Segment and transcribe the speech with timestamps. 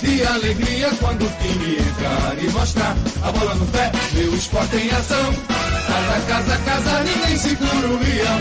[0.00, 4.90] de alegria quando o time entrar e mostrar a bola no pé, meu esporte em
[4.90, 5.34] ação.
[5.86, 8.40] Casa, casa, casa, ninguém segura o leão.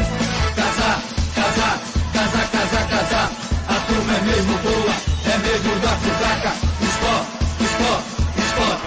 [0.56, 1.02] Casa,
[1.36, 1.80] casa,
[2.14, 3.32] casa, casa, casa,
[3.68, 6.54] a turma é mesmo boa é medo da fudaca.
[6.82, 8.10] Esporte, esporte,
[8.46, 8.86] esporte.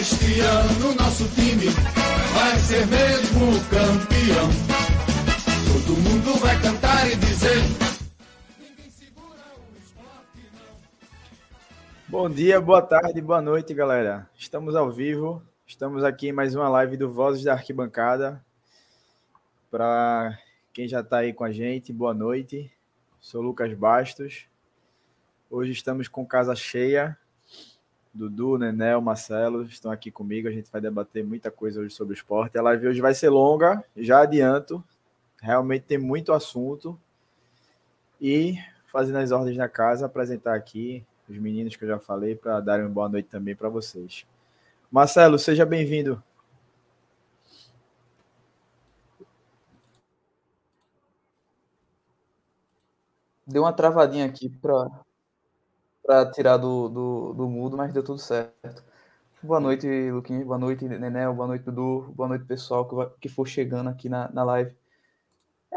[0.00, 1.68] Este ano nosso time
[2.34, 4.50] vai ser mesmo campeão.
[5.72, 7.93] Todo mundo vai cantar e dizer.
[12.14, 14.30] Bom dia, boa tarde, boa noite, galera.
[14.36, 18.40] Estamos ao vivo, estamos aqui em mais uma live do Vozes da Arquibancada.
[19.68, 20.38] Para
[20.72, 22.70] quem já está aí com a gente, boa noite.
[23.20, 24.46] Sou Lucas Bastos.
[25.50, 27.18] Hoje estamos com casa cheia.
[28.14, 30.46] Dudu, Nenel, Marcelo estão aqui comigo.
[30.46, 32.56] A gente vai debater muita coisa hoje sobre o esporte.
[32.56, 34.84] A live hoje vai ser longa, já adianto.
[35.42, 36.96] Realmente tem muito assunto.
[38.20, 42.60] E fazendo as ordens da casa, apresentar aqui os meninos que eu já falei para
[42.60, 44.26] darem uma boa noite também para vocês.
[44.90, 46.22] Marcelo, seja bem-vindo.
[53.46, 58.82] Deu uma travadinha aqui para tirar do, do, do mudo, mas deu tudo certo.
[59.42, 60.46] Boa noite, Luquinhas.
[60.46, 61.34] Boa noite, Nenel.
[61.34, 62.12] Boa noite, Dudu.
[62.14, 64.74] Boa noite, pessoal que, que for chegando aqui na, na live.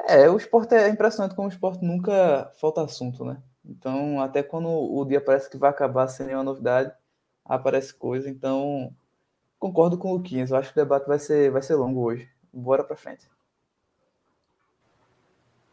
[0.08, 3.42] É, o esporte é impressionante como o esporte nunca falta assunto, né?
[3.68, 6.92] Então, até quando o dia parece que vai acabar sem nenhuma novidade,
[7.44, 8.30] aparece coisa.
[8.30, 8.94] Então,
[9.60, 10.52] concordo com o Luquinhas.
[10.52, 12.30] Eu acho que o debate vai ser, vai ser longo hoje.
[12.54, 13.30] Bora para frente.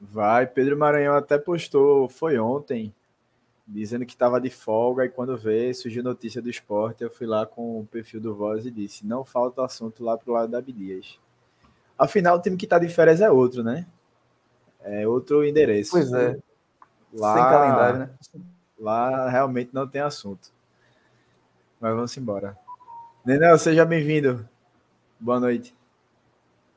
[0.00, 0.47] Vai.
[0.47, 2.93] Pedro Maranhão até postou, foi ontem,
[3.66, 7.47] dizendo que estava de folga e quando vê, surgiu notícia do esporte, eu fui lá
[7.47, 11.19] com o perfil do Voz e disse, não falta assunto lá pro lado da Abdias.
[11.97, 13.87] Afinal, o time que está de férias é outro, né?
[14.81, 15.93] É outro endereço.
[15.93, 16.37] Pois é.
[17.14, 18.10] Lá, Sem calendário, né?
[18.78, 20.52] Lá realmente não tem assunto.
[21.80, 22.58] Mas vamos embora.
[23.25, 24.47] Nenel, seja bem-vindo.
[25.19, 25.75] Boa noite.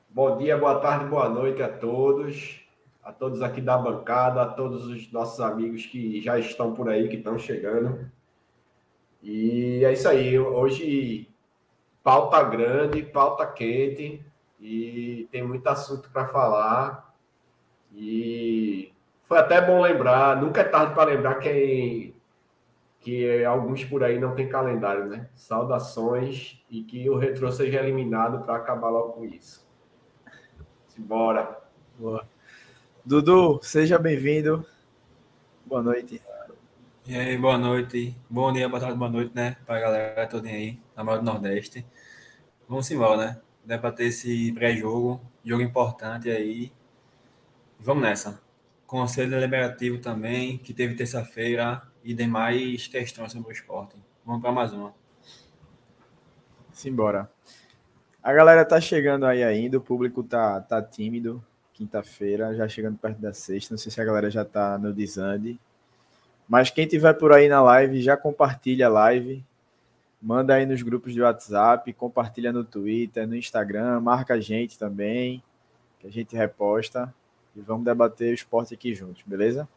[0.09, 2.66] Bom dia, boa tarde, boa noite a todos
[3.08, 7.08] a todos aqui da bancada, a todos os nossos amigos que já estão por aí,
[7.08, 8.12] que estão chegando.
[9.24, 10.38] E é isso aí.
[10.38, 11.30] Hoje,
[12.04, 14.22] pauta grande, pauta quente,
[14.59, 17.16] e tem muito assunto para falar.
[17.96, 18.92] E
[19.28, 22.16] foi até bom lembrar, nunca é tarde para lembrar quem
[23.02, 25.30] que alguns por aí não tem calendário, né?
[25.36, 29.66] Saudações e que o retrô seja eliminado para acabar logo com isso.
[30.90, 31.58] Simbora.
[31.98, 32.28] Boa.
[33.06, 34.66] Dudu, seja bem-vindo.
[35.66, 36.22] Boa noite.
[37.06, 38.14] E aí, boa noite.
[38.30, 39.56] Bom dia, boa tarde, boa noite, né?
[39.66, 41.86] Para a galera toda aí, na maior do Nordeste.
[42.68, 43.42] Vamos embora, né?
[43.64, 46.74] Debater esse pré-jogo, jogo importante aí.
[47.80, 48.47] Vamos nessa.
[48.88, 53.98] Conselho Deliberativo também, que teve terça-feira, e demais questões sobre o esporte.
[54.25, 54.94] Vamos para mais uma.
[56.72, 57.30] Simbora.
[58.24, 61.44] A galera tá chegando aí ainda, o público tá, tá tímido
[61.74, 63.74] quinta-feira, já chegando perto da sexta.
[63.74, 65.59] Não sei se a galera já está no desande.
[66.48, 69.44] Mas quem tiver por aí na live, já compartilha a live.
[70.22, 75.44] Manda aí nos grupos de WhatsApp, compartilha no Twitter, no Instagram, marca a gente também,
[76.00, 77.14] que a gente reposta.
[77.57, 79.68] E vamos debater o esporte aqui juntos, beleza?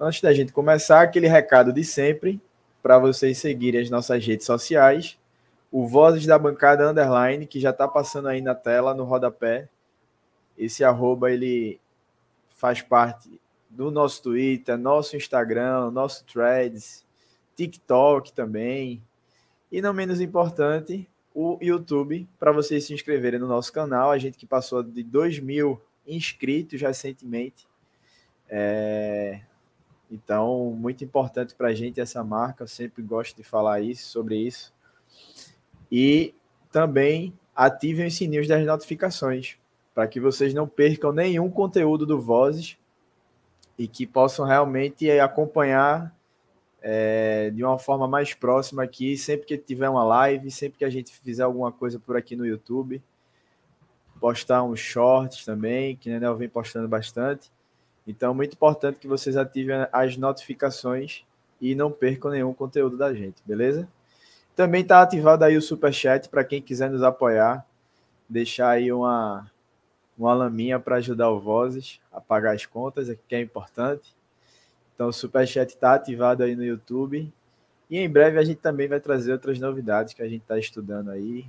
[0.00, 2.40] Antes da gente começar, aquele recado de sempre,
[2.82, 5.18] para vocês seguirem as nossas redes sociais.
[5.70, 9.68] O Vozes da Bancada Underline, que já está passando aí na tela, no rodapé,
[10.56, 11.78] esse arroba ele
[12.56, 17.04] faz parte do nosso Twitter, nosso Instagram, nosso Threads,
[17.54, 19.02] TikTok também.
[19.70, 24.10] E não menos importante, o YouTube, para vocês se inscreverem no nosso canal.
[24.10, 27.66] A gente que passou de 2 mil inscritos recentemente.
[28.48, 29.40] É...
[30.10, 32.64] Então, muito importante para a gente essa marca.
[32.64, 34.72] Eu sempre gosto de falar isso, sobre isso.
[35.90, 36.34] E
[36.70, 39.56] também ativem os sininhos das notificações
[39.94, 42.76] para que vocês não percam nenhum conteúdo do Vozes
[43.78, 46.14] e que possam realmente acompanhar
[46.82, 50.90] é, de uma forma mais próxima aqui, sempre que tiver uma live, sempre que a
[50.90, 53.00] gente fizer alguma coisa por aqui no YouTube.
[54.24, 57.52] Postar uns shorts também, que Nenel vem postando bastante.
[58.06, 61.26] Então, muito importante que vocês ativem as notificações
[61.60, 63.86] e não percam nenhum conteúdo da gente, beleza?
[64.56, 67.66] Também está ativado aí o Superchat para quem quiser nos apoiar.
[68.26, 69.50] Deixar aí uma,
[70.16, 74.16] uma laminha para ajudar o Vozes a pagar as contas, que é importante.
[74.94, 77.30] Então o Superchat está ativado aí no YouTube.
[77.90, 81.10] E em breve a gente também vai trazer outras novidades que a gente está estudando
[81.10, 81.44] aí,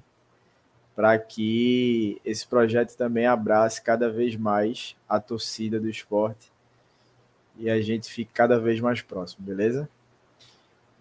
[0.95, 6.51] para que esse projeto também abrace cada vez mais a torcida do esporte
[7.57, 9.89] e a gente fique cada vez mais próximo, beleza?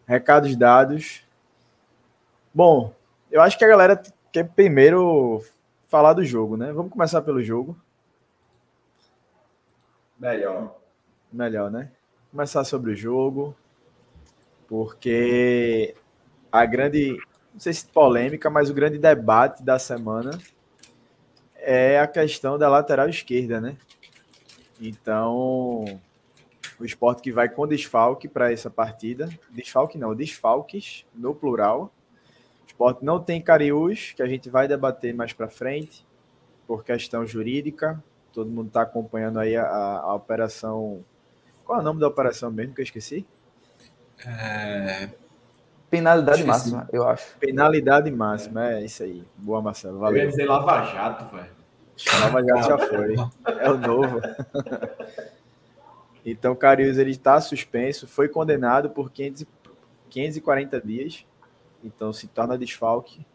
[0.06, 1.24] Recados dados.
[2.52, 2.94] Bom,
[3.30, 4.00] eu acho que a galera
[4.32, 5.42] quer primeiro
[5.88, 6.72] falar do jogo, né?
[6.72, 7.76] Vamos começar pelo jogo.
[10.18, 10.76] Melhor.
[11.32, 11.90] Melhor, né?
[12.30, 13.56] Começar sobre o jogo,
[14.68, 15.94] porque
[16.50, 17.16] a grande,
[17.54, 20.36] não sei se polêmica, mas o grande debate da semana
[21.56, 23.76] é a questão da lateral esquerda, né?
[24.80, 25.84] Então,
[26.78, 29.28] o esporte que vai com desfalque para essa partida.
[29.50, 31.92] Desfalque não, desfalques no plural.
[32.64, 36.04] O esporte não tem Cariús, que a gente vai debater mais para frente,
[36.66, 38.02] por questão jurídica.
[38.32, 41.04] Todo mundo está acompanhando aí a, a, operação.
[41.64, 43.24] Qual é o nome da operação mesmo que eu esqueci?
[44.26, 45.08] É...
[45.98, 46.72] Penalidade esqueci.
[46.72, 47.36] máxima, eu acho.
[47.38, 49.24] Penalidade máxima, é isso aí.
[49.36, 49.98] Boa, Marcelo.
[49.98, 50.18] Valeu.
[50.18, 51.50] Eu ia dizer Lava Jato, velho.
[52.20, 53.14] Lava Jato já foi.
[53.60, 54.20] É o novo.
[56.26, 59.44] Então, Carius ele está suspenso, foi condenado por 500,
[60.08, 61.26] 540 dias,
[61.84, 63.26] então se torna desfalque.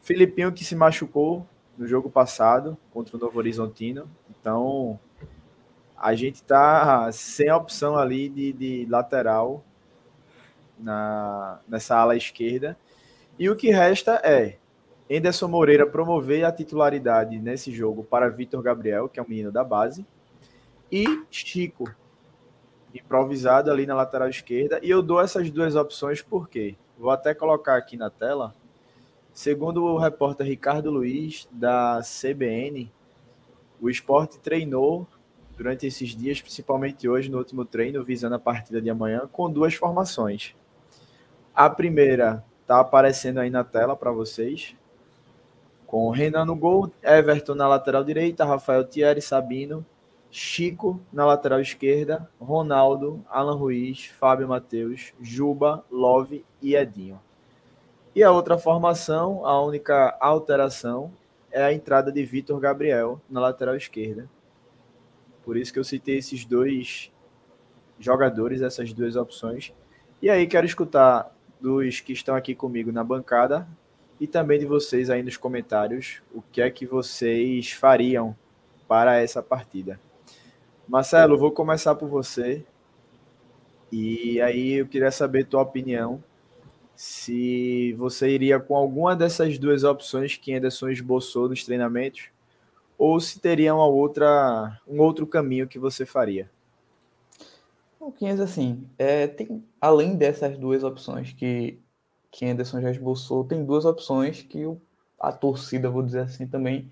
[0.00, 1.46] Filipinho que se machucou
[1.76, 4.98] no jogo passado contra o Novo Horizontino, então
[5.94, 9.62] a gente está sem opção ali de, de lateral
[10.82, 12.76] na, nessa ala esquerda.
[13.38, 14.58] E o que resta é
[15.08, 19.64] Enderson Moreira promover a titularidade nesse jogo para Vitor Gabriel, que é um menino da
[19.64, 20.06] base,
[20.90, 21.84] e Chico,
[22.94, 24.78] improvisado ali na lateral esquerda.
[24.82, 28.54] E eu dou essas duas opções porque vou até colocar aqui na tela.
[29.32, 32.92] Segundo o repórter Ricardo Luiz, da CBN,
[33.80, 35.06] o esporte treinou
[35.56, 39.74] durante esses dias, principalmente hoje, no último treino, visando a partida de amanhã, com duas
[39.74, 40.54] formações.
[41.54, 44.74] A primeira está aparecendo aí na tela para vocês,
[45.86, 49.84] com Renan no gol, Everton na lateral direita, Rafael Thierry, Sabino,
[50.30, 57.20] Chico na lateral esquerda, Ronaldo, Alan Ruiz, Fábio Matheus, Juba, Love e Edinho.
[58.14, 61.12] E a outra formação, a única alteração,
[61.50, 64.26] é a entrada de Vitor Gabriel na lateral esquerda.
[65.44, 67.12] Por isso que eu citei esses dois
[67.98, 69.74] jogadores, essas duas opções.
[70.22, 71.30] E aí quero escutar
[71.62, 73.66] dos que estão aqui comigo na bancada
[74.20, 78.36] e também de vocês aí nos comentários o que é que vocês fariam
[78.88, 79.98] para essa partida.
[80.88, 82.64] Marcelo, vou começar por você.
[83.90, 86.22] E aí eu queria saber tua opinião.
[86.94, 92.28] Se você iria com alguma dessas duas opções que Anderson esboçou nos treinamentos,
[92.98, 96.50] ou se teria uma outra, um outro caminho que você faria.
[98.42, 101.80] Assim, é, tem, além dessas duas opções que,
[102.30, 104.80] que Anderson já esboçou, tem duas opções que o,
[105.18, 106.90] a torcida, vou dizer assim, também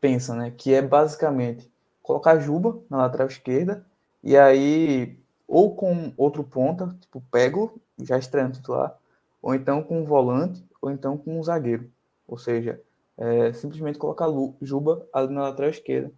[0.00, 0.52] pensa, né?
[0.56, 1.70] Que é basicamente
[2.02, 3.84] colocar Juba na lateral esquerda
[4.22, 5.16] e aí
[5.48, 8.96] ou com outro ponta, tipo Pego, já estreando titular,
[9.42, 11.90] ou então com um volante, ou então com um zagueiro.
[12.26, 12.80] Ou seja,
[13.18, 14.26] é, simplesmente colocar
[14.60, 16.10] Juba ali na lateral esquerda.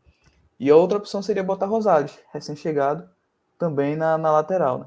[0.61, 3.09] E a outra opção seria botar Rosales, recém-chegado,
[3.59, 4.79] também na, na lateral.
[4.79, 4.87] Né?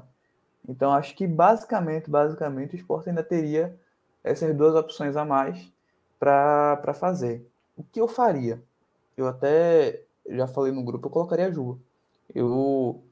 [0.68, 3.78] Então acho que basicamente, basicamente, o esporte ainda teria
[4.22, 5.72] essas duas opções a mais
[6.18, 7.46] para fazer.
[7.76, 8.62] O que eu faria?
[9.16, 11.78] Eu até já falei no grupo, eu colocaria Juba.
[12.34, 13.02] Eu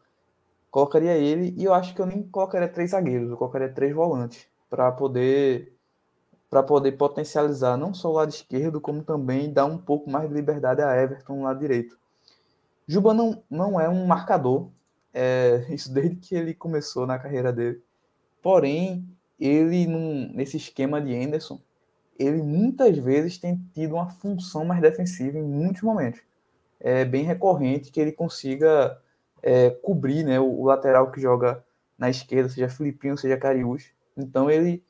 [0.70, 4.46] colocaria ele e eu acho que eu nem colocaria três zagueiros, eu colocaria três volantes
[4.68, 5.72] para poder
[6.50, 10.34] para poder potencializar não só o lado esquerdo, como também dar um pouco mais de
[10.34, 11.98] liberdade a Everton no lado direito.
[12.86, 14.68] Juba não, não é um marcador,
[15.16, 17.82] é, isso desde que ele começou na carreira dele.
[18.42, 19.08] Porém,
[19.40, 21.60] ele num, nesse esquema de Anderson,
[22.18, 26.20] ele muitas vezes tem tido uma função mais defensiva em muitos momentos
[26.80, 29.00] é bem recorrente que ele consiga
[29.42, 31.64] é, cobrir né, o, o, lateral que joga
[31.98, 33.90] na esquerda, seja Filipinho, seja Cariús.
[34.16, 34.84] Então ele,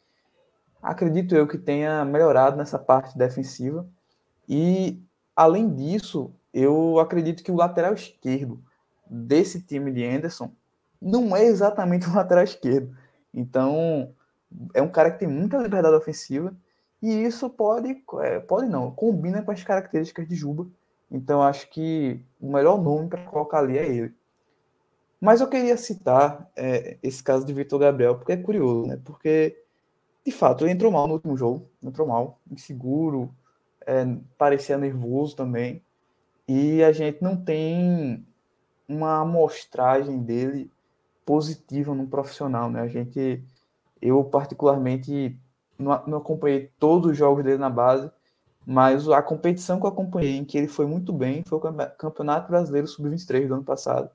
[0.83, 3.89] acredito eu, que tenha melhorado nessa parte defensiva.
[4.49, 5.03] E,
[5.35, 8.63] além disso, eu acredito que o lateral esquerdo
[9.09, 10.51] desse time de Anderson
[11.01, 12.97] não é exatamente o lateral esquerdo.
[13.33, 14.15] Então,
[14.75, 16.55] é um cara que tem muita liberdade ofensiva
[17.03, 20.67] e isso pode, é, pode não, combina com as características de Juba,
[21.11, 24.15] então acho que o melhor nome para colocar ali é ele.
[25.21, 28.99] Mas eu queria citar é, esse caso de Vitor Gabriel, porque é curioso, né?
[29.05, 29.57] Porque
[30.27, 33.33] de fato, ele entrou mal no último jogo, entrou mal, inseguro,
[33.87, 34.05] é,
[34.37, 35.81] parecia nervoso também.
[36.49, 38.27] E a gente não tem
[38.89, 40.71] uma amostragem dele
[41.25, 42.81] positiva no profissional, né?
[42.81, 43.43] A gente,
[44.01, 45.37] eu particularmente
[45.79, 48.11] não, não acompanhei todos os jogos dele na base,
[48.65, 52.49] mas a competição que eu acompanhei, em que ele foi muito bem, foi o Campeonato
[52.49, 54.11] Brasileiro Sub-23 do ano passado,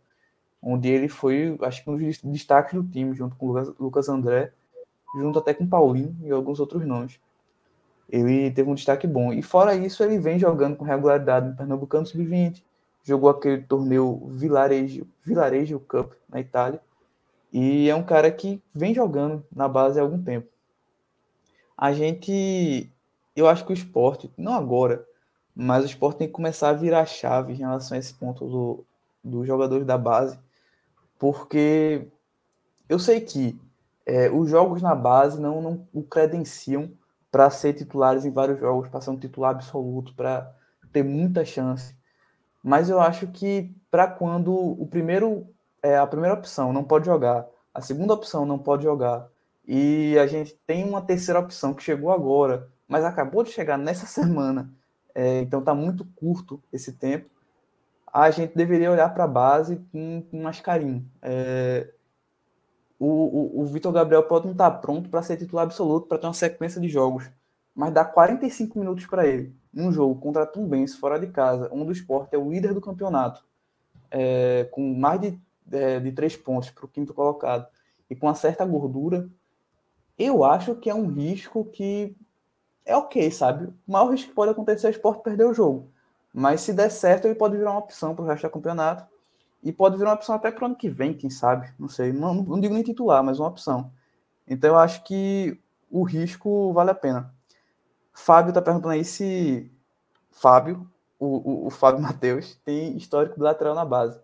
[0.61, 4.51] onde ele foi, acho que um dos destaques do time, junto com o Lucas André,
[5.15, 7.19] junto até com o Paulinho e alguns outros nomes.
[8.09, 9.31] Ele teve um destaque bom.
[9.31, 12.61] E fora isso, ele vem jogando com regularidade no Pernambucano Sub-20,
[13.03, 16.81] jogou aquele torneio Vilarejo, Vilarejo Cup na Itália,
[17.51, 20.47] e é um cara que vem jogando na base há algum tempo.
[21.77, 22.91] A gente,
[23.35, 25.05] eu acho que o esporte, não agora,
[25.55, 28.85] mas o esporte tem que começar a virar chave em relação a esse ponto do,
[29.23, 30.39] dos jogadores da base,
[31.19, 32.07] porque
[32.87, 33.59] eu sei que
[34.05, 36.91] é, os jogos na base não, não o credenciam
[37.31, 40.53] para ser titulares em vários jogos, para ser um titular absoluto, para
[40.91, 41.95] ter muita chance.
[42.63, 45.47] Mas eu acho que para quando o primeiro
[45.81, 49.27] é, a primeira opção não pode jogar, a segunda opção não pode jogar,
[49.67, 54.05] e a gente tem uma terceira opção que chegou agora, mas acabou de chegar nessa
[54.07, 54.71] semana,
[55.13, 57.29] é, então está muito curto esse tempo,
[58.13, 61.09] a gente deveria olhar para a base com, com mais carinho.
[61.21, 61.89] É,
[62.99, 66.17] o, o, o Vitor Gabriel pode não estar tá pronto para ser titular absoluto, para
[66.17, 67.29] ter uma sequência de jogos,
[67.73, 71.89] mas dá 45 minutos para ele, num jogo contra a Tumbense, fora de casa, onde
[71.89, 73.43] o esporte é o líder do campeonato,
[74.09, 75.39] é, com mais de,
[75.71, 77.67] é, de três pontos para o quinto colocado,
[78.09, 79.29] e com uma certa gordura,
[80.17, 82.15] eu acho que é um risco que
[82.85, 83.67] é ok, sabe?
[83.87, 85.89] O maior risco que pode acontecer é o esporte perder o jogo.
[86.33, 89.05] Mas se der certo, ele pode virar uma opção para o resto do campeonato.
[89.63, 91.71] E pode virar uma opção até para o ano que vem, quem sabe?
[91.77, 92.11] Não sei.
[92.11, 93.91] Não, não digo nem titular, mas uma opção.
[94.47, 95.59] Então eu acho que
[95.89, 97.33] o risco vale a pena.
[98.13, 99.71] Fábio está perguntando aí se
[100.31, 100.89] Fábio,
[101.19, 104.19] o, o, o Fábio Matheus, tem histórico de lateral na base.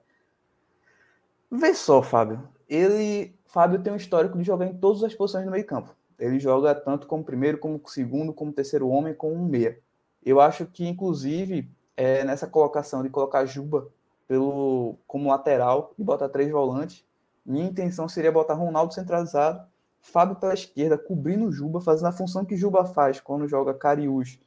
[1.52, 2.48] Vê só, Fábio.
[2.68, 3.36] Ele.
[3.46, 5.96] Fábio tem um histórico de jogar em todas as posições no meio campo.
[6.20, 9.80] Ele joga tanto como primeiro, como segundo, como terceiro homem, como meia.
[10.24, 13.88] Eu acho que, inclusive, é, nessa colocação de colocar Juba
[14.28, 17.06] pelo, como lateral e botar três volantes,
[17.46, 19.66] minha intenção seria botar Ronaldo centralizado,
[20.08, 24.40] Fábio pela esquerda, cobrindo Juba, fazendo a função que Juba faz quando joga Cariús.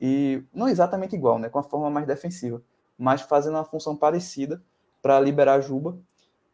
[0.00, 1.48] E não exatamente igual, né?
[1.48, 2.62] Com a forma mais defensiva,
[2.96, 4.62] mas fazendo uma função parecida
[5.02, 5.98] para liberar Juba.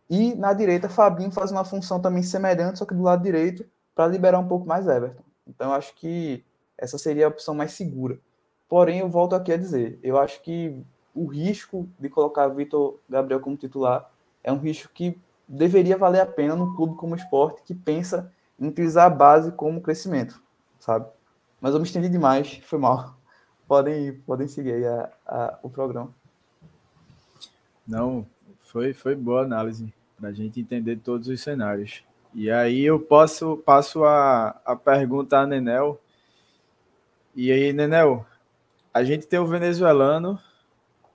[0.08, 4.06] E na direita, Fabinho fazendo uma função também semelhante, só que do lado direito, para
[4.06, 5.22] liberar um pouco mais Everton.
[5.46, 6.42] Então, eu acho que
[6.78, 8.18] essa seria a opção mais segura.
[8.66, 10.74] Porém, eu volto aqui a dizer, eu acho que
[11.14, 14.10] o risco de colocar Vitor Gabriel como titular
[14.42, 18.32] é um risco que deveria valer a pena num clube como o esporte que pensa
[18.58, 20.40] utilizar a base como crescimento,
[20.78, 21.06] sabe?
[21.60, 23.16] Mas eu me estendi demais, foi mal.
[23.66, 26.14] Podem, podem seguir a, a, o programa.
[27.88, 28.26] Não,
[28.60, 32.04] foi, foi boa análise para a gente entender todos os cenários.
[32.34, 35.98] E aí eu posso passo a, a pergunta a Nenel.
[37.34, 38.26] E aí, Nenel,
[38.92, 40.38] a gente tem o venezuelano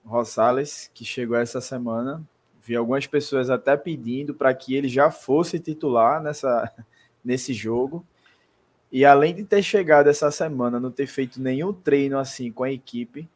[0.05, 2.23] Rosales, que chegou essa semana.
[2.61, 6.71] Vi algumas pessoas até pedindo para que ele já fosse titular nessa,
[7.23, 8.05] nesse jogo.
[8.91, 12.71] E além de ter chegado essa semana, não ter feito nenhum treino assim com a
[12.71, 13.29] equipe,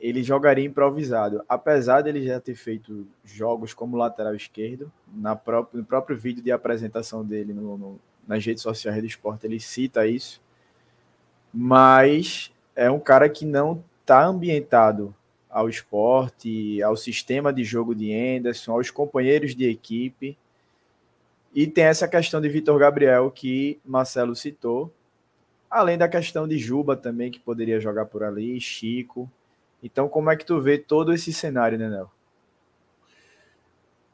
[0.00, 1.42] ele jogaria improvisado.
[1.48, 6.52] Apesar dele já ter feito jogos como lateral esquerdo, na própria, no próprio vídeo de
[6.52, 10.40] apresentação dele no, no, nas redes sociais do esporte, ele cita isso.
[11.52, 15.14] Mas é um cara que não está ambientado
[15.50, 20.38] ao esporte, ao sistema de jogo de Anderson, aos companheiros de equipe.
[21.54, 24.92] E tem essa questão de Vitor Gabriel que Marcelo citou,
[25.70, 29.30] além da questão de Juba também, que poderia jogar por ali, Chico.
[29.82, 32.10] Então, como é que tu vê todo esse cenário, Nenel?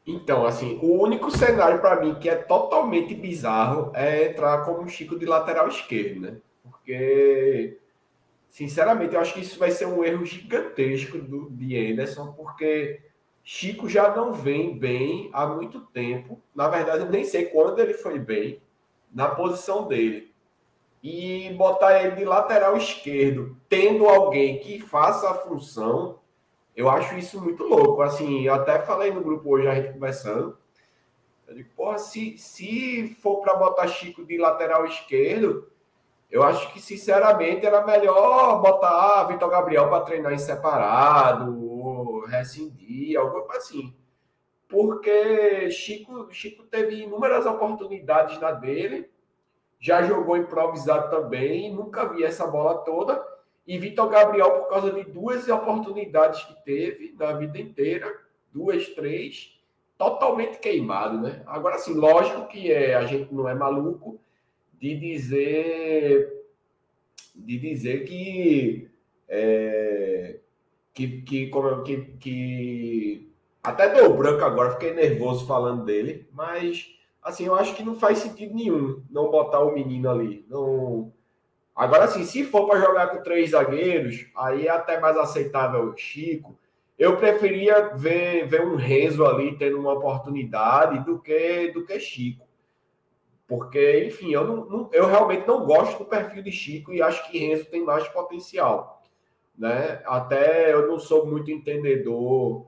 [0.06, 5.18] Então, assim, o único cenário para mim que é totalmente bizarro é entrar como Chico
[5.18, 6.36] de lateral esquerdo, né?
[6.62, 7.78] Porque
[8.54, 13.00] Sinceramente, eu acho que isso vai ser um erro gigantesco do, de Anderson, porque
[13.44, 16.40] Chico já não vem bem há muito tempo.
[16.54, 18.62] Na verdade, eu nem sei quando ele foi bem
[19.12, 20.32] na posição dele.
[21.02, 26.20] E botar ele de lateral esquerdo, tendo alguém que faça a função,
[26.74, 28.00] eu acho isso muito louco.
[28.00, 30.56] Assim, eu até falei no grupo hoje, a gente conversando.
[31.46, 35.68] Eu digo, porra, se, se for para botar Chico de lateral esquerdo,
[36.30, 41.63] eu acho que, sinceramente, era melhor botar Vitor Gabriel para treinar em separado,
[42.26, 43.94] rescindir, algo assim.
[44.68, 49.10] Porque Chico, Chico teve inúmeras oportunidades na dele,
[49.78, 53.22] já jogou improvisado também, nunca vi essa bola toda.
[53.66, 58.12] E Vitor Gabriel, por causa de duas oportunidades que teve na vida inteira,
[58.52, 59.58] duas, três,
[59.96, 61.42] totalmente queimado, né?
[61.46, 64.20] Agora, sim, lógico que é, a gente não é maluco
[64.74, 66.44] de dizer
[67.34, 68.88] de dizer que
[69.28, 70.38] é,
[70.94, 71.50] que, que,
[71.84, 77.82] que, que até deu branco agora, fiquei nervoso falando dele, mas assim, eu acho que
[77.82, 80.46] não faz sentido nenhum não botar o menino ali.
[80.48, 81.12] Não...
[81.74, 85.96] Agora, assim, se for para jogar com três zagueiros, aí é até mais aceitável o
[85.96, 86.56] Chico.
[86.96, 92.46] Eu preferia ver, ver um Renzo ali tendo uma oportunidade do que do que Chico.
[93.48, 97.28] Porque, enfim, eu, não, não, eu realmente não gosto do perfil de Chico e acho
[97.28, 98.93] que Renzo tem mais potencial.
[99.56, 100.02] Né?
[100.04, 102.66] Até eu não sou muito entendedor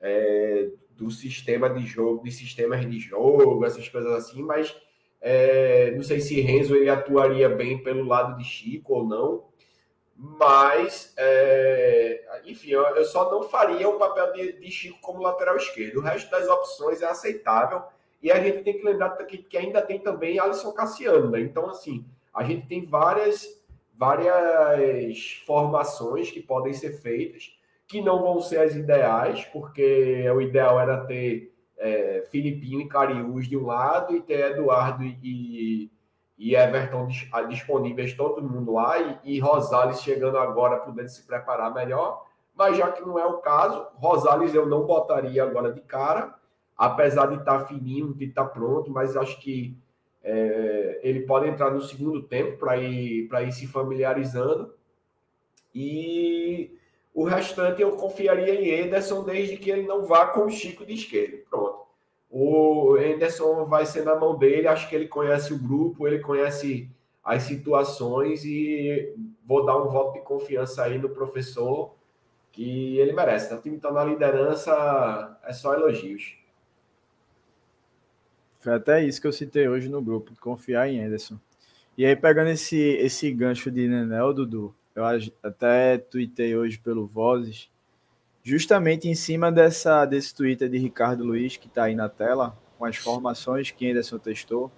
[0.00, 4.76] é, do sistema de jogo, de sistemas de jogo, essas coisas assim, mas
[5.20, 9.48] é, não sei se Renzo ele atuaria bem pelo lado de Chico ou não,
[10.16, 15.56] mas é, enfim, eu, eu, só não faria o papel de, de, Chico como lateral
[15.56, 15.98] esquerdo.
[15.98, 17.82] O resto das opções é aceitável
[18.20, 21.40] e a gente tem que lembrar que, que ainda tem também Alisson Cassiano, né?
[21.40, 22.04] Então, assim,
[22.34, 23.57] a gente tem várias,
[23.98, 30.78] várias formações que podem ser feitas que não vão ser as ideais, porque o ideal
[30.78, 35.90] era ter é, e Cariús de um lado e ter Eduardo e,
[36.36, 37.08] e Everton
[37.48, 42.26] disponíveis todo mundo lá e, e Rosales chegando agora podendo se preparar melhor.
[42.54, 46.34] Mas já que não é o caso, Rosales eu não botaria agora de cara,
[46.76, 49.78] apesar de estar tá fininho, de estar tá pronto, mas acho que
[50.22, 54.74] é, ele pode entrar no segundo tempo para ir, ir se familiarizando.
[55.74, 56.70] E
[57.14, 60.94] o restante eu confiaria em Anderson desde que ele não vá com o Chico de
[60.94, 61.38] esquerda.
[61.48, 61.86] Pronto.
[62.30, 66.90] O Anderson vai ser na mão dele, acho que ele conhece o grupo, ele conhece
[67.24, 69.14] as situações e
[69.44, 71.94] vou dar um voto de confiança aí no professor
[72.52, 73.54] que ele merece.
[73.54, 76.36] O time está na liderança, é só elogios.
[78.60, 81.38] Foi até isso que eu citei hoje no grupo, confiar em Anderson.
[81.96, 85.04] E aí, pegando esse, esse gancho de Nenel, Dudu, eu
[85.42, 87.70] até tuitei hoje pelo Vozes,
[88.42, 92.84] justamente em cima dessa, desse Twitter de Ricardo Luiz, que está aí na tela, com
[92.84, 94.70] as formações que Anderson testou,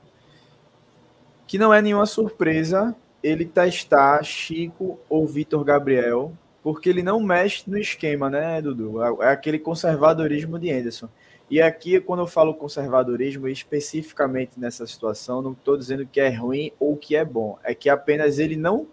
[1.46, 7.68] que não é nenhuma surpresa ele testar Chico ou Vitor Gabriel, porque ele não mexe
[7.68, 9.02] no esquema, né, Dudu?
[9.02, 11.08] É, é aquele conservadorismo de Anderson.
[11.50, 16.70] E aqui, quando eu falo conservadorismo, especificamente nessa situação, não estou dizendo que é ruim
[16.78, 17.58] ou que é bom.
[17.64, 18.86] É que apenas ele não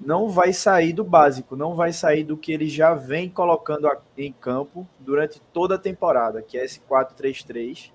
[0.00, 4.32] não vai sair do básico, não vai sair do que ele já vem colocando em
[4.32, 7.92] campo durante toda a temporada, que é esse 4-3-3,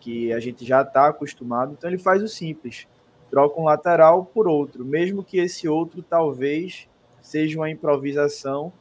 [0.00, 1.72] que a gente já está acostumado.
[1.72, 2.86] Então ele faz o simples,
[3.30, 6.88] troca um lateral por outro, mesmo que esse outro talvez
[7.20, 8.72] seja uma improvisação,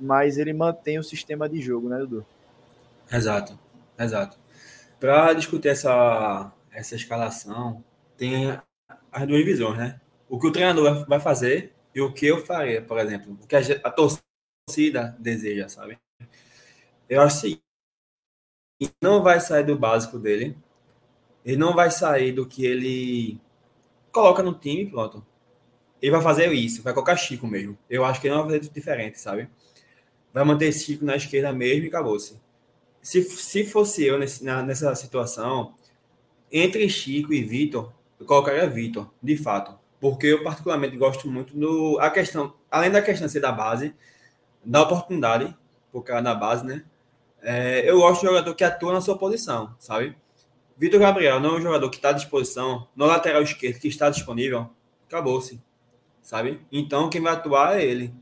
[0.00, 2.26] mas ele mantém o sistema de jogo, né, Dudu?
[3.10, 3.58] Exato,
[4.04, 4.38] exato.
[4.98, 7.84] Para discutir essa, essa escalação,
[8.16, 8.58] tem
[9.10, 10.00] as duas visões, né?
[10.28, 13.56] O que o treinador vai fazer e o que eu faria, por exemplo, o que
[13.56, 15.98] a, torcida deseja, sabe?
[17.08, 17.60] Eu acho que
[19.02, 20.56] não vai sair do básico dele,
[21.44, 23.40] ele não vai sair do que ele
[24.10, 25.24] coloca no time, pronto.
[26.00, 27.78] Ele vai fazer isso, vai colocar Chico mesmo.
[27.88, 29.48] Eu acho que ele não vai fazer diferente, sabe?
[30.32, 32.40] Vai manter Chico na esquerda mesmo e acabou-se.
[33.02, 35.74] Se, se fosse eu nesse, na, nessa situação,
[36.50, 41.96] entre Chico e Vitor, eu colocaria Vitor, de fato porque eu particularmente gosto muito do
[42.00, 43.94] a questão, além da questão de ser da base,
[44.64, 45.56] da oportunidade
[45.92, 46.84] por cara na base, né?
[47.40, 50.16] É, eu gosto de jogador que atua na sua posição, sabe?
[50.76, 54.10] Vitor Gabriel não é um jogador que está à disposição, no lateral esquerdo que está
[54.10, 54.70] disponível,
[55.06, 55.62] acabou-se,
[56.20, 56.60] sabe?
[56.72, 58.12] Então quem vai atuar é ele.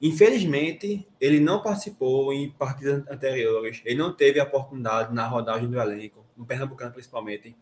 [0.00, 5.80] Infelizmente, ele não participou em partidas anteriores, ele não teve a oportunidade na rodagem do
[5.80, 7.56] elenco, no Pernambucano principalmente.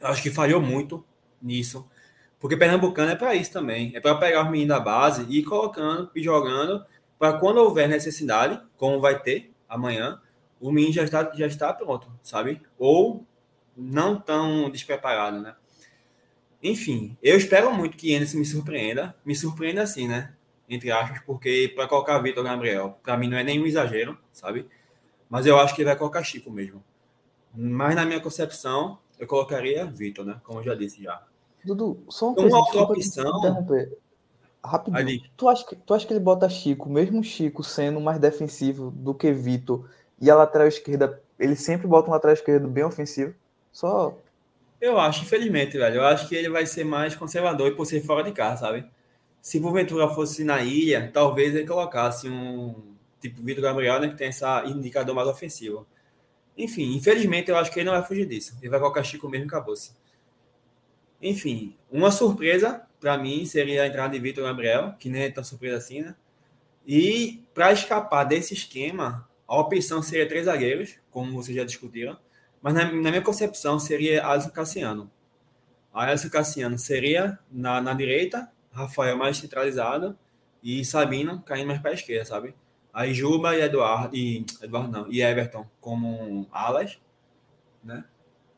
[0.00, 1.04] Eu acho que falhou muito
[1.40, 1.88] nisso.
[2.40, 3.92] Porque Pernambucano é para isso também.
[3.94, 6.84] É para pegar os meninos da base e ir colocando e jogando
[7.16, 10.20] para quando houver necessidade, como vai ter amanhã,
[10.60, 12.60] o menino já está, já está pronto, sabe?
[12.76, 13.24] Ou
[13.76, 15.54] não tão despreparado, né?
[16.60, 19.14] Enfim, eu espero muito que Anderson me surpreenda.
[19.24, 20.34] Me surpreenda assim, né?
[20.72, 24.66] Entre aspas, porque para colocar Vitor Gabriel, para mim não é nenhum exagero, sabe?
[25.28, 26.82] Mas eu acho que ele vai colocar Chico mesmo.
[27.54, 30.40] Mas na minha concepção, eu colocaria Vitor, né?
[30.42, 31.22] Como eu já disse já.
[31.62, 32.56] Dudu, só uma coisa.
[32.56, 33.66] Uma opção.
[34.64, 34.98] Rapidinho.
[34.98, 35.22] Ali.
[35.36, 39.12] Tu acha, que, tu acha que ele bota Chico, mesmo Chico sendo mais defensivo do
[39.12, 39.86] que Vitor,
[40.18, 43.34] e a lateral esquerda, ele sempre bota um lateral esquerdo bem ofensivo?
[43.70, 44.16] Só.
[44.80, 45.96] Eu acho, infelizmente, velho.
[45.96, 48.86] Eu acho que ele vai ser mais conservador e por ser fora de casa, sabe?
[49.42, 54.28] Se Ventura fosse na ilha, talvez ele colocasse um tipo Vitor Gabriel, né, que tem
[54.28, 55.84] esse indicador mais ofensivo.
[56.56, 58.56] Enfim, infelizmente eu acho que ele não vai fugir disso.
[58.60, 59.92] Ele vai colocar Chico mesmo e acabou-se.
[61.20, 65.42] Enfim, uma surpresa para mim seria a entrada de Vitor Gabriel, que nem é tão
[65.42, 66.14] surpresa assim, né?
[66.86, 72.16] E para escapar desse esquema, a opção seria três zagueiros, como vocês já discutiram,
[72.60, 75.10] mas na, na minha concepção seria Alisson Cassiano.
[75.92, 80.16] Alisson Cassiano seria na, na direita, Rafael mais centralizado
[80.62, 82.54] e Sabino caindo mais para a esquerda, sabe?
[82.92, 86.98] Aí Juba e Eduardo, e Eduardo não, e Everton como alas,
[87.82, 88.04] né?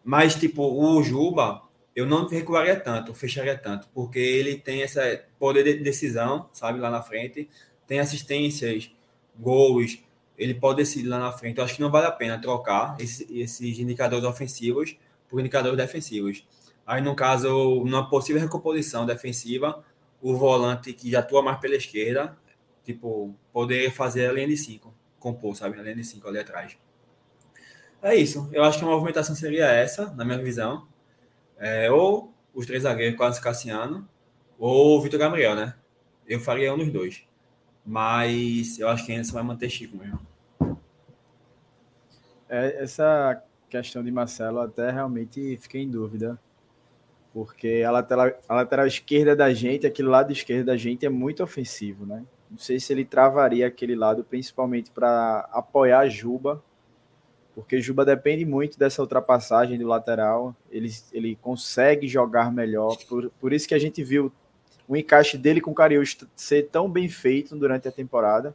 [0.04, 1.62] Mas, tipo, o Juba,
[1.96, 6.90] eu não recuaria tanto, fecharia tanto, porque ele tem esse poder de decisão, sabe, lá
[6.90, 7.48] na frente,
[7.86, 8.90] tem assistências,
[9.38, 9.98] gols,
[10.36, 11.58] ele pode decidir lá na frente.
[11.58, 14.96] Eu acho que não vale a pena trocar esses, esses indicadores ofensivos
[15.28, 16.46] por indicadores defensivos.
[16.86, 17.48] Aí, no caso,
[17.84, 19.82] numa possível recomposição defensiva,
[20.24, 22.36] o volante que já atua mais pela esquerda
[22.84, 25.78] tipo, poder fazer a linha de 5, compor, sabe?
[25.78, 26.76] A linha de 5 ali atrás.
[28.02, 28.48] É isso.
[28.52, 30.86] Eu acho que a movimentação seria essa, na minha visão.
[31.58, 34.06] É, ou os três zagueiros, quase Cassiano,
[34.58, 35.74] ou o Vitor Gabriel, né?
[36.26, 37.22] Eu faria um dos dois.
[37.84, 40.20] Mas eu acho que ainda vai manter Chico mesmo.
[42.48, 46.38] É, essa questão de Marcelo até realmente fiquei em dúvida.
[47.34, 51.42] Porque a lateral, a lateral esquerda da gente, aquele lado esquerdo da gente é muito
[51.42, 52.24] ofensivo, né?
[52.48, 56.62] Não sei se ele travaria aquele lado, principalmente para apoiar Juba,
[57.54, 60.54] porque Juba depende muito dessa ultrapassagem do lateral.
[60.70, 62.96] Ele, ele consegue jogar melhor.
[63.08, 64.32] Por, por isso que a gente viu
[64.86, 68.54] o encaixe dele com o Cariús ser tão bem feito durante a temporada,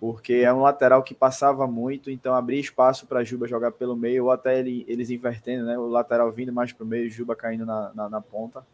[0.00, 4.24] porque é um lateral que passava muito, então abria espaço para Juba jogar pelo meio,
[4.24, 5.76] ou até ele, eles invertendo, né?
[5.76, 8.64] O lateral vindo mais para o meio, Juba caindo na, na, na ponta.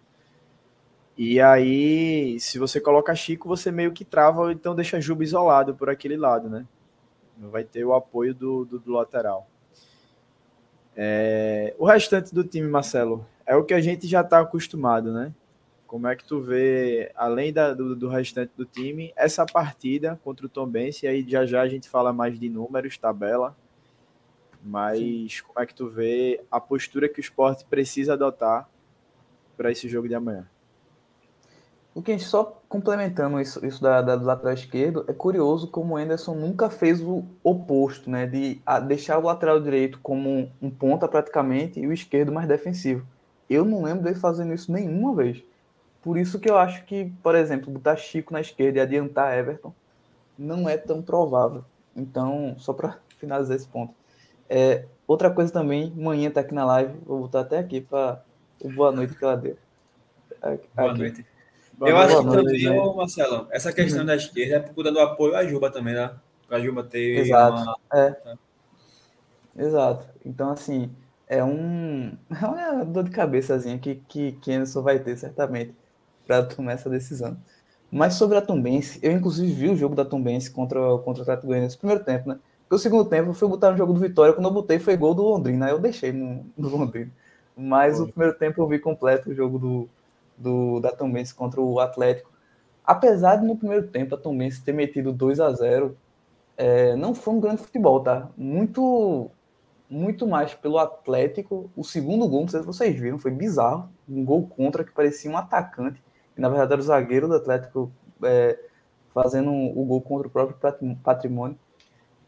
[1.17, 5.75] E aí, se você coloca Chico, você meio que trava, ou então deixa Juba isolado
[5.75, 6.67] por aquele lado, né?
[7.39, 9.49] Não vai ter o apoio do, do, do lateral.
[10.97, 15.33] É, o restante do time, Marcelo, é o que a gente já está acostumado, né?
[15.95, 20.45] Como é que tu vê, além da, do, do, restante do time, essa partida contra
[20.45, 23.57] o Tom Benz, e aí já já a gente fala mais de números, tabela,
[24.61, 25.29] mas Sim.
[25.47, 28.69] como é que tu vê a postura que o esporte precisa adotar
[29.57, 30.49] para esse jogo de amanhã?
[31.95, 35.69] O que a gente só complementando isso, isso da, da, do lateral esquerdo, é curioso
[35.69, 38.27] como o Anderson nunca fez o oposto, né?
[38.27, 43.07] De deixar o lateral direito como um, um ponta praticamente e o esquerdo mais defensivo.
[43.49, 45.45] Eu não lembro dele fazendo isso nenhuma vez.
[46.05, 49.73] Por isso que eu acho que, por exemplo, botar Chico na esquerda e adiantar Everton
[50.39, 51.65] não é tão provável.
[51.97, 53.95] Então, só para finalizar esse ponto.
[54.47, 58.23] É, outra coisa também, manhã tá aqui na live, vou botar até aqui para
[58.61, 59.57] o boa noite que ela deu.
[60.43, 60.69] Aqui.
[60.77, 61.27] Boa noite.
[61.73, 62.95] Boa eu acho que também, né?
[62.95, 64.07] Marcelo, essa questão uhum.
[64.07, 66.15] da esquerda é por conta do apoio à Juba também, né?
[66.47, 67.21] Para a Juba ter.
[67.21, 67.63] Exato.
[67.63, 67.77] Uma...
[67.95, 68.17] É.
[68.27, 69.65] é.
[69.65, 70.07] Exato.
[70.23, 70.95] Então, assim,
[71.27, 72.15] é um.
[72.31, 75.75] É uma dor de cabeçazinha que, que, que Anderson vai ter, certamente,
[76.27, 77.37] para tomar essa decisão.
[77.91, 81.47] Mas sobre a Tombense, eu inclusive vi o jogo da Tombense contra, contra o Atlético
[81.47, 82.39] Goianiense no primeiro tempo, né?
[82.63, 84.97] Porque o segundo tempo eu fui botar no jogo do Vitória, quando eu botei foi
[84.97, 87.11] gol do Londrina, aí eu deixei no, no Londrina.
[87.57, 88.07] Mas Foi.
[88.07, 89.89] o primeiro tempo eu vi completo o jogo do,
[90.37, 92.33] do, da Tombense contra o Atlético.
[92.85, 95.97] Apesar de no primeiro tempo a Tombense ter metido 2 a 0
[96.57, 98.29] é, não foi um grande futebol, tá?
[98.37, 99.31] Muito,
[99.89, 101.71] muito mais pelo Atlético.
[101.77, 103.89] O segundo gol, não sei se vocês viram, foi bizarro.
[104.09, 106.03] Um gol contra que parecia um atacante.
[106.37, 107.91] Na verdade era o zagueiro do Atlético
[108.23, 108.59] é,
[109.13, 110.59] fazendo o gol contra o próprio
[111.03, 111.59] patrimônio.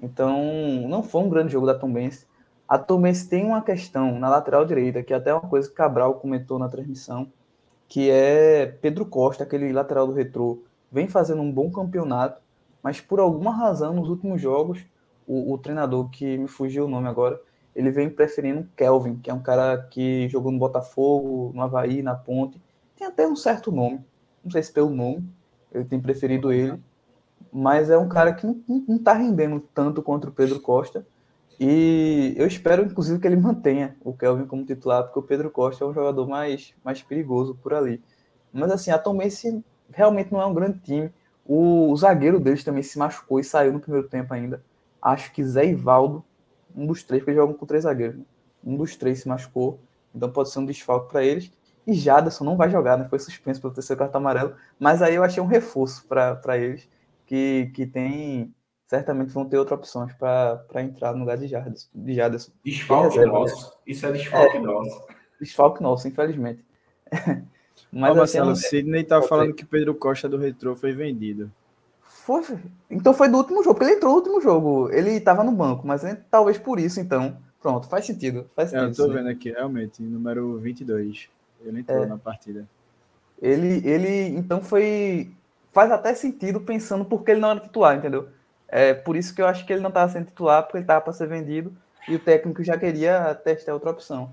[0.01, 0.43] Então,
[0.89, 2.27] não foi um grande jogo da Tombense.
[2.69, 6.15] A Tombense tem uma questão na lateral direita, que é até uma coisa que Cabral
[6.15, 7.31] comentou na transmissão,
[7.89, 12.41] que é Pedro Costa, aquele lateral do Retrô, vem fazendo um bom campeonato,
[12.83, 14.85] mas por alguma razão nos últimos jogos,
[15.27, 17.41] o, o treinador que me fugiu o nome agora,
[17.75, 22.15] ele vem preferindo Kelvin, que é um cara que jogou no Botafogo, no Havaí, na
[22.15, 22.61] Ponte,
[22.97, 24.05] tem até um certo nome,
[24.43, 25.29] não sei se pelo nome,
[25.73, 26.81] ele tem preferido ele,
[27.53, 31.07] mas é um cara que não, não tá rendendo tanto contra o Pedro Costa,
[31.59, 35.85] e eu espero, inclusive, que ele mantenha o Kelvin como titular, porque o Pedro Costa
[35.85, 38.03] é um jogador mais, mais perigoso por ali.
[38.53, 41.11] Mas, assim, a Tomense realmente não é um grande time.
[41.47, 44.63] O, o, zagueiro deles também se machucou e saiu no primeiro tempo ainda.
[45.01, 46.23] Acho que Zé Ivaldo,
[46.77, 48.25] um dos três, porque eles jogam com três zagueiros, né?
[48.65, 49.79] um dos três se machucou,
[50.15, 51.51] então pode ser um desfalque para eles.
[51.87, 53.07] E Jadson não vai jogar, né?
[53.09, 56.89] Foi suspenso pelo terceiro cartão amarelo, mas aí eu achei um reforço para eles,
[57.27, 58.53] que, que tem
[58.87, 61.89] certamente vão ter outras opções para entrar no lugar de Jadson.
[61.95, 62.53] De Jadson.
[62.65, 63.77] Desfalque nosso.
[63.87, 65.07] Isso é desfalque é, nosso.
[65.41, 66.65] desfalque nosso, infelizmente.
[67.93, 71.51] Mas, Ó, Marcelo, assim, Sidney tá falando que Pedro Costa do Retrô foi vendido.
[72.03, 72.43] Foi,
[72.91, 74.91] então foi do último jogo, porque ele entrou no último jogo.
[74.91, 77.39] Ele tava no banco, mas talvez por isso, então.
[77.61, 78.49] Pronto, faz sentido.
[78.55, 79.13] Faz sentido é, eu tô sim.
[79.13, 81.29] vendo aqui, realmente, número 22.
[81.69, 82.07] Ele entrou é.
[82.07, 82.67] na partida.
[83.41, 85.31] Ele, ele, então foi.
[85.73, 88.29] Faz até sentido pensando porque ele não era titular, entendeu?
[88.69, 91.03] É por isso que eu acho que ele não estava sendo titular, porque ele estava
[91.03, 91.77] para ser vendido
[92.09, 94.33] e o técnico já queria testar outra opção.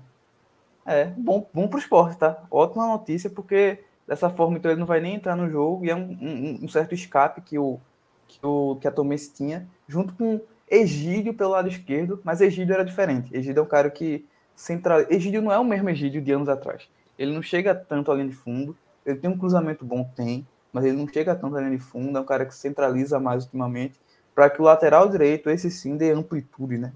[0.86, 2.42] É, bom, bom para o esporte, tá?
[2.50, 5.94] Ótima notícia, porque dessa forma então ele não vai nem entrar no jogo e é
[5.94, 7.80] um, um, um certo escape que, o,
[8.28, 12.84] que, o, que a Tomense tinha, junto com Egídio pelo lado esquerdo, mas Egídio era
[12.84, 13.34] diferente.
[13.34, 15.00] Egídio é um cara que central.
[15.10, 16.88] Egídio não é o mesmo Egídio de anos atrás.
[17.18, 18.76] Ele não chega tanto além de fundo.
[19.04, 22.16] Ele tem um cruzamento bom, tem, mas ele não chega tanto além de fundo.
[22.16, 24.00] É um cara que centraliza mais ultimamente
[24.34, 26.92] para que o lateral direito, esse sim, dê amplitude, né?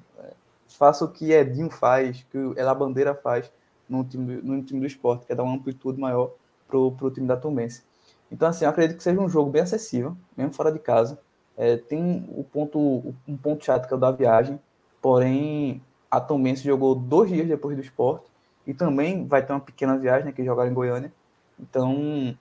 [0.66, 3.50] Faça o que Edinho faz, que ela bandeira faz
[3.88, 6.32] no time, no time do esporte, que é dar uma amplitude maior
[6.66, 7.84] pro, pro time da Tombense.
[8.30, 11.18] Então, assim, eu acredito que seja um jogo bem acessível, mesmo fora de casa.
[11.56, 14.60] É, tem o ponto, um ponto chato que é o da viagem,
[15.00, 18.26] porém a Tombense jogou dois dias depois do esporte
[18.68, 21.10] e também vai ter uma pequena viagem né, que jogar em Goiânia.
[21.58, 22.36] Então,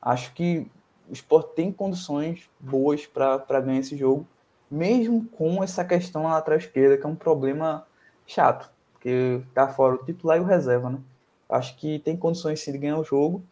[0.00, 0.70] acho que
[1.10, 4.24] o esporte tem condições boas para ganhar esse jogo,
[4.70, 7.84] mesmo com essa questão na lateral esquerda, que é um problema
[8.24, 11.00] chato, porque tá fora o titular e o reserva, né?
[11.48, 13.42] Acho que tem condições sim de ganhar o jogo.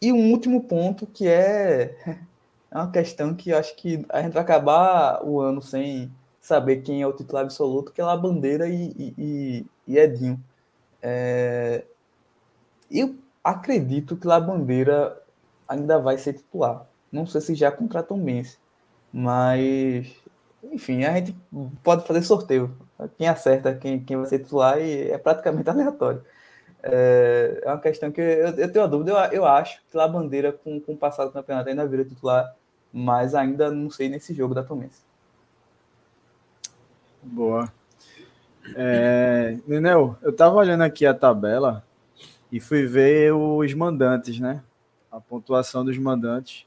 [0.00, 1.96] E um último ponto que é,
[2.70, 7.02] é uma questão que acho que a gente vai acabar o ano sem saber quem
[7.02, 10.42] é o titular absoluto, que é a Bandeira e, e, e Edinho.
[11.08, 11.84] É...
[12.90, 15.22] Eu acredito que a Bandeira
[15.68, 16.84] ainda vai ser titular.
[17.12, 18.58] Não sei se já contratou o Mense,
[19.12, 20.12] mas
[20.72, 21.36] enfim, a gente
[21.84, 22.76] pode fazer sorteio.
[23.16, 26.24] Quem acerta quem, quem vai ser titular e é praticamente aleatório.
[26.82, 29.12] É, é uma questão que eu, eu tenho uma dúvida.
[29.12, 32.52] Eu, eu acho que a Bandeira, com, com o passado do campeonato, ainda vira titular,
[32.92, 35.02] mas ainda não sei nesse jogo da Tomense.
[37.22, 37.72] Boa.
[38.74, 41.84] É, Nenel, eu tava olhando aqui a tabela
[42.50, 44.62] e fui ver os mandantes, né?
[45.16, 46.66] a pontuação dos mandantes.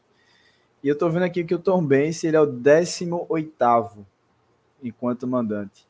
[0.84, 4.06] E eu estou vendo aqui que o Tom Benz ele é o 18
[4.82, 5.88] enquanto mandante.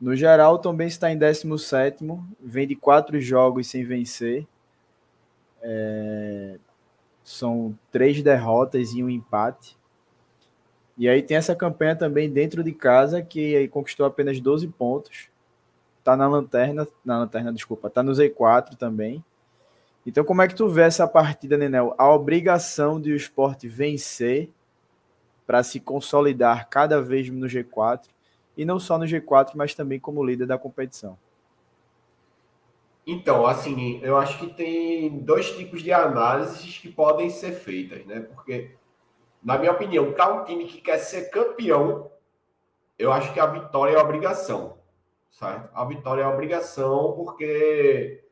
[0.00, 2.04] No geral, o Tom Benz está em 17,
[2.40, 4.46] vem de quatro jogos sem vencer.
[5.62, 6.58] É...
[7.24, 9.77] São três derrotas e um empate.
[10.98, 15.28] E aí tem essa campanha também dentro de casa, que aí conquistou apenas 12 pontos.
[16.02, 19.24] Tá na lanterna, na lanterna, desculpa, tá no Z4 também.
[20.04, 21.94] Então, como é que tu vê essa partida, Nenel?
[21.98, 24.50] A obrigação de o esporte vencer
[25.46, 28.06] para se consolidar cada vez no G4,
[28.56, 31.16] e não só no G4, mas também como líder da competição.
[33.06, 38.20] Então, assim, eu acho que tem dois tipos de análises que podem ser feitas, né?
[38.20, 38.72] Porque,
[39.42, 42.10] na minha opinião, para um time que quer ser campeão,
[42.98, 44.78] eu acho que a vitória é obrigação,
[45.30, 45.70] certo?
[45.72, 48.24] A vitória é obrigação porque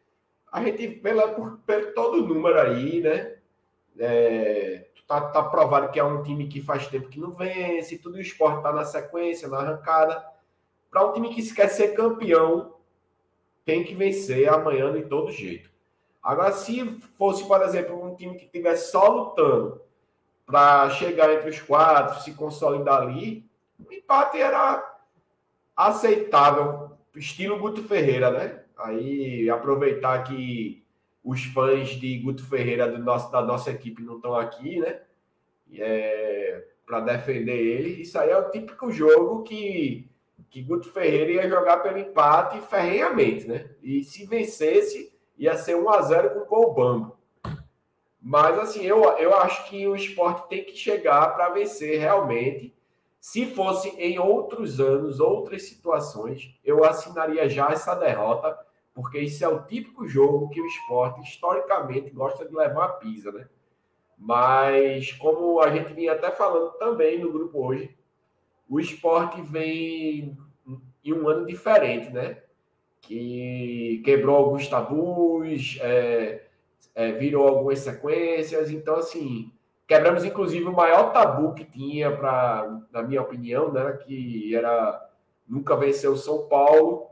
[0.50, 3.36] a gente, pela, por, pelo todo número aí, né?
[3.98, 8.16] É, tá, tá provado que é um time que faz tempo que não vence, tudo
[8.16, 10.24] o esporte tá na sequência, na arrancada.
[10.90, 12.74] Para um time que quer ser campeão,
[13.64, 15.70] tem que vencer amanhã de todo jeito.
[16.22, 19.85] Agora, se fosse, por exemplo, um time que estivesse só lutando
[20.46, 23.44] para chegar entre os quatro, se consolidar ali,
[23.84, 24.96] o empate era
[25.76, 28.60] aceitável, estilo Guto Ferreira, né?
[28.78, 30.84] Aí aproveitar que
[31.24, 35.00] os fãs de Guto Ferreira do nosso, da nossa equipe não estão aqui, né?
[35.74, 38.02] É, para defender ele.
[38.02, 40.08] Isso aí é o típico jogo que,
[40.48, 43.68] que Guto Ferreira ia jogar pelo empate ferrenhamente, né?
[43.82, 47.15] E se vencesse, ia ser 1 a 0 com o gol bambo.
[48.28, 52.74] Mas assim, eu, eu acho que o esporte tem que chegar para vencer realmente.
[53.20, 58.58] Se fosse em outros anos, outras situações, eu assinaria já essa derrota
[58.92, 63.30] porque isso é o típico jogo que o esporte historicamente gosta de levar a pisa,
[63.30, 63.46] né?
[64.18, 67.94] Mas como a gente vinha até falando também no grupo hoje,
[68.68, 70.36] o esporte vem
[71.04, 72.42] em um ano diferente, né?
[73.02, 76.45] Que quebrou alguns tabus, é,
[76.96, 79.52] é, virou algumas sequências, então assim
[79.86, 83.92] quebramos inclusive o maior tabu que tinha para, na minha opinião, né?
[84.04, 85.08] Que era
[85.48, 87.06] nunca vencer o São Paulo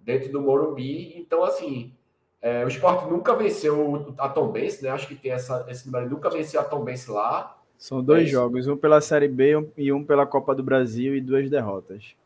[0.00, 1.16] dentro do Morumbi.
[1.16, 1.94] Então, assim,
[2.42, 4.90] é, o esporte nunca venceu a Tombense, né?
[4.90, 7.56] Acho que tem essa, esse número, nunca venceu a Tombense lá.
[7.76, 11.20] São dois é jogos, um pela Série B e um pela Copa do Brasil e
[11.20, 12.16] duas derrotas.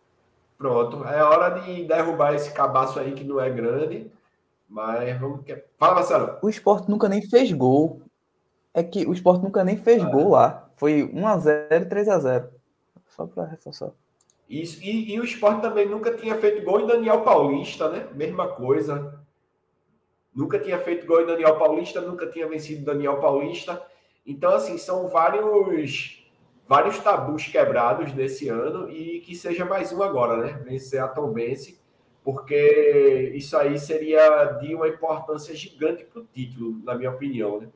[0.56, 4.10] Pronto, é hora de derrubar esse cabaço aí que não é grande.
[4.72, 5.44] Mas vamos.
[5.76, 6.38] Fala, Marcelo.
[6.40, 8.00] O esporte nunca nem fez gol.
[8.72, 10.08] É que o esporte nunca nem fez ah.
[10.08, 10.70] gol lá.
[10.76, 12.48] Foi 1x0 e 3x0.
[13.11, 13.90] Só para reforçar.
[14.48, 18.08] Isso, e, e o esporte também nunca tinha feito gol em Daniel Paulista, né?
[18.14, 19.22] Mesma coisa.
[20.35, 23.82] Nunca tinha feito gol em Daniel Paulista, nunca tinha vencido Daniel Paulista.
[24.26, 26.22] Então, assim, são vários
[26.66, 30.62] vários tabus quebrados nesse ano e que seja mais um agora, né?
[30.64, 31.78] Vencer a Tombense,
[32.24, 37.68] porque isso aí seria de uma importância gigante para o título, na minha opinião, né?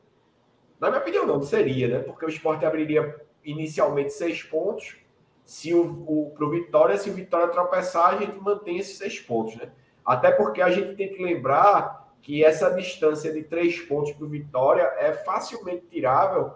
[0.78, 1.98] Na minha opinião, não, seria, né?
[2.00, 4.96] Porque o esporte abriria inicialmente seis pontos.
[5.44, 9.56] Se o, o pro Vitória, se o Vitória tropeçar, a gente mantém esses seis pontos,
[9.56, 9.70] né?
[10.04, 14.28] Até porque a gente tem que lembrar que essa distância de três pontos para o
[14.28, 16.52] Vitória é facilmente tirável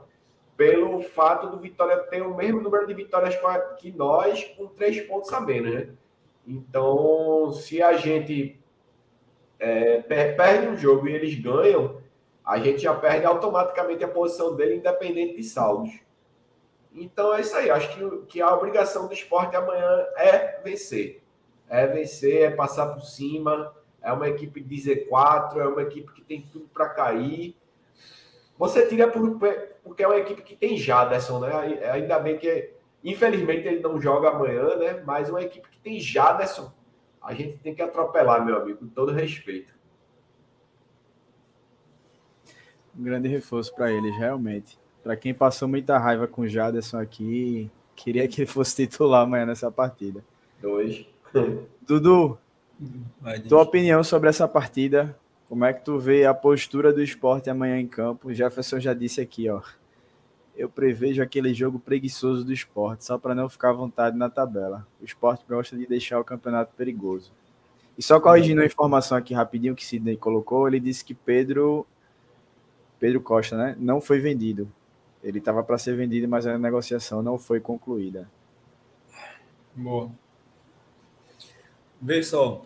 [0.56, 3.34] pelo fato do Vitória ter o mesmo número de vitórias
[3.78, 5.88] que nós, com três pontos a menos, né?
[6.46, 8.60] Então, se a gente
[9.58, 12.00] é, perde um jogo e eles ganham,
[12.44, 15.90] a gente já perde automaticamente a posição dele, independente de saldos.
[16.92, 17.70] Então é isso aí.
[17.70, 21.22] Acho que, que a obrigação do esporte amanhã é vencer.
[21.68, 23.72] É vencer, é passar por cima.
[24.02, 27.54] É uma equipe de Z4, é uma equipe que tem tudo para cair.
[28.58, 29.38] Você tira por,
[29.84, 31.52] porque é uma equipe que tem Jaderson, né?
[31.92, 32.72] Ainda bem que,
[33.04, 35.02] infelizmente, ele não joga amanhã, né?
[35.04, 36.72] Mas uma equipe que tem Jaderson,
[37.22, 39.74] a gente tem que atropelar, meu amigo, com todo respeito.
[42.98, 44.78] Um grande reforço para eles, realmente.
[45.02, 49.46] Para quem passou muita raiva com o Jaderson aqui, queria que ele fosse titular amanhã
[49.46, 50.22] nessa partida.
[50.60, 51.06] Dois.
[51.86, 52.38] Dudu,
[53.48, 55.16] tua opinião sobre essa partida?
[55.48, 58.28] Como é que tu vê a postura do esporte amanhã em campo?
[58.28, 59.60] O Jefferson já disse aqui, ó.
[60.56, 64.86] Eu prevejo aquele jogo preguiçoso do esporte, só para não ficar à vontade na tabela.
[65.00, 67.32] O esporte gosta de deixar o campeonato perigoso.
[67.96, 71.86] E só corrigindo a informação aqui rapidinho que Sidney colocou, ele disse que Pedro
[72.98, 74.70] Pedro Costa, né, não foi vendido.
[75.22, 78.30] Ele estava para ser vendido, mas a negociação não foi concluída.
[79.74, 80.10] Boa.
[82.00, 82.62] Vê só.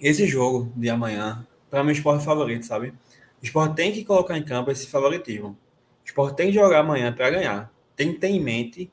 [0.00, 2.88] Esse jogo de amanhã, para mim, é o esporte favorito, sabe?
[2.88, 5.56] O esporte tem que colocar em campo esse favoritismo.
[6.04, 7.72] O esporte tem que jogar amanhã para ganhar.
[7.96, 8.92] Tem que ter em mente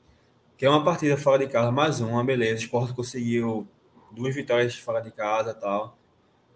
[0.56, 2.54] que é uma partida fora de casa, mais uma, beleza.
[2.54, 3.66] O esporte conseguiu
[4.12, 5.98] duas vitórias fora de casa tal.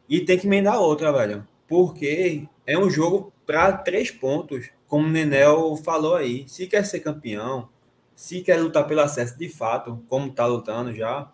[0.08, 1.46] E tem que emendar outra, velho.
[1.66, 6.48] Porque é um jogo para três pontos, como o Nenel falou aí.
[6.48, 7.68] Se quer ser campeão,
[8.14, 11.30] se quer lutar pelo acesso de fato, como está lutando já,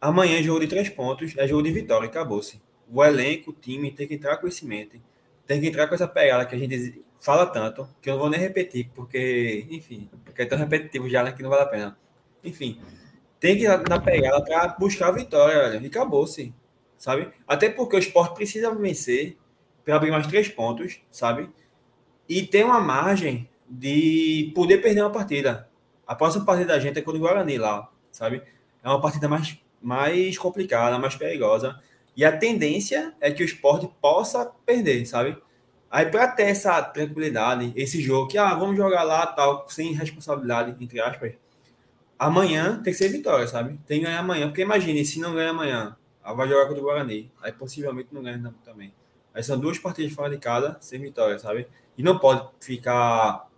[0.00, 2.60] amanhã é jogo de três pontos, é jogo de vitória, acabou-se.
[2.92, 5.00] O elenco, o time tem que entrar com esse mente,
[5.46, 8.30] tem que entrar com essa pegada que a gente fala tanto, que eu não vou
[8.30, 11.98] nem repetir, porque, enfim, porque é tão repetitivo já né, que não vale a pena.
[12.42, 12.80] Enfim,
[13.40, 16.54] tem que ir na pegada para buscar a vitória, velho, e acabou-se,
[16.96, 17.30] sabe?
[17.46, 19.36] Até porque o esporte precisa vencer
[19.84, 21.50] para abrir mais três pontos, sabe?
[22.28, 25.68] E tem uma margem de poder perder uma partida.
[26.06, 28.42] A próxima partida da gente é contra o Guarani lá, sabe?
[28.82, 31.80] É uma partida mais, mais complicada, mais perigosa.
[32.16, 35.36] E a tendência é que o esporte possa perder, sabe?
[35.90, 40.76] Aí, para ter essa tranquilidade, esse jogo que, ah, vamos jogar lá, tal, sem responsabilidade,
[40.82, 41.34] entre aspas,
[42.18, 43.78] amanhã tem que ser vitória, sabe?
[43.86, 45.96] Tem que ganhar amanhã, porque imagine, se não ganha amanhã,
[46.34, 48.92] vai jogar contra o Guarani, aí possivelmente não ganha também.
[49.32, 51.68] Aí são duas partidas fora de casa sem vitória, sabe?
[51.96, 53.48] E não pode ficar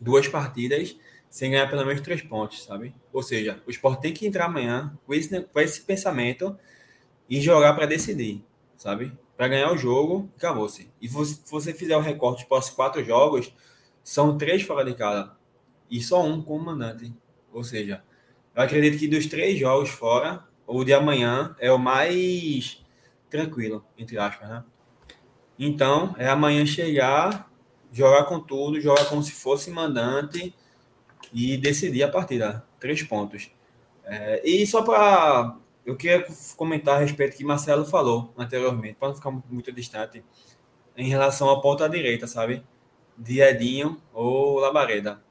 [0.00, 0.96] duas partidas
[1.30, 2.94] sem ganhar pelo menos três pontos, sabe?
[3.12, 6.56] Ou seja, o esporte tem que entrar amanhã com esse, com esse pensamento
[7.28, 8.44] e jogar para decidir,
[8.76, 9.12] sabe?
[9.36, 10.90] Para ganhar o jogo, acabou-se.
[11.00, 13.52] E se você fizer o recorte próximos quatro jogos,
[14.02, 15.32] são três fora de casa
[15.90, 17.12] e só um com o mandante.
[17.52, 18.02] Ou seja,
[18.54, 22.84] eu acredito que dos três jogos fora, o de amanhã é o mais
[23.28, 24.64] tranquilo, entre aspas, né?
[25.58, 27.50] Então, é amanhã chegar,
[27.92, 30.54] jogar com tudo, jogar como se fosse mandante
[31.32, 32.64] e decidir a partida.
[32.80, 33.50] Três pontos.
[34.04, 35.56] É, e só para.
[35.84, 36.26] Eu queria
[36.56, 40.24] comentar a respeito que Marcelo falou anteriormente, para não ficar muito, distante,
[40.96, 42.64] em relação à ponta direita, sabe?
[43.16, 45.22] De Edinho ou Labareda.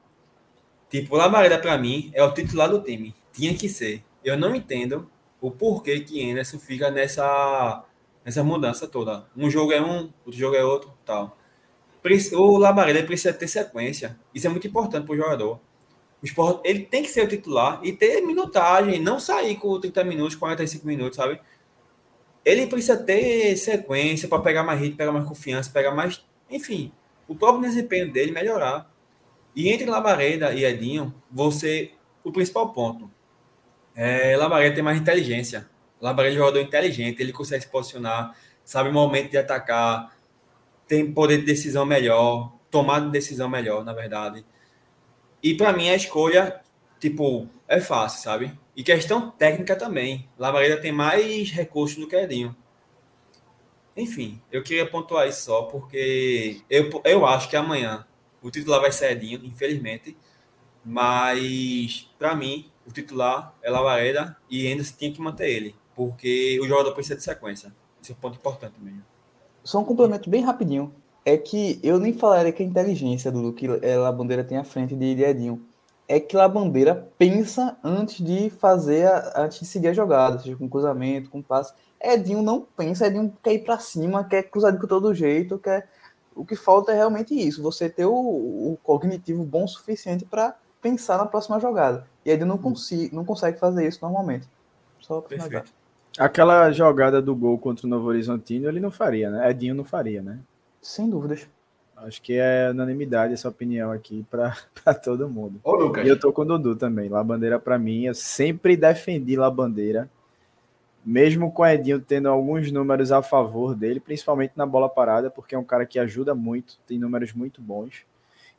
[0.88, 3.14] Tipo, Labareda, para mim, é o titular do time.
[3.32, 4.04] Tinha que ser.
[4.22, 7.84] Eu não entendo o porquê que Anderson fica nessa
[8.24, 9.26] essa mudança toda.
[9.36, 11.36] Um jogo é um, outro jogo é outro, tal.
[12.32, 14.18] O Labareda precisa ter sequência.
[14.34, 15.60] Isso é muito importante para o jogador.
[16.24, 20.04] O esporte, ele tem que ser o titular e ter minutagem, não sair com 30
[20.04, 21.38] minutos, 45 minutos, sabe?
[22.42, 26.24] Ele precisa ter sequência para pegar mais ritmo, pegar mais confiança, pegar mais.
[26.50, 26.90] Enfim,
[27.28, 28.90] o próprio desempenho dele melhorar.
[29.54, 31.90] E entre Labareda e Edinho, você.
[32.24, 33.10] O principal ponto.
[33.94, 35.68] É, Labareda tem mais inteligência.
[36.00, 40.16] Labareda é um jogador inteligente, ele consegue se posicionar, sabe o momento de atacar,
[40.88, 44.42] tem poder de decisão melhor, tomada de decisão melhor, na verdade.
[45.44, 46.62] E para mim a escolha,
[46.98, 48.58] tipo, é fácil, sabe?
[48.74, 50.26] E questão técnica também.
[50.38, 52.56] Lavareda tem mais recursos do que Edinho.
[53.94, 58.06] Enfim, eu queria pontuar isso só, porque eu, eu acho que amanhã
[58.40, 60.16] o titular vai ser Edinho, infelizmente.
[60.82, 66.58] Mas, para mim, o titular é Lavareda e ainda se tinha que manter ele, porque
[66.58, 67.70] o jogador precisa de sequência.
[68.02, 69.04] Esse é um ponto importante mesmo.
[69.62, 70.90] Só um complemento bem rapidinho.
[71.24, 74.94] É que eu nem falaria que a inteligência do que a Bandeira tem à frente
[74.94, 75.60] de Edinho.
[76.06, 80.54] É que a Bandeira pensa antes de fazer, a, antes de seguir a jogada, seja
[80.54, 81.72] com cruzamento, com passe.
[81.98, 85.88] Edinho não pensa, Edinho quer ir para cima, quer cruzar de todo jeito, quer.
[86.36, 90.54] O que falta é realmente isso, você ter o, o cognitivo bom o suficiente para
[90.82, 92.06] pensar na próxima jogada.
[92.24, 94.46] E Edinho não, consiga, não consegue fazer isso normalmente.
[95.00, 95.72] Só Perfeito.
[96.18, 99.50] Aquela jogada do gol contra o Novo Horizontino, ele não faria, né?
[99.50, 100.38] Edinho não faria, né?
[100.84, 101.48] Sem dúvidas.
[101.96, 104.54] Acho que é unanimidade essa opinião aqui para
[105.02, 105.60] todo mundo.
[105.64, 106.04] Ô, Lucas.
[106.04, 107.08] E eu tô com o Dudu também.
[107.08, 110.10] La Bandeira, para mim, eu sempre defendi La Bandeira
[111.04, 115.54] mesmo com o Edinho tendo alguns números a favor dele, principalmente na bola parada, porque
[115.54, 118.04] é um cara que ajuda muito, tem números muito bons.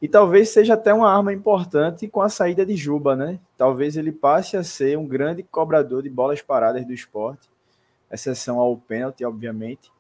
[0.02, 3.40] E talvez seja até uma arma importante com a saída de Juba, né?
[3.58, 7.50] Talvez ele passe a ser um grande cobrador de bolas paradas do esporte,
[8.12, 9.92] exceção ao pênalti, obviamente.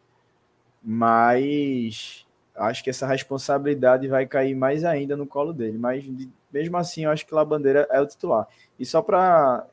[0.85, 2.25] Mas
[2.55, 5.77] acho que essa responsabilidade vai cair mais ainda no colo dele.
[5.77, 6.05] Mas
[6.53, 8.47] mesmo assim, eu acho que La Bandeira é o titular.
[8.79, 9.65] E só para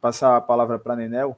[0.00, 1.36] passar a palavra para Nenel,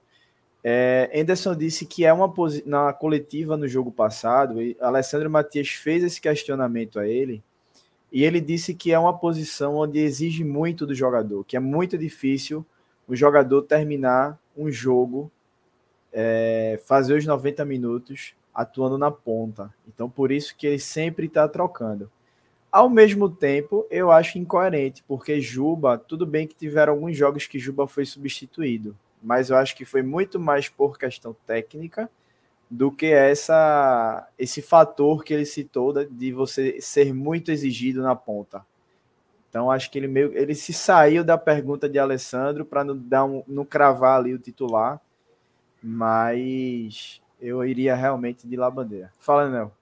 [0.62, 2.32] é, Anderson disse que é uma
[2.64, 7.40] na coletiva no jogo passado, e Alessandro Matias fez esse questionamento a ele,
[8.10, 11.96] e ele disse que é uma posição onde exige muito do jogador, que é muito
[11.96, 12.66] difícil
[13.06, 15.30] o jogador terminar um jogo,
[16.12, 19.72] é, fazer os 90 minutos atuando na ponta.
[19.86, 22.11] Então, por isso que ele sempre está trocando.
[22.72, 27.59] Ao mesmo tempo, eu acho incoerente, porque Juba, tudo bem que tiveram alguns jogos que
[27.59, 32.11] Juba foi substituído, mas eu acho que foi muito mais por questão técnica
[32.68, 38.66] do que essa esse fator que ele citou de você ser muito exigido na ponta.
[39.48, 43.24] Então acho que ele meio ele se saiu da pergunta de Alessandro para não dar
[43.24, 45.00] um, não cravar ali o titular,
[45.80, 49.12] mas eu iria realmente de La Bandeira.
[49.18, 49.72] Fala, Nel.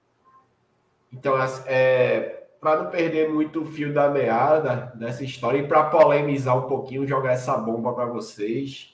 [1.11, 1.35] Então,
[1.65, 6.67] é, para não perder muito o fio da meada dessa história e para polemizar um
[6.67, 8.93] pouquinho, jogar essa bomba para vocês.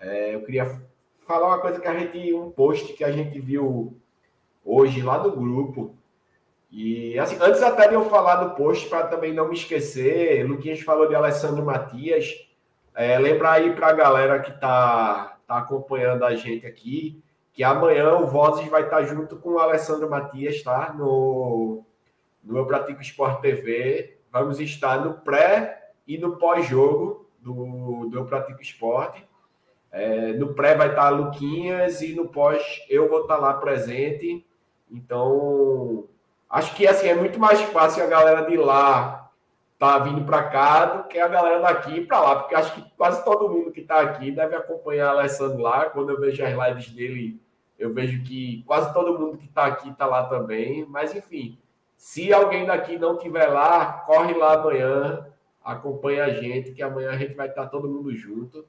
[0.00, 0.80] É, eu queria
[1.26, 3.96] falar uma coisa que a gente, um post que a gente viu
[4.64, 5.94] hoje lá do grupo.
[6.70, 10.80] E assim, antes até de eu falar do post, para também não me esquecer, Luquinhas
[10.80, 12.48] falou de Alessandro Matias.
[12.94, 17.22] É, lembrar aí para a galera que está tá acompanhando a gente aqui,
[17.54, 20.92] que amanhã o Vozes vai estar junto com o Alessandro Matias, tá?
[20.92, 21.84] No,
[22.42, 24.18] no Eu Pratico Esporte TV.
[24.32, 29.24] Vamos estar no pré e no pós-jogo do, do Eu Pratico Esporte.
[29.92, 34.44] É, no pré vai estar Luquinhas e no pós eu vou estar lá presente.
[34.90, 36.08] Então,
[36.50, 39.30] acho que assim é muito mais fácil a galera de lá
[39.78, 43.24] tá vindo para cá do que a galera daqui para lá, porque acho que quase
[43.24, 45.90] todo mundo que está aqui deve acompanhar o Alessandro lá.
[45.90, 47.40] Quando eu vejo as lives dele,
[47.84, 50.86] eu vejo que quase todo mundo que está aqui está lá também.
[50.86, 51.58] Mas enfim,
[51.96, 55.26] se alguém daqui não tiver lá, corre lá amanhã,
[55.62, 58.64] acompanha a gente, que amanhã a gente vai estar todo mundo junto.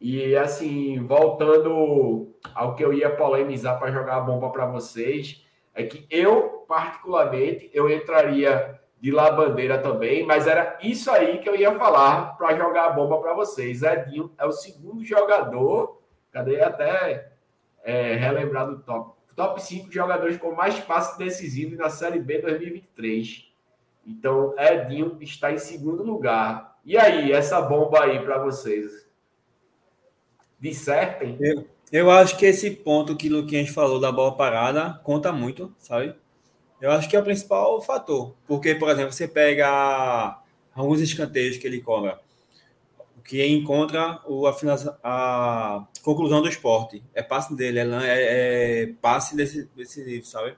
[0.00, 5.44] E assim, voltando ao que eu ia polemizar para jogar a bomba para vocês,
[5.74, 11.48] é que eu, particularmente, eu entraria de La Bandeira também, mas era isso aí que
[11.48, 13.82] eu ia falar para jogar a bomba para vocês.
[13.82, 16.00] Edinho é o segundo jogador,
[16.32, 17.35] cadê até
[17.86, 23.50] é, relembrar do top, top 5 jogadores com mais passes decisivos na Série B 2023.
[24.06, 26.76] Então, Edinho está em segundo lugar.
[26.84, 29.06] E aí, essa bomba aí para vocês?
[30.58, 31.36] dissertem.
[31.40, 35.74] Eu, eu acho que esse ponto que o Luquinhas falou da bola parada conta muito,
[35.78, 36.14] sabe?
[36.80, 38.34] Eu acho que é o principal fator.
[38.46, 40.38] Porque, por exemplo, você pega
[40.74, 42.20] alguns escanteios que ele cobra,
[43.26, 44.56] que encontra o, a,
[45.02, 47.02] a conclusão do esporte.
[47.14, 50.54] É passe dele, é, é, é passe desse, desse livro, sabe?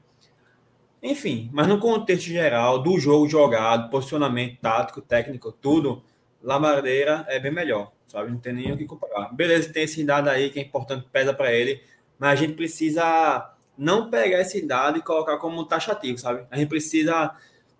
[1.02, 6.02] Enfim, mas no contexto geral, do jogo jogado, posicionamento tático, técnico, tudo,
[6.42, 8.30] Lamadeira é bem melhor sabe?
[8.30, 9.32] Não tem nem o que comparar.
[9.32, 11.80] Beleza, tem esse dado aí que é importante, pesa para ele,
[12.18, 16.44] mas a gente precisa não pegar esse dado e colocar como taxativo, sabe?
[16.50, 17.36] A gente precisa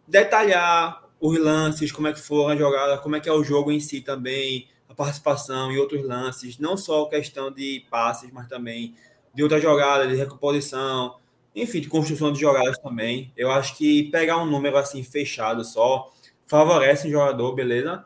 [0.07, 3.73] detalhar os lances, como é que foram a jogada, como é que é o jogo
[3.73, 8.95] em si também, a participação e outros lances, não só questão de passes, mas também
[9.35, 11.17] de outra jogada, de recomposição,
[11.55, 13.33] enfim, de construção de jogadas também.
[13.37, 16.13] Eu acho que pegar um número assim fechado só
[16.47, 18.05] favorece o jogador, beleza?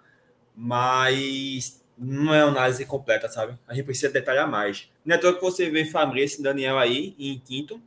[0.54, 3.56] Mas não é uma análise completa, sabe?
[3.66, 4.90] A gente precisa detalhar mais.
[5.04, 7.80] Não é que você vê Fabrício e Daniel aí em quinto,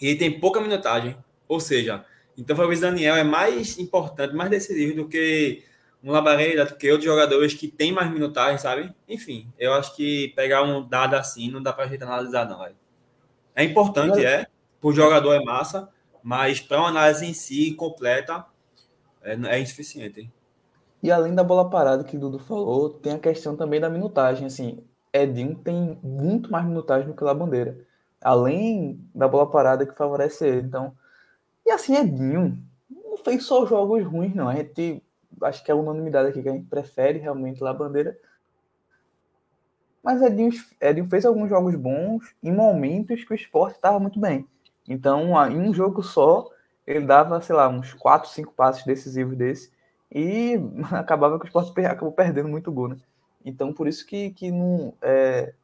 [0.00, 1.16] e ele tem pouca minutagem.
[1.48, 2.04] Ou seja,
[2.36, 5.62] então Fabrício Daniel é mais importante, mais decisivo do que
[6.02, 8.94] um Labareda, que outros jogadores que têm mais minutagem, sabe?
[9.08, 12.76] Enfim, eu acho que pegar um dado assim não dá pra gente analisar, não, velho.
[13.54, 14.46] É importante, é.
[14.80, 15.90] Por jogador é massa,
[16.22, 18.46] mas para uma análise em si completa
[19.22, 20.20] é, é insuficiente.
[20.20, 20.32] Hein?
[21.02, 24.46] E além da bola parada que o Dudu falou, tem a questão também da minutagem.
[24.46, 24.82] Assim,
[25.12, 27.78] Edinho tem muito mais minutagem do que o Bandeira.
[28.20, 30.66] Além da bola parada que favorece ele.
[30.66, 30.94] Então,
[31.64, 32.58] e assim, Edinho
[32.90, 34.48] não fez só jogos ruins, não.
[34.48, 35.02] A gente
[35.42, 38.18] acho que é unanimidade aqui que a gente prefere realmente La Bandeira.
[40.02, 40.50] Mas Edinho,
[40.80, 44.46] Edinho fez alguns jogos bons em momentos que o esporte estava muito bem.
[44.88, 46.48] Então, em um jogo só,
[46.86, 49.70] ele dava, sei lá, uns 4, 5 passes decisivos desse
[50.10, 50.54] e
[50.90, 52.96] acabava que o esporte acabou perdendo muito gol, né?
[53.44, 54.92] Então, por isso que, que não.
[55.00, 55.54] É...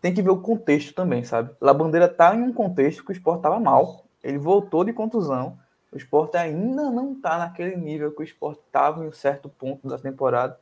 [0.00, 1.50] Tem que ver o contexto também, sabe?
[1.60, 4.04] La Bandeira tá em um contexto que o esporte tava mal.
[4.22, 5.58] Ele voltou de contusão.
[5.92, 9.88] O esporte ainda não tá naquele nível que o esporte estava em um certo ponto
[9.88, 10.58] da temporada.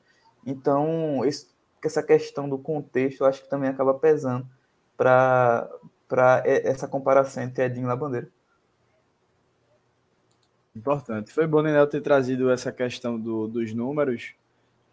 [0.47, 1.49] Então, esse,
[1.83, 4.47] essa questão do contexto, eu acho que também acaba pesando
[4.97, 5.69] para
[6.45, 8.29] essa comparação entre Edinho e La Bandeira.
[10.77, 11.33] Importante.
[11.33, 14.35] Foi bom, Nenel, ter trazido essa questão do, dos números,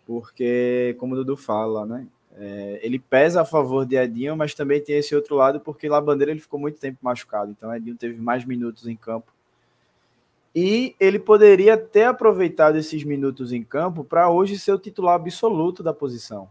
[0.06, 2.08] porque, como o Dudu fala, né?
[2.34, 6.00] É, ele pesa a favor de Edinho, mas também tem esse outro lado, porque lá
[6.00, 9.34] Bandeira ele ficou muito tempo machucado, então Edinho teve mais minutos em campo.
[10.54, 15.82] E ele poderia ter aproveitado esses minutos em campo para hoje ser o titular absoluto
[15.82, 16.49] da posição.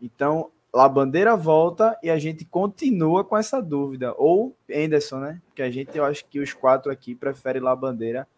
[0.00, 4.14] Então, lá Bandeira volta e a gente continua com essa dúvida.
[4.18, 5.42] Ou Anderson, né?
[5.46, 8.28] Porque a gente, eu acho que os quatro aqui preferem lá Bandeira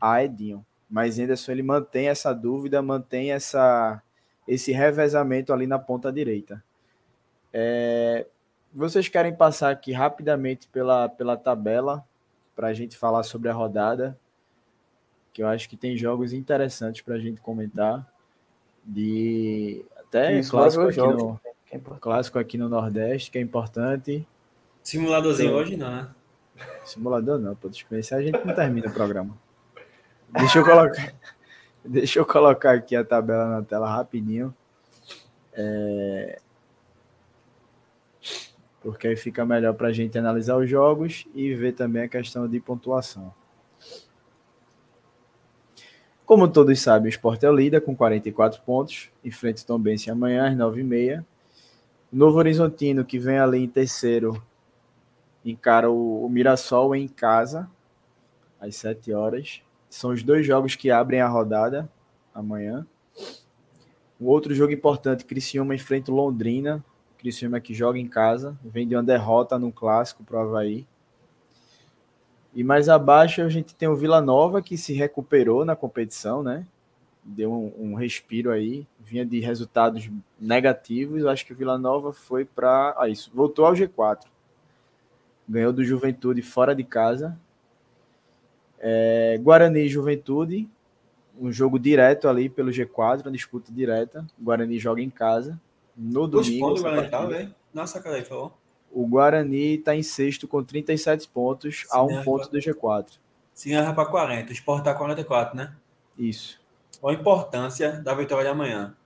[0.00, 0.64] a Edinho.
[0.88, 4.02] Mas Anderson ele mantém essa dúvida, mantém essa,
[4.46, 6.62] esse revezamento ali na ponta direita.
[7.52, 8.26] É,
[8.72, 12.04] vocês querem passar aqui rapidamente pela, pela tabela
[12.54, 14.18] para a gente falar sobre a rodada,
[15.38, 18.04] que eu acho que tem jogos interessantes para a gente comentar.
[18.84, 24.26] De até Isso, clássico, aqui no, é clássico aqui no Nordeste, que é importante.
[24.82, 26.08] Simuladorzinho então, hoje não, né?
[26.84, 29.38] Simulador não, pô, dispensar a gente não termina o programa.
[30.28, 31.14] Deixa eu colocar,
[31.84, 34.52] deixa eu colocar aqui a tabela na tela rapidinho.
[35.52, 36.40] É...
[38.80, 42.48] Porque aí fica melhor para a gente analisar os jogos e ver também a questão
[42.48, 43.32] de pontuação.
[46.28, 50.46] Como todos sabem, o Sport é o líder com 44 pontos, enfrenta o Tombense amanhã
[50.46, 51.24] às 9h30.
[52.12, 54.38] Novo Horizontino, que vem ali em terceiro,
[55.42, 57.66] encara o, o Mirassol em casa,
[58.60, 59.62] às 7 horas.
[59.88, 61.90] São os dois jogos que abrem a rodada
[62.34, 62.86] amanhã.
[64.20, 66.84] O outro jogo importante, Criciúma enfrenta o Londrina.
[67.16, 70.86] Criciúma que joga em casa, vem de uma derrota no clássico para o Havaí.
[72.54, 76.66] E mais abaixo a gente tem o Vila Nova que se recuperou na competição, né?
[77.22, 80.08] Deu um, um respiro aí, vinha de resultados
[80.40, 81.26] negativos.
[81.26, 82.94] Acho que o Vila Nova foi para.
[82.98, 84.24] Ah, isso, voltou ao G4.
[85.48, 87.38] Ganhou do Juventude fora de casa,
[88.78, 90.68] é, Guarani e Juventude,
[91.40, 94.26] um jogo direto ali pelo G4, uma disputa direta.
[94.38, 95.58] O Guarani joga em casa.
[95.96, 96.70] No domingo.
[96.70, 97.54] O Guarani tá, velho?
[97.72, 98.52] Nossa, cara, falou.
[98.92, 103.18] O Guarani está em sexto com 37 pontos, Sim, a um ponto do G4.
[103.52, 104.50] Sim, erra para 40.
[104.50, 105.74] O Sport tá 44, né?
[106.16, 106.60] Isso.
[107.00, 108.96] Qual a importância da vitória de amanhã?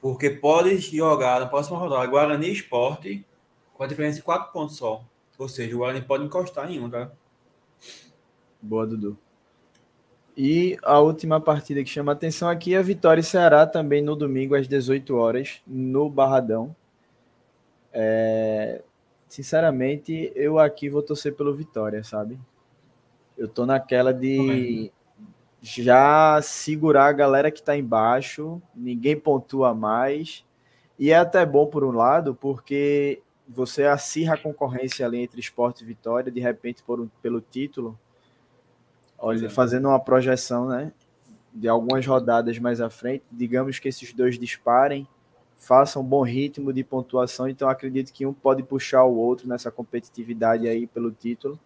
[0.00, 3.06] Porque pode jogar na próxima rodada Guarani Sport
[3.72, 5.04] com a diferença de 4 pontos só.
[5.38, 7.10] Ou seja, o Guarani pode encostar em um, tá?
[8.60, 9.18] Boa, Dudu.
[10.36, 14.16] E a última partida que chama atenção aqui é a Vitória e Ceará, também no
[14.16, 16.74] domingo às 18 horas, no Barradão.
[17.92, 18.82] É...
[19.34, 22.38] Sinceramente, eu aqui vou torcer pelo Vitória, sabe?
[23.36, 24.92] Eu tô naquela de
[25.60, 30.44] já segurar a galera que tá embaixo, ninguém pontua mais.
[30.96, 35.82] E é até bom por um lado, porque você acirra a concorrência ali entre esporte
[35.82, 37.98] e vitória, de repente por um, pelo título,
[39.18, 40.92] Olha, fazendo uma projeção, né?
[41.52, 45.08] De algumas rodadas mais à frente, digamos que esses dois disparem,
[45.64, 49.70] façam um bom ritmo de pontuação, então acredito que um pode puxar o outro nessa
[49.70, 51.58] competitividade aí pelo título.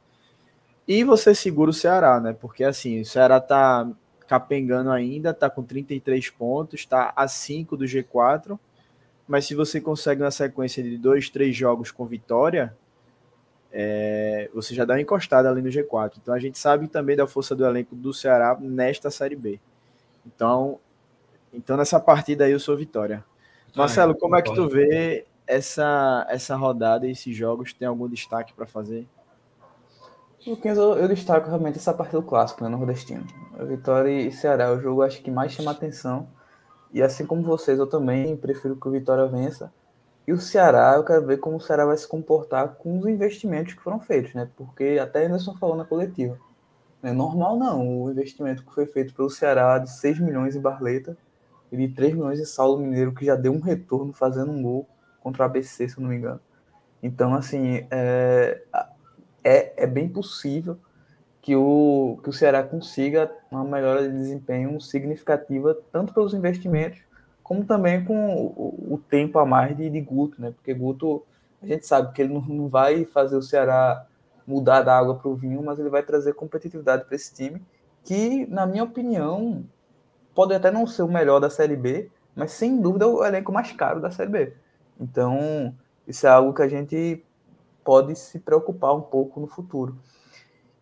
[0.87, 2.33] E você segura o Ceará, né?
[2.33, 3.91] Porque assim, o Ceará tá
[4.27, 8.59] capengando ainda, tá com 33 pontos, tá a 5 do G4,
[9.27, 12.75] mas se você consegue uma sequência de dois, três jogos com vitória,
[13.73, 16.13] é, você já dá uma encostada ali no G4.
[16.23, 19.61] Então a gente sabe também da força do elenco do Ceará nesta Série B.
[20.27, 20.79] Então,
[21.53, 23.25] então nessa partida aí eu sou vitória.
[23.79, 27.73] Marcelo, como é que tu vê essa, essa rodada e esses jogos?
[27.73, 29.09] Tem algum destaque para fazer?
[30.47, 30.57] Eu,
[30.97, 33.27] eu, destaco realmente essa parte do clássico, né, nordestino.
[33.59, 36.29] A Vitória e Ceará é o jogo acho que mais chama atenção.
[36.93, 39.73] E assim como vocês, eu também prefiro que o Vitória vença.
[40.27, 43.75] E o Ceará, eu quero ver como o Ceará vai se comportar com os investimentos
[43.75, 44.49] que foram feitos, né?
[44.57, 46.39] Porque até Anderson falou na coletiva.
[47.03, 50.61] Não é normal não, o investimento que foi feito pelo Ceará de 6 milhões em
[50.61, 51.17] Barleta
[51.71, 54.89] e de 3 milhões em Saulo Mineiro, que já deu um retorno fazendo um gol
[55.21, 56.41] contra o ABC, se eu não me engano.
[57.03, 58.63] Então, assim, é,
[59.45, 60.79] é, é bem possível
[61.41, 67.01] que o, que o Ceará consiga uma melhora de desempenho significativa, tanto pelos investimentos,
[67.43, 70.51] como também com o, o tempo a mais de, de, Guto, né?
[70.51, 71.25] Porque Guto,
[71.63, 74.07] a gente sabe que ele não, não vai fazer o Ceará
[74.47, 77.63] mudar da água para o vinho, mas ele vai trazer competitividade para esse time,
[78.05, 79.65] que, na minha opinião,
[80.39, 83.53] pode até não ser o melhor da Série B, mas sem dúvida é o elenco
[83.53, 84.53] mais caro da Série B.
[85.01, 85.75] Então,
[86.07, 87.25] isso é algo que a gente
[87.83, 89.99] pode se preocupar um pouco no futuro.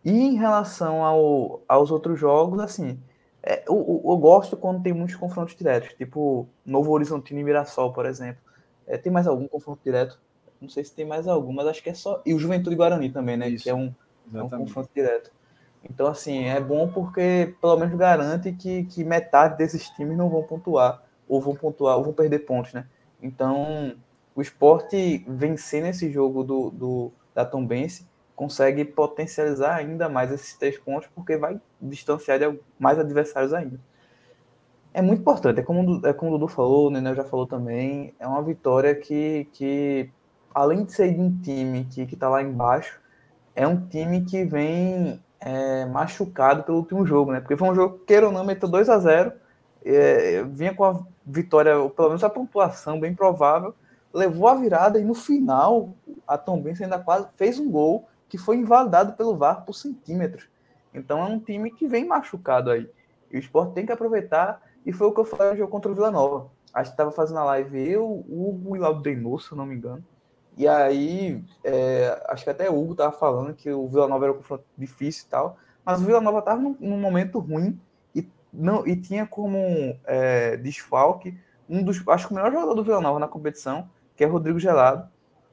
[0.05, 2.99] E em relação ao, aos outros jogos, assim,
[3.41, 8.05] é, eu, eu, gosto quando tem muitos confrontos diretos, tipo Novo Horizontino e Mirassol, por
[8.05, 8.39] exemplo.
[8.85, 10.19] É, tem mais algum confronto direto?
[10.61, 12.21] Não sei se tem mais algum, mas acho que é só.
[12.23, 13.49] E o Juventude Guarani também, né?
[13.49, 13.91] Isso, que é um,
[14.35, 15.31] é um confronto direto.
[15.83, 20.43] Então, assim, é bom porque pelo menos garante que, que metade desses times não vão
[20.43, 22.85] pontuar, ou vão pontuar, ou vão perder pontos, né?
[23.21, 23.95] Então,
[24.35, 28.05] o esporte vencer nesse jogo do, do, da Tombense
[28.35, 33.79] consegue potencializar ainda mais esses três pontos, porque vai distanciar de mais adversários ainda.
[34.93, 38.13] É muito importante, é como, é como o Dudu falou, o Nenel já falou também,
[38.19, 40.09] é uma vitória que, que
[40.53, 42.99] além de ser de um time que está lá embaixo,
[43.55, 47.39] é um time que vem é, machucado pelo último jogo, né?
[47.39, 49.33] Porque foi um jogo, queira ou não, meteu 2 a 0
[49.85, 53.73] é, vinha com a vitória, ou pelo menos a pontuação bem provável,
[54.13, 55.93] levou a virada e no final
[56.27, 60.49] a Tom Benz ainda quase fez um gol que foi invalidado pelo VAR por centímetros.
[60.93, 62.89] Então é um time que vem machucado aí.
[63.31, 64.61] E o esporte tem que aproveitar.
[64.85, 66.49] E foi o que eu falei no jogo contra o Vila Nova.
[66.73, 69.57] Acho que estava fazendo a live eu, o Hugo e o Laudo Denor, se eu
[69.57, 70.03] não me engano.
[70.57, 74.33] E aí, é, acho que até o Hugo estava falando que o Vila Nova era
[74.33, 75.57] um confronto difícil e tal.
[75.85, 77.79] Mas o Vila Nova estava num, num, momento ruim
[78.13, 79.59] e, não, e tinha como
[80.03, 81.37] é, desfalque
[81.69, 84.59] um dos, acho que o melhor jogador do Vila Nova na competição, que é Rodrigo
[84.59, 85.07] Gelado,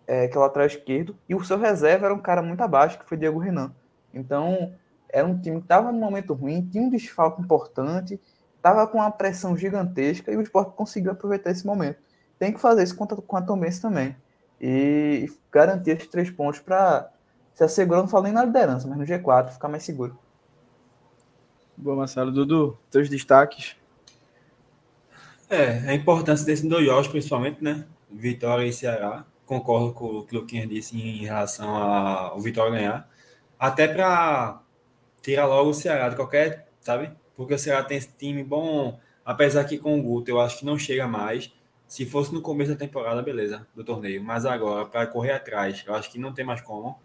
[0.07, 2.99] é, que é o lateral esquerdo, e o seu reserva era um cara muito abaixo,
[2.99, 3.75] que foi Diego Renan.
[4.13, 4.73] Então,
[5.09, 8.19] era um time que estava num momento ruim, tinha um desfalque importante,
[8.57, 11.99] estava com uma pressão gigantesca e o Sport conseguiu aproveitar esse momento.
[12.39, 14.17] Tem que fazer isso com a Tomense também.
[14.67, 17.13] E garantir esses três pontos para
[17.53, 20.19] se assegurar, não falo nem na liderança, mas no G4, ficar mais seguro.
[21.77, 22.33] Boa, Marcelo.
[22.33, 23.77] Dudu, teus destaques?
[25.51, 27.85] É, a importância desse dois jogos, principalmente, né?
[28.11, 29.27] Vitória e Ceará.
[29.45, 33.11] Concordo com o que o Luquinha disse em relação ao Vitória ganhar.
[33.59, 34.63] Até para
[35.21, 37.11] tirar logo o Ceará de qualquer, sabe?
[37.37, 40.65] Porque o Ceará tem esse time bom, apesar que com o Guto eu acho que
[40.65, 41.53] não chega mais.
[41.95, 44.21] Se fosse no começo da temporada, beleza, do torneio.
[44.21, 46.99] Mas agora, para correr atrás, eu acho que não tem mais como.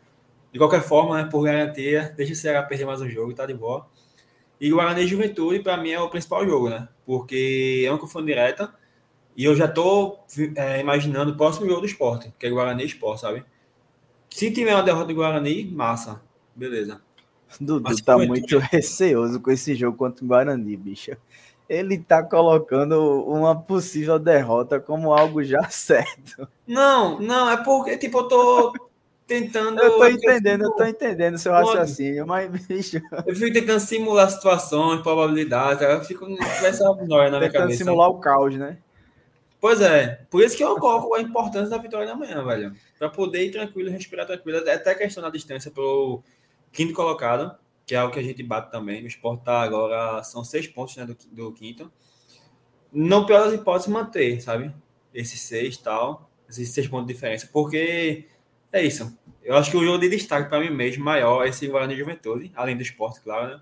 [0.51, 3.45] De qualquer forma, né, por garantia, deixa o Ceará perder mais um jogo e tá
[3.45, 3.87] de boa.
[4.59, 6.89] E Guarani e Juventude, para mim, é o principal jogo, né?
[7.05, 8.73] Porque é uma confronto direta
[9.37, 10.17] e eu já tô
[10.55, 13.45] é, imaginando o próximo jogo do esporte, que é Guarani e Esporte, sabe?
[14.27, 16.19] Se tiver uma derrota de Guarani, massa.
[16.55, 16.99] Beleza.
[17.61, 21.15] Dudu tá muito receoso com esse jogo contra o Guarani, bicho.
[21.69, 26.47] Ele tá colocando uma possível derrota como algo já certo.
[26.67, 28.73] Não, não, é porque, tipo, eu tô
[29.27, 29.79] tentando.
[29.79, 32.99] Eu tô entendendo, eu tô entendendo seu raciocínio, mas, bicho.
[33.25, 37.51] Eu fico tentando simular situações, probabilidades, eu fico nóia na minha cabeça.
[37.51, 38.79] Tentando simular o caos, né?
[39.61, 42.73] Pois é, por isso que eu coloco a importância da vitória da manhã, velho.
[42.97, 44.59] Para poder ir tranquilo, respirar tranquilo.
[44.59, 46.23] Até a questão da distância pro
[46.71, 47.53] quinto colocado,
[47.89, 49.03] que é o que a gente bate também.
[49.03, 51.91] O Sport tá agora, são seis pontos né, do, do quinto.
[52.93, 54.71] Não pior das hipóteses manter, sabe?
[55.11, 57.49] Esses seis tal, esses seis pontos de diferença.
[57.51, 58.27] Porque
[58.71, 59.17] é isso.
[59.41, 62.51] Eu acho que o jogo de destaque para mim mesmo maior é esse Guarani Juventude,
[62.55, 63.61] além do esporte, claro, né?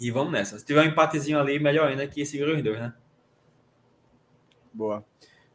[0.00, 0.58] E vamos nessa.
[0.58, 2.92] Se tiver um empatezinho ali, melhor ainda que segura os dois, né?
[4.72, 5.04] Boa.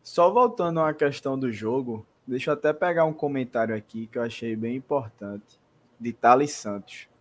[0.02, 4.24] Só voltando à questão do jogo, deixa eu até pegar um comentário aqui que eu
[4.24, 5.60] achei bem importante,
[6.00, 7.12] de Thales Santos.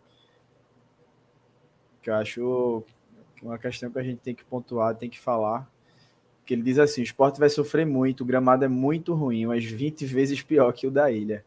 [2.03, 2.85] Que eu acho
[3.43, 5.71] uma questão que a gente tem que pontuar, tem que falar.
[6.45, 9.65] Que ele diz assim: o esporte vai sofrer muito, o gramado é muito ruim, mas
[9.65, 11.45] 20 vezes pior que o da ilha.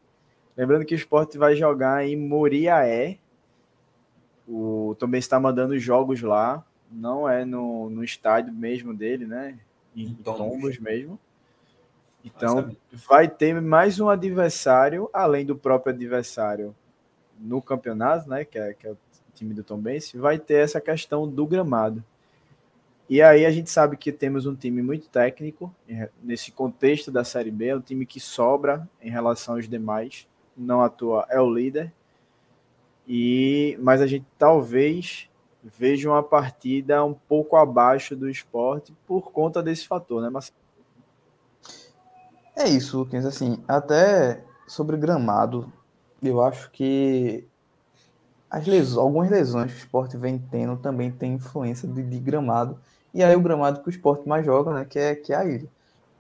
[0.56, 3.18] Lembrando que o esporte vai jogar em Moriaé.
[4.48, 6.66] O também está mandando jogos lá.
[6.90, 9.60] Não é no, no estádio mesmo dele, né?
[9.96, 11.20] Em Tombos mesmo.
[12.24, 12.76] Então,
[13.08, 16.76] vai ter mais um adversário, além do próprio adversário
[17.40, 18.46] no campeonato, né?
[18.46, 18.98] Que é, que é o
[19.36, 22.04] time do Tom Bense, vai ter essa questão do gramado.
[23.08, 25.74] E aí a gente sabe que temos um time muito técnico
[26.24, 30.28] nesse contexto da Série B, é um time que sobra em relação aos demais,
[30.58, 31.94] não atua, é o líder.
[33.08, 35.30] E mas a gente talvez
[35.64, 40.58] veja uma partida um pouco abaixo do esporte por conta desse fator, né, Marcelo?
[42.56, 43.26] É isso, Lucas.
[43.26, 45.72] Assim, até sobre gramado,
[46.24, 47.46] eu acho que
[48.56, 52.80] as lesões, algumas lesões que o esporte vem tendo também tem influência de, de, gramado.
[53.14, 54.86] E aí o gramado que o esporte mais joga, né?
[54.86, 55.68] Que é, que é a ilha.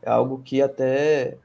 [0.02, 1.38] É algo que até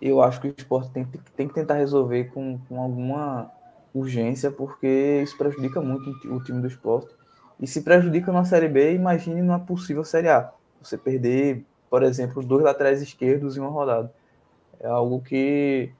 [0.00, 1.04] eu acho que o esporte tem,
[1.36, 3.50] tem que tentar resolver com, com alguma
[3.92, 7.12] urgência, porque isso prejudica muito o time do esporte.
[7.58, 10.52] E se prejudica na Série B, imagine numa possível Série A.
[10.80, 14.12] Você perder, por exemplo, dois laterais esquerdos em uma rodada.
[14.78, 15.90] É algo que,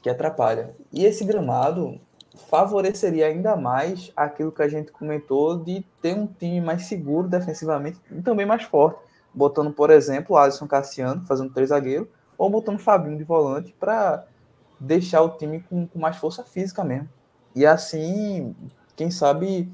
[0.00, 0.74] que atrapalha.
[0.90, 2.00] E esse gramado
[2.48, 8.00] favoreceria ainda mais aquilo que a gente comentou de ter um time mais seguro defensivamente
[8.10, 9.00] e também mais forte.
[9.32, 14.24] Botando, por exemplo, Alisson Cassiano fazendo três zagueiros, ou botando o Fabinho de volante para
[14.78, 17.08] deixar o time com, com mais força física mesmo.
[17.54, 18.54] E assim,
[18.96, 19.70] quem sabe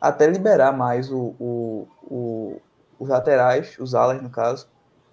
[0.00, 2.62] até liberar mais o, o, o,
[2.98, 4.66] os laterais, os alas no caso,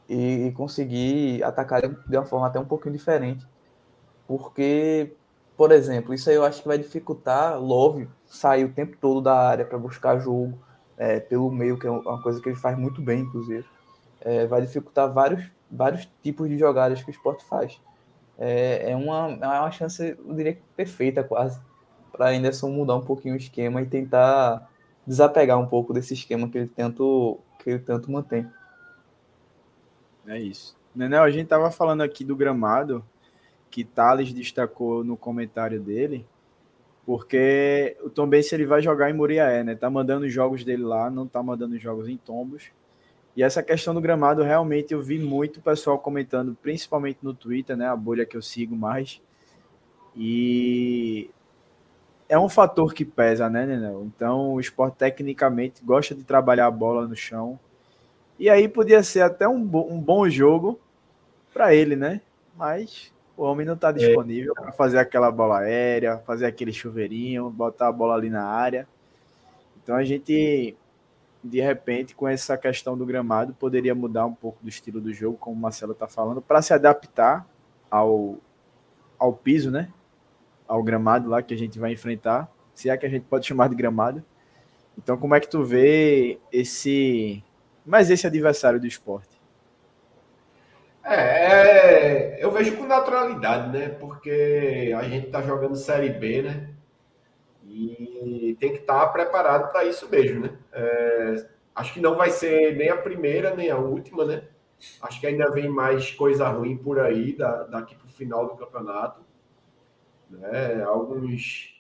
[0.08, 3.46] e, e conseguir atacar de uma forma até um pouquinho diferente.
[4.26, 5.14] Porque,
[5.58, 9.36] por exemplo, isso aí eu acho que vai dificultar Love sair o tempo todo da
[9.36, 10.58] área para buscar jogo
[10.96, 13.66] é, pelo meio, que é uma coisa que ele faz muito bem, inclusive.
[14.22, 17.82] É, vai dificultar vários, vários tipos de jogadas que o esporte faz.
[18.38, 21.60] É, é, uma, é uma chance, eu diria, perfeita quase,
[22.12, 24.70] para Anderson mudar um pouquinho o esquema e tentar
[25.08, 28.48] desapegar um pouco desse esquema que ele tanto, que ele tanto mantém.
[30.28, 30.78] É isso.
[30.94, 33.04] Nenel, a gente tava falando aqui do gramado,
[33.70, 36.26] que Thales destacou no comentário dele,
[37.06, 39.76] porque o Tom Benz ele vai jogar em Muriaé, né?
[39.76, 42.72] Tá mandando os jogos dele lá, não tá mandando jogos em Tombos.
[43.36, 47.88] E essa questão do gramado, realmente eu vi muito pessoal comentando, principalmente no Twitter, né?
[47.88, 49.22] A bolha que eu sigo mais.
[50.16, 51.30] E
[52.28, 54.04] é um fator que pesa, né, Nenel?
[54.06, 57.60] Então, o esporte tecnicamente gosta de trabalhar a bola no chão.
[58.40, 60.80] E aí podia ser até um, bo um bom jogo
[61.54, 62.22] para ele, né?
[62.56, 64.62] Mas o homem não está disponível é.
[64.62, 68.88] para fazer aquela bola aérea, fazer aquele chuveirinho, botar a bola ali na área.
[69.82, 70.76] Então a gente,
[71.44, 75.38] de repente, com essa questão do gramado, poderia mudar um pouco do estilo do jogo,
[75.38, 77.48] como o Marcelo está falando, para se adaptar
[77.90, 78.38] ao,
[79.18, 79.90] ao piso, né?
[80.68, 83.70] ao gramado lá que a gente vai enfrentar, se é que a gente pode chamar
[83.70, 84.24] de gramado.
[84.98, 87.44] Então, como é que tu vê esse,
[87.86, 89.37] mais esse adversário do esporte?
[91.08, 93.90] É, é eu vejo com naturalidade, né?
[93.90, 96.70] Porque a gente tá jogando Série B, né?
[97.66, 100.58] E tem que estar tá preparado para isso mesmo, né?
[100.72, 104.44] É, acho que não vai ser nem a primeira, nem a última, né?
[105.02, 108.56] Acho que ainda vem mais coisa ruim por aí da, daqui para o final do
[108.56, 109.28] campeonato
[110.30, 110.84] né?
[110.84, 111.74] Alguns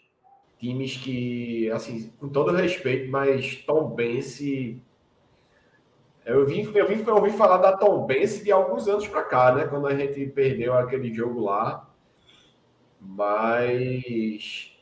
[0.59, 4.81] times que, assim, com todo respeito, mas Tom Bense.
[6.27, 9.55] Eu vim, eu vim, eu ouvi falar da Tom Bense de alguns anos para cá,
[9.55, 9.65] né?
[9.65, 11.89] Quando a gente perdeu aquele jogo lá.
[12.99, 14.77] Mas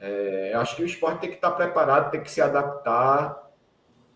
[0.00, 3.52] é, acho que o esporte tem que estar preparado, tem que se adaptar.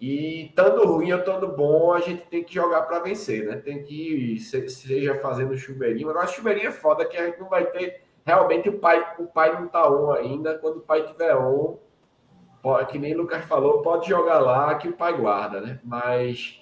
[0.00, 3.56] E tanto ruim ou tanto bom, a gente tem que jogar para vencer, né?
[3.56, 6.10] Tem que, seja fazendo chuveirinho.
[6.10, 9.52] Agora, chuveirinho é foda que a gente não vai ter realmente o pai, o pai
[9.52, 10.58] não está on ainda.
[10.58, 11.78] Quando o pai tiver on,
[12.62, 15.80] pode, que nem o Lucas falou, pode jogar lá que o pai guarda, né?
[15.84, 16.60] Mas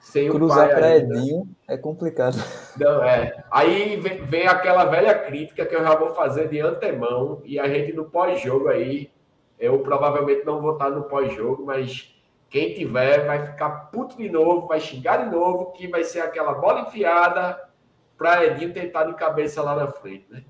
[0.00, 1.06] sem Cruzar o pai.
[1.06, 2.36] Cruzar é complicado.
[2.78, 3.44] Não, é.
[3.50, 7.68] Aí vem, vem, aquela velha crítica que eu já vou fazer de antemão, e a
[7.68, 9.10] gente no pós-jogo aí,
[9.58, 12.14] eu provavelmente não vou estar no pós-jogo, mas
[12.48, 16.54] quem tiver vai ficar puto de novo, vai xingar de novo, que vai ser aquela
[16.54, 17.68] bola enfiada
[18.16, 20.42] para Edinho tentar de cabeça lá na frente, né?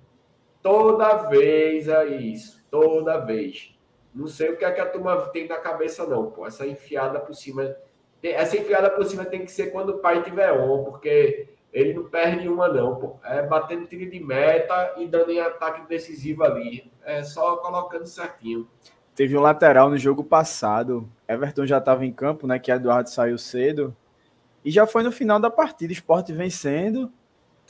[0.62, 2.64] Toda vez é isso.
[2.70, 3.74] Toda vez.
[4.14, 6.46] Não sei o que, é que a turma tem na cabeça, não, pô.
[6.46, 7.76] Essa enfiada por cima.
[8.22, 12.04] Essa enfiada por cima tem que ser quando o pai tiver on, porque ele não
[12.04, 13.16] perde uma, não, pô.
[13.24, 16.90] É batendo tiro de meta e dando em ataque decisivo ali.
[17.04, 18.68] É só colocando certinho.
[19.14, 21.08] Teve um lateral no jogo passado.
[21.28, 22.58] Everton já estava em campo, né?
[22.58, 23.94] Que Eduardo saiu cedo.
[24.64, 25.92] E já foi no final da partida.
[25.92, 27.12] Esporte vencendo.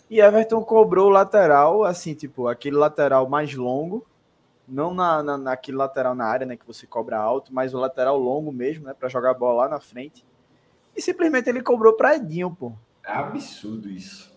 [0.08, 4.04] E Everton cobrou o lateral, assim, tipo, aquele lateral mais longo,
[4.70, 8.18] não na, na, naquele lateral na área, né, que você cobra alto, mas o lateral
[8.18, 10.24] longo mesmo, né, para jogar a bola lá na frente.
[10.96, 12.72] E simplesmente ele cobrou para Edinho, pô.
[13.04, 14.30] É absurdo isso.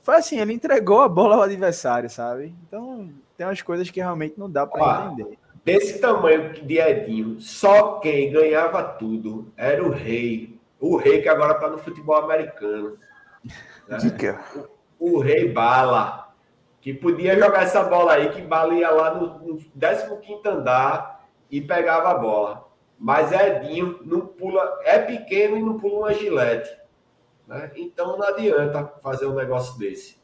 [0.00, 2.54] Foi assim, ele entregou a bola ao adversário, sabe?
[2.66, 5.38] Então, tem umas coisas que realmente não dá para entender.
[5.64, 10.58] Desse tamanho de Edinho, só quem ganhava tudo era o rei.
[10.80, 12.96] O rei que agora tá no futebol americano.
[13.86, 13.98] Né?
[14.98, 16.27] O, o, rei Bala.
[16.88, 20.08] Que podia jogar essa bola aí, que Bala ia lá no, no 15
[20.46, 22.66] andar e pegava a bola.
[22.98, 26.74] Mas Edinho não pula, é pequeno e não pula uma gilete.
[27.46, 27.72] Né?
[27.76, 30.16] Então não adianta fazer um negócio desse.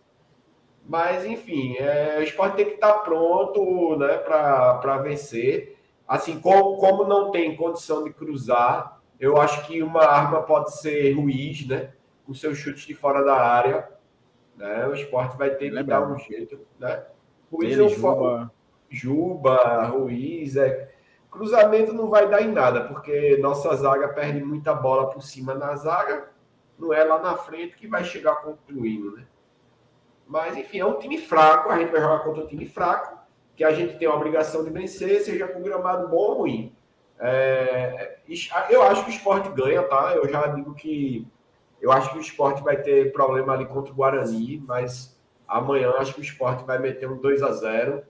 [0.88, 5.76] Mas, enfim, é, o esporte tem que estar pronto né, para vencer.
[6.08, 11.12] Assim, como, como não tem condição de cruzar, eu acho que uma arma pode ser
[11.12, 11.92] Ruiz, né?
[12.24, 13.86] Com seus chutes de fora da área.
[14.56, 14.86] Né?
[14.86, 16.58] O esporte vai ter que dar um jeito.
[16.78, 17.04] Né?
[17.50, 18.50] Ruiz Ele, é Juba.
[18.88, 20.56] Juba, Ruiz.
[20.56, 20.92] É...
[21.30, 25.74] Cruzamento não vai dar em nada, porque nossa zaga perde muita bola por cima na
[25.74, 26.30] zaga.
[26.78, 29.26] Não é lá na frente que vai chegar concluindo, né?
[30.26, 31.70] Mas, enfim, é um time fraco.
[31.70, 33.18] A gente vai jogar contra um time fraco,
[33.56, 36.74] que a gente tem a obrigação de vencer, seja com gramado bom ou ruim.
[37.18, 38.18] É,
[38.70, 40.14] eu acho que o esporte ganha, tá?
[40.14, 41.26] Eu já digo que
[41.84, 45.14] eu acho que o esporte vai ter problema ali contra o Guarani, mas
[45.46, 48.02] amanhã acho que o esporte vai meter um 2 a 0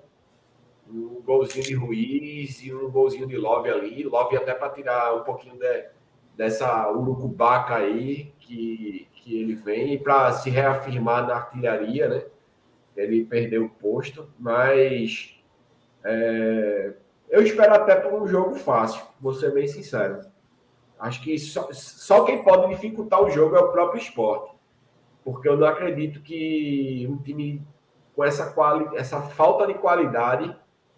[0.89, 4.05] um golzinho de Ruiz e um golzinho de Love ali.
[4.05, 5.87] Love até para tirar um pouquinho de,
[6.37, 12.25] dessa urucubaca aí que, que ele vem para se reafirmar na artilharia, né?
[12.97, 15.37] Ele perdeu o posto, mas
[16.05, 16.93] é,
[17.29, 20.20] eu espero até por um jogo fácil, vou ser bem sincero.
[21.05, 24.55] Acho que só, só quem pode dificultar o jogo é o próprio esporte.
[25.23, 27.61] Porque eu não acredito que um time
[28.17, 30.57] com essa, quali, essa falta de qualidade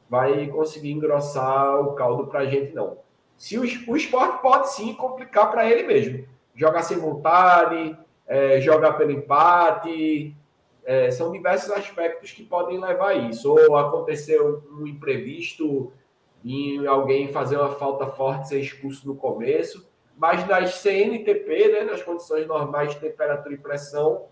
[0.09, 2.99] vai conseguir engrossar o caldo para a gente, não.
[3.37, 6.25] Se o, o esporte pode sim complicar para ele mesmo.
[6.55, 7.99] Jogar sem vontade,
[8.29, 10.37] é, jogar pelo empate.
[10.85, 13.51] É, são diversos aspectos que podem levar a isso.
[13.53, 15.93] Ou acontecer um imprevisto
[16.45, 19.85] em alguém fazer uma falta forte ser expulso no começo.
[20.17, 24.27] Mas nas CNTP, né, nas condições normais de temperatura e pressão,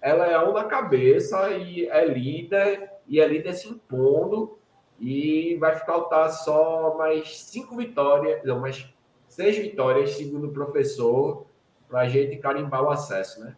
[0.00, 4.58] ela é um na cabeça e é líder, e é líder se impondo,
[5.00, 8.92] e vai faltar só mais cinco vitórias, não, mais
[9.28, 11.46] seis vitórias, segundo o professor,
[11.88, 13.56] para a gente carimbar o acesso, né?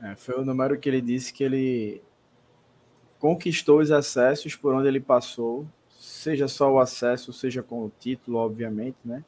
[0.00, 2.02] É, foi o número que ele disse que ele
[3.18, 8.38] conquistou os acessos por onde ele passou, seja só o acesso, seja com o título,
[8.38, 9.24] obviamente, né?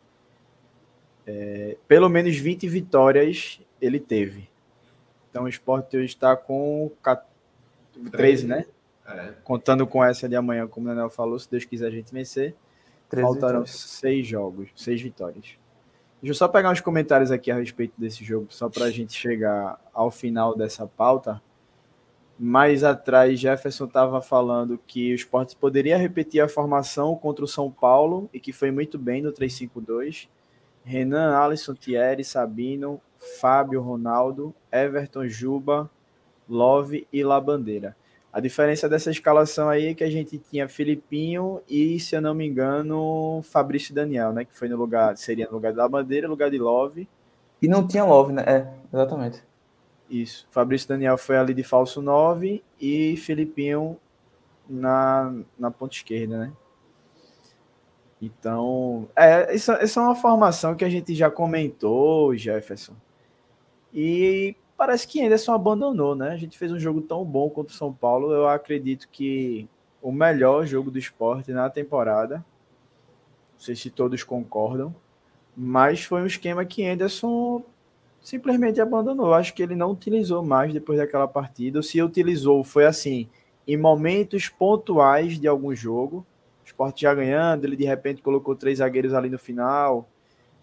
[1.26, 4.48] É, pelo menos 20 vitórias ele teve.
[5.30, 6.90] Então o esporte hoje está com
[8.10, 8.66] 13, né?
[9.06, 9.32] É.
[9.42, 12.54] Contando com essa de amanhã, como o Daniel falou, se Deus quiser a gente vencer.
[13.08, 13.70] Faltaram vitórias.
[13.70, 15.58] seis jogos, seis vitórias.
[16.22, 19.14] Deixa eu só pegar uns comentários aqui a respeito desse jogo, só para a gente
[19.14, 21.42] chegar ao final dessa pauta.
[22.38, 27.70] Mais atrás, Jefferson estava falando que o esporte poderia repetir a formação contra o São
[27.70, 30.28] Paulo e que foi muito bem no 3-5-2.
[30.84, 33.00] Renan, Alisson, Thierry, Sabino,
[33.40, 35.90] Fábio, Ronaldo, Everton, Juba,
[36.48, 37.96] Love e Labandeira.
[38.32, 42.32] A diferença dessa escalação aí é que a gente tinha Filipinho e, se eu não
[42.32, 44.44] me engano, Fabrício Daniel, né?
[44.44, 47.08] Que foi no lugar, seria no lugar da Bandeira, lugar de Love.
[47.60, 48.44] E não tinha Love, né?
[48.46, 49.42] É, exatamente.
[50.08, 50.46] Isso.
[50.50, 53.96] Fabrício Daniel foi ali de falso 9 e Filipinho
[54.68, 56.52] na, na ponta esquerda, né?
[58.20, 62.94] Então, é, essa é uma formação que a gente já comentou, Jefferson.
[63.94, 66.30] E parece que Anderson abandonou, né?
[66.30, 68.32] A gente fez um jogo tão bom contra o São Paulo.
[68.32, 69.68] Eu acredito que
[70.02, 72.36] o melhor jogo do esporte na temporada.
[72.36, 74.94] Não sei se todos concordam.
[75.56, 77.62] Mas foi um esquema que Anderson
[78.20, 79.34] simplesmente abandonou.
[79.34, 81.82] Acho que ele não utilizou mais depois daquela partida.
[81.82, 83.28] Se utilizou, foi assim,
[83.66, 86.24] em momentos pontuais de algum jogo.
[86.70, 90.08] Esporte já ganhando, ele de repente colocou três zagueiros ali no final.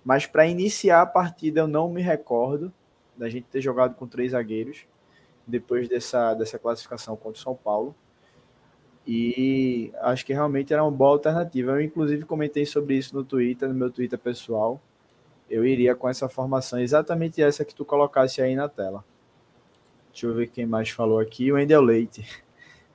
[0.04, 2.72] Mas para iniciar a partida eu não me recordo
[3.16, 4.86] da gente ter jogado com três zagueiros
[5.46, 7.94] depois dessa, dessa classificação contra o São Paulo.
[9.06, 11.72] E acho que realmente era uma boa alternativa.
[11.72, 14.82] Eu, inclusive, comentei sobre isso no Twitter, no meu Twitter pessoal.
[15.50, 19.04] Eu iria com essa formação, exatamente essa que tu colocasse aí na tela.
[20.12, 21.52] Deixa eu ver quem mais falou aqui.
[21.52, 22.26] O Endel Leite.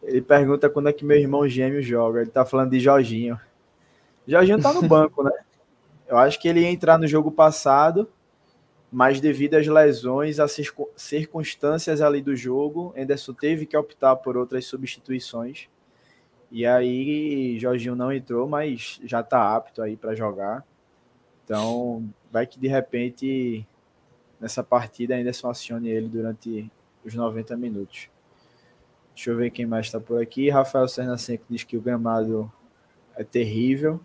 [0.02, 2.20] Ele pergunta quando é que meu irmão gêmeo joga.
[2.22, 3.38] Ele tá falando de Jorginho.
[4.26, 5.32] Jorginho tá no banco, né?
[6.08, 8.08] Eu acho que ele ia entrar no jogo passado
[8.92, 10.54] mas devido às lesões, às
[10.96, 15.66] circunstâncias ali do jogo, Anderson teve que optar por outras substituições.
[16.50, 20.62] E aí, Jorginho não entrou, mas já está apto aí para jogar.
[21.42, 23.66] Então, vai que de repente
[24.38, 26.70] nessa partida ainda só acione ele durante
[27.02, 28.10] os 90 minutos.
[29.22, 30.50] Deixa eu ver quem mais está por aqui.
[30.50, 32.50] Rafael Sernacenco diz que o gramado
[33.16, 34.00] é terrível.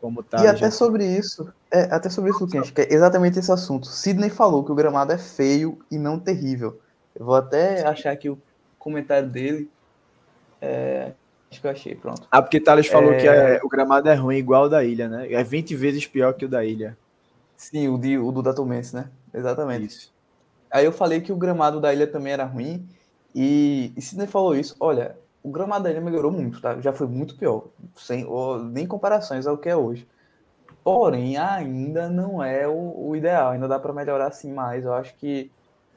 [0.00, 0.70] Como tá, e até já...
[0.70, 3.86] sobre isso, é, até sobre isso, Luquinhas, que é exatamente esse assunto.
[3.86, 6.80] Sidney falou que o gramado é feio e não terrível.
[7.14, 8.40] Eu vou até achar aqui o
[8.78, 9.70] comentário dele.
[10.62, 11.12] É,
[11.50, 12.26] acho que eu achei, pronto.
[12.30, 13.20] Ah, porque Thales falou é...
[13.20, 15.30] que é, o gramado é ruim igual o da ilha, né?
[15.30, 16.96] É 20 vezes pior que o da ilha.
[17.54, 19.10] Sim, o, de, o do Datomense, né?
[19.34, 19.88] Exatamente.
[19.88, 20.14] Isso.
[20.70, 22.88] Aí eu falei que o gramado da ilha também era ruim.
[23.34, 24.76] E, e Sidney falou isso.
[24.80, 26.80] Olha, o gramado ilha melhorou muito, tá?
[26.80, 27.64] Já foi muito pior.
[27.96, 30.06] Sem, ou, nem comparações ao que é hoje.
[30.82, 33.52] Porém, ainda não é o, o ideal.
[33.52, 34.84] Ainda dá para melhorar assim mais.
[34.84, 35.50] Eu acho que.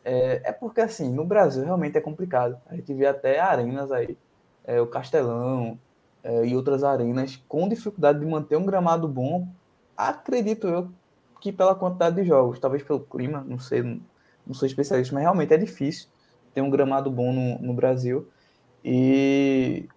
[0.04, 2.60] É, é, porque, assim, no Brasil realmente é complicado.
[2.68, 4.18] A gente vê até arenas aí.
[4.64, 5.80] É, o Castelão
[6.24, 9.48] é, e outras arenas com dificuldade de manter um gramado bom.
[9.98, 10.90] Acredito eu
[11.40, 15.52] que pela quantidade de jogos, talvez pelo clima, não sei, não sou especialista, mas realmente
[15.54, 16.08] é difícil
[16.54, 18.28] ter um gramado bom no, no Brasil.
[18.84, 19.88] E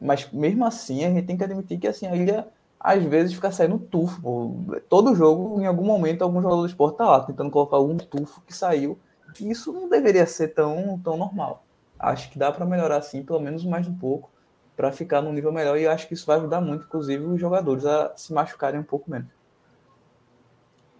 [0.00, 2.46] mas mesmo assim a gente tem que admitir que assim a ilha
[2.84, 4.20] às vezes fica saindo tufo.
[4.20, 4.54] Pô.
[4.90, 8.42] Todo jogo, em algum momento, algum jogador do esporte tá lá tentando colocar algum tufo
[8.42, 8.98] que saiu.
[9.40, 11.64] E isso não deveria ser tão, tão normal.
[11.98, 14.30] Acho que dá para melhorar assim, pelo menos mais um pouco,
[14.76, 15.78] para ficar num nível melhor.
[15.78, 19.10] E acho que isso vai ajudar muito, inclusive, os jogadores a se machucarem um pouco
[19.10, 19.28] menos.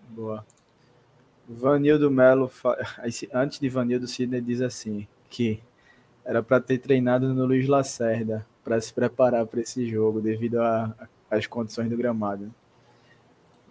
[0.08, 0.42] Boa.
[1.48, 2.50] Vanildo Melo,
[3.32, 5.60] antes de Vanildo, Sidney diz assim, que
[6.24, 10.58] era para ter treinado no Luiz Lacerda para se preparar para esse jogo, devido
[11.30, 12.52] às condições do gramado.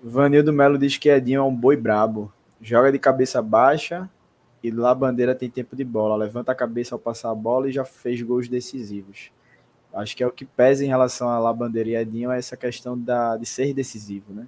[0.03, 4.07] Vanildo Melo diz que Edinho é um boi brabo, joga de cabeça baixa
[4.61, 7.71] e lá bandeira tem tempo de bola, levanta a cabeça ao passar a bola e
[7.71, 9.31] já fez gols decisivos.
[9.93, 12.55] Acho que é o que pesa em relação a lá bandeira e Edinho é essa
[12.55, 14.47] questão da, de ser decisivo, né?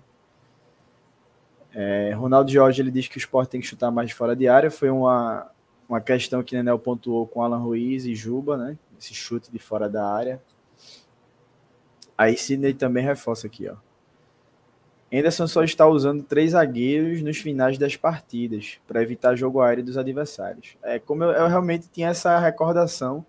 [1.78, 4.48] É, Ronaldo Jorge ele diz que o esporte tem que chutar mais de fora de
[4.48, 4.72] área.
[4.72, 5.52] Foi uma,
[5.90, 8.78] uma questão que Nenel pontuou com Alan Ruiz e Juba, né?
[8.98, 10.42] Esse chute de fora da área.
[12.18, 13.76] Aí Sidney também reforça aqui, ó.
[15.14, 19.98] Anderson só está usando três zagueiros nos finais das partidas para evitar jogo aéreo dos
[19.98, 20.78] adversários.
[20.82, 23.26] É como eu, eu, realmente tinha essa recordação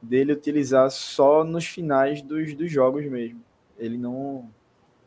[0.00, 3.40] dele utilizar só nos finais dos, dos jogos mesmo.
[3.76, 4.48] Ele não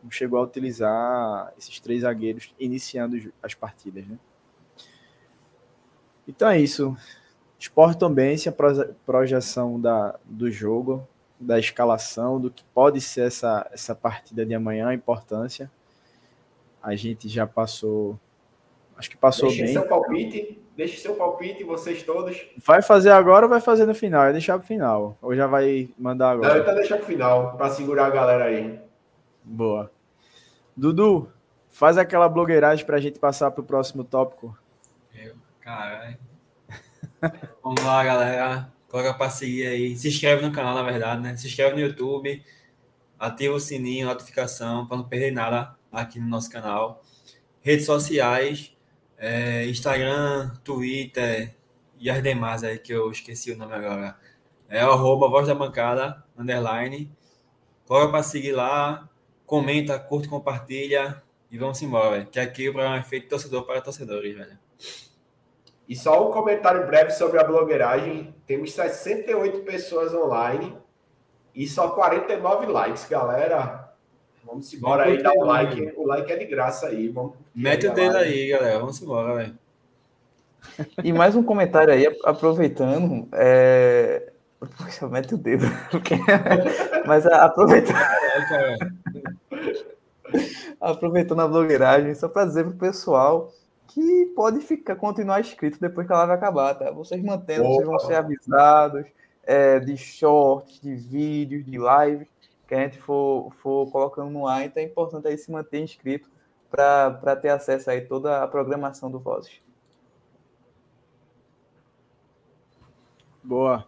[0.09, 4.05] chegou a utilizar esses três zagueiros iniciando as partidas.
[4.05, 4.17] Né?
[6.27, 6.95] Então é isso.
[7.57, 8.51] Sport também, a
[9.05, 11.07] projeção da, do jogo,
[11.39, 15.71] da escalação, do que pode ser essa, essa partida de amanhã, a importância.
[16.81, 18.19] A gente já passou.
[18.97, 19.73] Acho que passou deixe bem.
[19.73, 22.45] Seu palpite, deixe seu palpite, vocês todos.
[22.57, 24.25] Vai fazer agora ou vai fazer no final?
[24.25, 25.17] É deixar pro final.
[25.21, 26.53] Ou já vai mandar agora?
[26.53, 28.79] Não, então deixa pro final, para segurar a galera aí.
[29.43, 29.91] Boa.
[30.75, 31.31] Dudu,
[31.69, 34.57] faz aquela blogueiragem para a gente passar para o próximo tópico.
[35.13, 36.17] Eu, caralho.
[37.63, 38.73] Vamos lá, galera.
[38.89, 39.95] Coloca para seguir aí.
[39.95, 41.35] Se inscreve no canal, na verdade, né?
[41.35, 42.43] Se inscreve no YouTube.
[43.17, 47.01] Ativa o sininho, notificação, para não perder nada aqui no nosso canal.
[47.61, 48.75] Redes sociais,
[49.17, 51.55] é, Instagram, Twitter
[51.97, 54.17] e as demais aí que eu esqueci o nome agora.
[54.67, 57.11] É o arroba voz da bancada, underline.
[57.85, 59.09] Coloca para seguir lá,
[59.45, 61.21] comenta, curte, compartilha
[61.51, 62.25] e vamos embora, velho.
[62.27, 64.57] Que aqui o programa é feito torcedor para torcedores, velho.
[65.87, 68.33] E só um comentário breve sobre a blogueiragem.
[68.47, 70.75] Temos 68 pessoas online
[71.53, 73.93] e só 49 likes, galera.
[74.43, 75.93] Vamos embora aí, dá um like.
[75.95, 77.07] O like é de graça aí.
[77.09, 78.79] Vamos Mete o dedo aí, galera.
[78.79, 79.57] Vamos embora, velho.
[81.03, 83.27] E mais um comentário aí, aproveitando.
[83.33, 84.31] É...
[84.77, 85.65] Poxa, mete o dedo.
[87.05, 87.97] Mas aproveitando.
[90.81, 93.51] Aproveitando a blogueiragem, só para dizer pro pessoal
[93.87, 96.91] que pode ficar, continuar inscrito depois que a live acabar, tá?
[96.91, 97.73] Vocês mantendo, Opa.
[97.73, 99.05] vocês vão ser avisados
[99.43, 102.27] é, de shorts, de vídeos, de lives
[102.67, 104.65] que a gente for, for colocando no ar.
[104.65, 106.29] Então é importante aí se manter inscrito
[106.69, 109.61] para ter acesso aí toda a programação do Vozes.
[113.43, 113.87] Boa.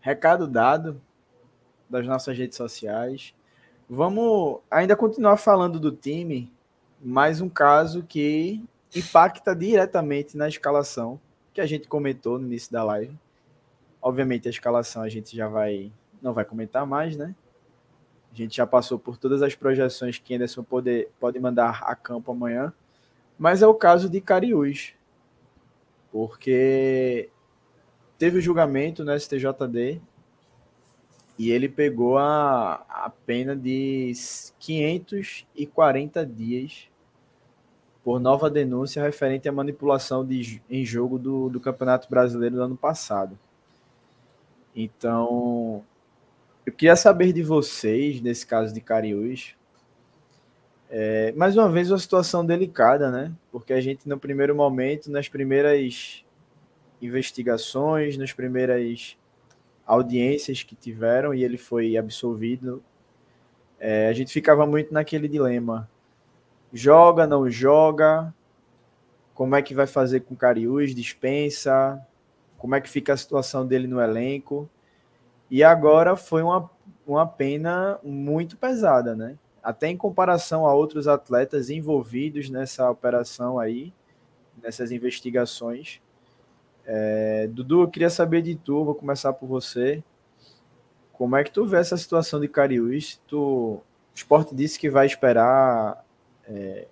[0.00, 1.00] Recado dado
[1.88, 3.34] das nossas redes sociais.
[3.88, 6.50] Vamos ainda continuar falando do time,
[7.00, 11.20] mais um caso que impacta diretamente na escalação
[11.52, 13.18] que a gente comentou no início da live.
[14.00, 15.92] Obviamente a escalação a gente já vai
[16.22, 17.34] não vai comentar mais, né?
[18.32, 22.30] A gente já passou por todas as projeções que Anderson pode, pode mandar a campo
[22.30, 22.72] amanhã,
[23.38, 24.94] Mas é o caso de Cariús,
[26.12, 27.30] porque
[28.20, 29.98] teve o julgamento no STJD
[31.38, 34.12] e ele pegou a, a pena de
[34.58, 36.90] 540 dias
[38.04, 42.76] por nova denúncia referente à manipulação de, em jogo do, do Campeonato Brasileiro do ano
[42.76, 43.38] passado.
[44.76, 45.82] Então,
[46.66, 49.56] eu queria saber de vocês, nesse caso de Cariús,
[50.90, 53.32] é, mais uma vez uma situação delicada, né?
[53.50, 56.22] Porque a gente, no primeiro momento, nas primeiras
[57.00, 59.16] investigações, nas primeiras
[59.86, 62.82] audiências que tiveram e ele foi absolvido,
[63.78, 65.88] é, a gente ficava muito naquele dilema:
[66.72, 68.32] joga, não joga?
[69.34, 70.94] Como é que vai fazer com Cariús?
[70.94, 72.00] Dispensa?
[72.58, 74.68] Como é que fica a situação dele no elenco?
[75.50, 76.70] E agora foi uma,
[77.06, 79.38] uma pena muito pesada, né?
[79.62, 83.92] Até em comparação a outros atletas envolvidos nessa operação aí,
[84.62, 86.00] nessas investigações.
[86.92, 90.02] É, Dudu, eu queria saber de tu, vou começar por você.
[91.12, 93.20] Como é que tu vê essa situação de Cariús?
[93.28, 93.82] Tu, o
[94.12, 96.04] esporte disse que vai esperar
[96.44, 96.88] é,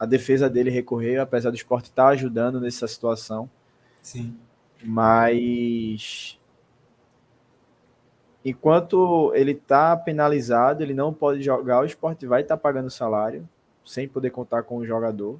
[0.00, 3.50] a defesa dele recorrer, apesar do esporte estar tá ajudando nessa situação.
[4.00, 4.34] Sim.
[4.82, 6.40] Mas
[8.42, 13.46] enquanto ele está penalizado, ele não pode jogar, o esporte vai estar tá pagando salário,
[13.84, 15.38] sem poder contar com o jogador.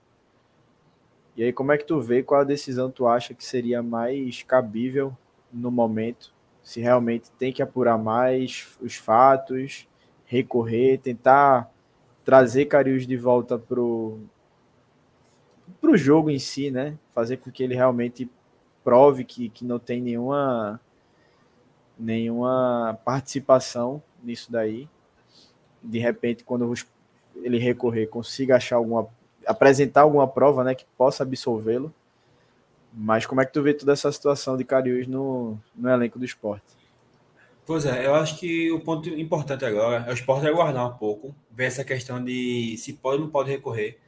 [1.37, 4.43] E aí, como é que tu vê qual a decisão tu acha que seria mais
[4.43, 5.15] cabível
[5.53, 6.33] no momento?
[6.63, 9.87] Se realmente tem que apurar mais os fatos,
[10.25, 11.71] recorrer, tentar
[12.25, 14.19] trazer Carius de volta pro
[15.81, 16.99] pro jogo em si, né?
[17.15, 18.31] Fazer com que ele realmente
[18.83, 20.81] prove que, que não tem nenhuma
[21.99, 24.89] nenhuma participação nisso daí.
[25.83, 26.73] De repente, quando
[27.37, 29.09] ele recorrer, consiga achar alguma
[29.47, 31.93] apresentar alguma prova, né, que possa absolvê-lo.
[32.93, 36.25] Mas como é que tu vê toda essa situação de Cariús no, no elenco do
[36.25, 36.65] esporte?
[37.67, 41.35] Pois é, eu acho que o ponto importante agora é o esporte aguardar um pouco,
[41.51, 43.99] ver essa questão de se pode ou não pode recorrer.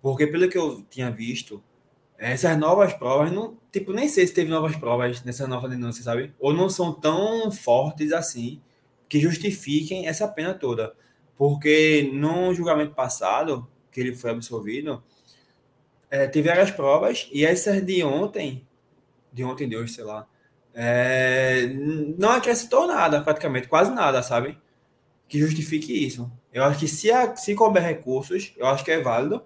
[0.00, 1.62] Porque pelo que eu tinha visto,
[2.18, 6.32] essas novas provas, não, tipo, nem sei se teve novas provas nessa nova denúncia, sabe?
[6.40, 8.60] Ou não são tão fortes assim
[9.08, 10.94] que justifiquem essa pena toda.
[11.36, 15.02] Porque no julgamento passado, que ele foi absolvido,
[16.10, 18.68] é, teve várias provas e essas de ontem,
[19.32, 20.28] de ontem de hoje, sei lá,
[20.74, 21.66] é,
[22.18, 24.58] não acrescentou nada, praticamente, quase nada, sabe?
[25.26, 26.30] Que justifique isso.
[26.52, 29.42] Eu acho que se, a, se couber recursos, eu acho que é válido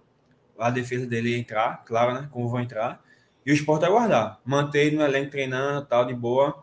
[0.59, 2.28] a defesa dele entrar, claro, né?
[2.32, 3.01] Como vão entrar.
[3.46, 4.40] E o esporte aguardar.
[4.44, 6.62] Manter no elenco treinando, tal, de boa.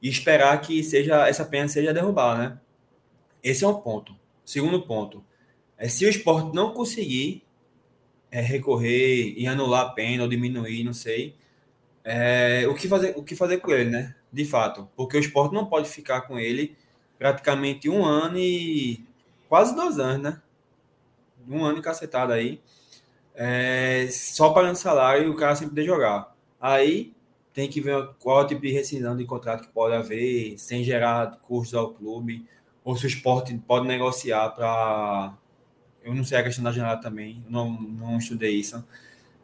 [0.00, 2.58] E esperar que seja essa pena seja derrubada, né?
[3.42, 4.16] Esse é um ponto.
[4.44, 5.22] Segundo ponto.
[5.78, 7.42] É, se o esporte não conseguir
[8.30, 11.34] é, recorrer e anular a pena ou diminuir, não sei,
[12.04, 14.14] é, o, que fazer, o que fazer com ele, né?
[14.32, 14.88] De fato.
[14.96, 16.76] Porque o esporte não pode ficar com ele
[17.18, 19.04] praticamente um ano e
[19.48, 20.42] quase dois anos, né?
[21.48, 22.60] Um ano cacetado aí.
[23.34, 26.34] É, só pagando salário e o cara sempre poder jogar.
[26.60, 27.12] Aí
[27.52, 31.74] tem que ver qual tipo de rescisão de contrato que pode haver, sem gerar custos
[31.74, 32.46] ao clube,
[32.84, 35.34] ou se o esporte pode negociar para
[36.06, 38.82] eu não sei a questão da janela também, não, não estudei isso.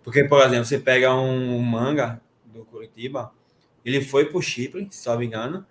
[0.05, 3.33] Porque, por exemplo, você pega um manga do Curitiba,
[3.85, 5.67] ele foi para Chipre, se não me engano,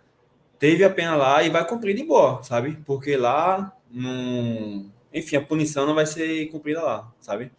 [0.60, 2.78] teve a pena lá e vai cumprir de boa, sabe?
[2.86, 4.92] Porque lá, não...
[5.14, 7.52] enfim, a punição não vai ser cumprida lá, sabe?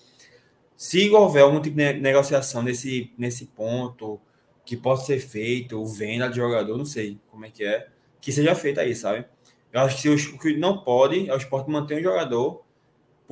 [0.76, 4.20] Se houver algum tipo de negociação nesse, nesse ponto
[4.64, 7.88] que possa ser feito, venda de jogador, não sei como é que é,
[8.20, 9.24] que seja feita aí, sabe?
[9.72, 12.61] Eu acho que o que não pode é o esporte manter um jogador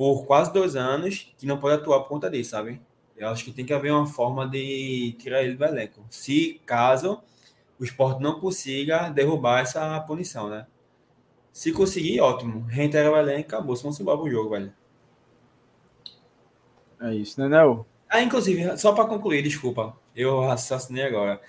[0.01, 2.81] por quase dois anos que não pode atuar por conta disso, sabe?
[3.15, 6.03] Eu acho que tem que haver uma forma de tirar ele do elenco.
[6.09, 7.21] Se caso
[7.79, 10.65] o esporte não consiga derrubar essa punição, né?
[11.53, 12.65] Se conseguir, ótimo.
[12.65, 13.75] Reintegra o elenco acabou.
[13.75, 14.73] Se vamos embora pro jogo, velho.
[16.99, 17.85] É isso, né, Nel?
[18.09, 21.39] Ah, inclusive, só para concluir, desculpa, eu raciocinei agora.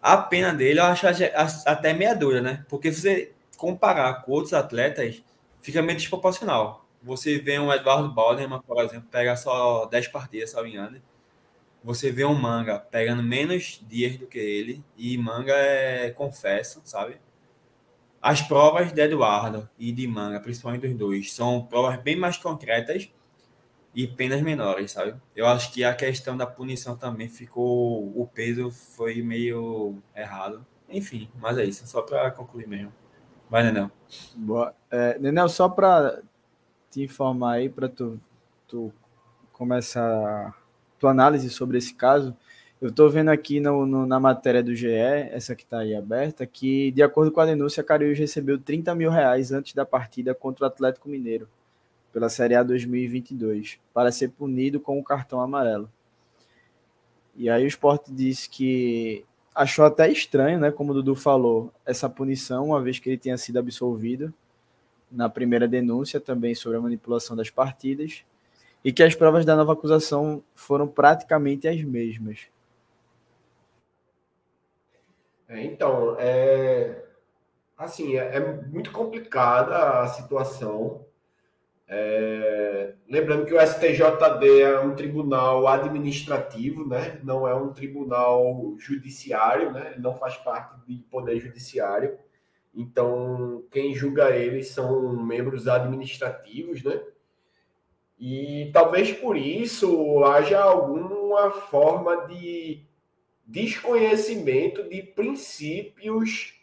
[0.00, 1.08] A pena dele eu acho
[1.66, 2.64] até meia dura, né?
[2.68, 5.24] Porque se você comparar com outros atletas,
[5.60, 6.85] fica meio desproporcional.
[7.06, 11.00] Você vê um Eduardo Balderman, por exemplo, pega só 10 partidas, salvo engano.
[11.84, 17.20] Você vê um manga pegando menos dias do que ele, e manga é confesso, sabe?
[18.20, 23.08] As provas de Eduardo e de manga, principalmente dos dois, são provas bem mais concretas
[23.94, 25.14] e penas menores, sabe?
[25.34, 28.12] Eu acho que a questão da punição também ficou.
[28.20, 30.66] O peso foi meio errado.
[30.88, 32.92] Enfim, mas é isso, só para concluir mesmo.
[33.48, 33.92] Vai, Nenel.
[34.34, 34.74] Boa.
[34.90, 36.20] É, Nenel, só para
[36.96, 38.18] te informar aí para tu,
[38.66, 38.90] tu
[39.52, 40.56] começar
[40.98, 42.34] tua análise sobre esse caso.
[42.80, 46.46] Eu estou vendo aqui no, no, na matéria do GE, essa que está aí aberta,
[46.46, 50.64] que de acordo com a denúncia, Cariús recebeu 30 mil reais antes da partida contra
[50.64, 51.46] o Atlético Mineiro,
[52.14, 55.90] pela Série A 2022, para ser punido com o cartão amarelo.
[57.34, 59.22] E aí o esporte disse que
[59.54, 63.36] achou até estranho, né, como o Dudu falou, essa punição, uma vez que ele tinha
[63.36, 64.32] sido absolvido
[65.10, 68.24] na primeira denúncia também sobre a manipulação das partidas,
[68.84, 72.48] e que as provas da nova acusação foram praticamente as mesmas.
[75.48, 77.04] É, então, é,
[77.76, 81.04] assim, é, é, muito complicada a situação.
[81.88, 87.20] É, lembrando que o STJD é um tribunal administrativo, né?
[87.22, 89.94] não é um tribunal judiciário, né?
[89.98, 92.18] não faz parte do poder judiciário.
[92.76, 97.02] Então, quem julga eles são membros administrativos, né?
[98.18, 102.84] E talvez por isso haja alguma forma de
[103.46, 106.54] desconhecimento de princípios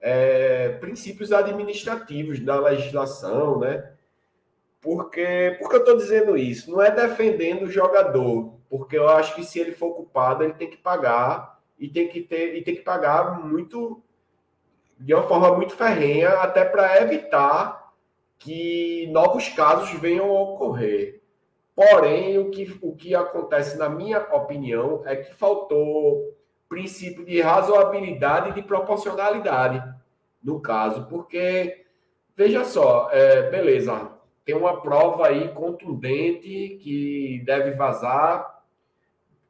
[0.00, 3.92] é, princípios administrativos da legislação, né?
[4.80, 6.70] Porque, porque eu estou dizendo isso?
[6.70, 10.70] Não é defendendo o jogador, porque eu acho que se ele for culpado, ele tem
[10.70, 14.02] que pagar e tem que ter e tem que pagar muito
[15.00, 17.90] de uma forma muito ferrenha, até para evitar
[18.38, 21.22] que novos casos venham a ocorrer.
[21.74, 26.36] Porém, o que, o que acontece, na minha opinião, é que faltou
[26.68, 29.82] princípio de razoabilidade e de proporcionalidade
[30.42, 31.84] no caso, porque,
[32.36, 34.12] veja só, é, beleza,
[34.44, 38.62] tem uma prova aí contundente que deve vazar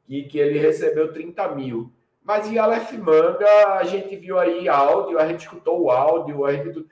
[0.07, 1.91] e que ele recebeu 30 mil.
[2.23, 6.53] Mas em Aleph Manga, a gente viu aí áudio, a gente escutou o áudio, a
[6.53, 6.85] gente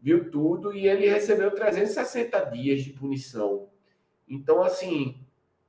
[0.00, 3.68] viu tudo e ele recebeu 360 dias de punição.
[4.26, 5.20] Então, assim,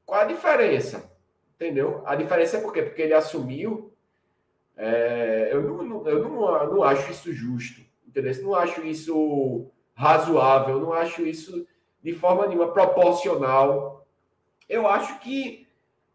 [0.05, 1.11] qual a diferença?
[1.55, 2.01] Entendeu?
[2.05, 2.81] A diferença é por quê?
[2.81, 3.93] Porque ele assumiu.
[4.77, 7.81] É, eu não, não, eu não, não acho isso justo.
[8.07, 8.31] Entendeu?
[8.31, 10.79] Eu não acho isso razoável.
[10.79, 11.67] Não acho isso
[12.01, 14.07] de forma nenhuma proporcional.
[14.67, 15.67] Eu acho que,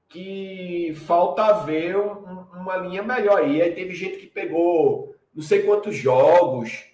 [0.08, 2.35] que falta haver um,
[2.66, 3.62] uma linha melhor aí.
[3.62, 6.84] Aí teve gente que pegou não sei quantos jogos.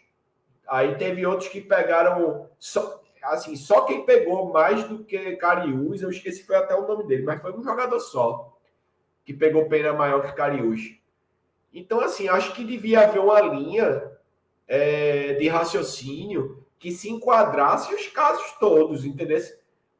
[0.69, 6.11] Aí teve outros que pegaram só, assim, só quem pegou mais do que Cariús, eu
[6.11, 8.57] esqueci foi até o nome dele, mas foi um jogador só
[9.25, 10.97] que pegou pena maior que Cariús.
[11.73, 14.11] Então, assim, acho que devia haver uma linha
[14.67, 19.41] é, de raciocínio que se enquadrasse os casos todos, entendeu?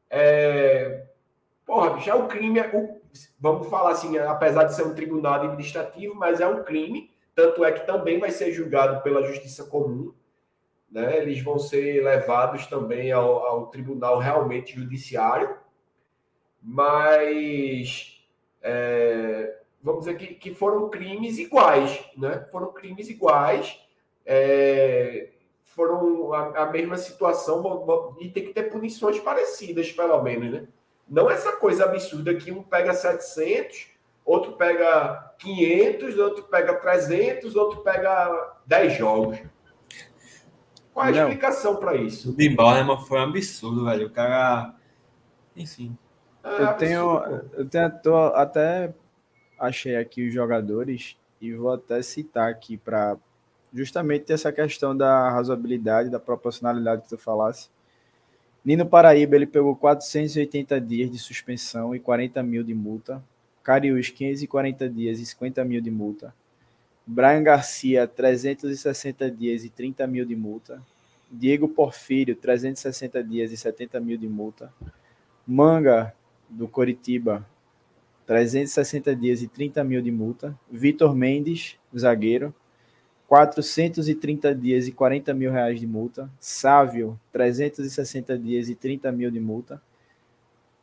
[0.09, 1.05] É,
[1.65, 3.01] porra, já é um crime, o,
[3.39, 7.71] vamos falar assim, apesar de ser um tribunal administrativo, mas é um crime, tanto é
[7.71, 10.13] que também vai ser julgado pela justiça comum
[10.93, 11.17] né?
[11.17, 15.57] Eles vão ser levados também ao, ao tribunal realmente judiciário,
[16.61, 18.23] mas
[18.61, 22.47] é, vamos dizer que, que foram crimes iguais, né?
[22.51, 23.79] Foram crimes iguais,
[24.23, 25.29] é,
[25.63, 30.67] foram a, a, mesma situação e tem que ter punições parecidas, pelo menos, né?
[31.07, 33.87] Não essa coisa absurda que um pega 700,
[34.25, 39.39] outro pega 500, outro pega 300, outro pega 10 jogos.
[40.93, 41.23] Qual a não.
[41.23, 42.29] explicação para isso?
[42.29, 44.07] O de Ballerman foi um absurdo, velho.
[44.07, 44.75] O cara.
[45.55, 45.97] Enfim.
[46.43, 47.19] É eu tenho.
[47.53, 48.93] Eu tenho tô, até
[49.59, 53.17] achei aqui os jogadores e vou até citar aqui para
[53.73, 57.69] justamente essa questão da razoabilidade, da proporcionalidade que tu falasse.
[58.63, 63.21] Nino Paraíba, ele pegou 480 dias de suspensão e 40 mil de multa.
[63.61, 66.33] Cariús, 540 dias e 50 mil de multa.
[67.05, 70.81] Brian Garcia, 360 dias e 30 mil de multa.
[71.29, 74.73] Diego Porfírio, 360 dias e 70 mil de multa.
[75.45, 76.13] Manga,
[76.49, 77.45] do Coritiba,
[78.25, 80.57] 360 dias e 30 mil de multa.
[80.71, 82.55] Vitor Mendes, zagueiro,
[83.33, 86.29] 430 dias e 40 mil reais de multa.
[86.39, 89.81] Sávio, 360 dias e 30 mil de multa.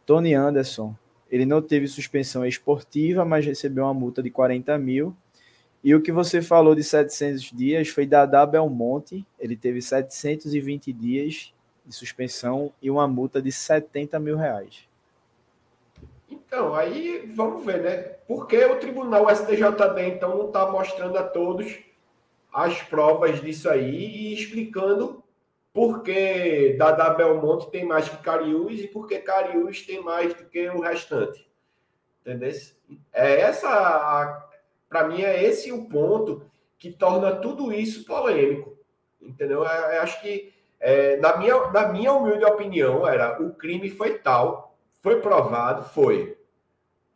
[0.04, 0.92] Tony Anderson,
[1.30, 5.14] ele não teve suspensão esportiva, mas recebeu uma multa de 40 mil
[5.84, 11.54] e o que você falou de 700 dias foi Dadá Belmonte, ele teve 720 dias
[11.86, 14.88] de suspensão e uma multa de 70 mil reais.
[16.28, 17.96] Então, aí vamos ver, né?
[18.26, 21.88] Por que o tribunal STJD, então, não está mostrando a todos
[22.52, 25.22] as provas disso aí e explicando
[25.72, 30.44] por que Dadá Belmonte tem mais que Cariús e por que Cariús tem mais do
[30.46, 31.48] que o restante.
[32.20, 32.50] Entendeu?
[33.12, 34.48] É essa
[34.90, 36.42] para mim, é esse o ponto
[36.76, 38.76] que torna tudo isso polêmico.
[39.22, 39.62] Entendeu?
[39.62, 44.18] Eu, eu acho que, é, na, minha, na minha humilde opinião, era o crime foi
[44.18, 46.36] tal, foi provado, foi.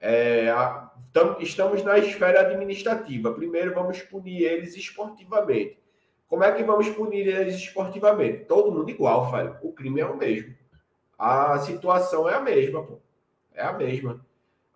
[0.00, 0.83] é, a,
[1.14, 3.32] tam, estamos na esfera administrativa.
[3.32, 5.78] Primeiro vamos punir eles esportivamente.
[6.28, 8.44] Como é que vamos punir eles esportivamente?
[8.46, 9.56] Todo mundo igual, velho.
[9.62, 10.52] O crime é o mesmo.
[11.16, 12.98] A situação é a mesma, pô.
[13.54, 14.26] É a mesma.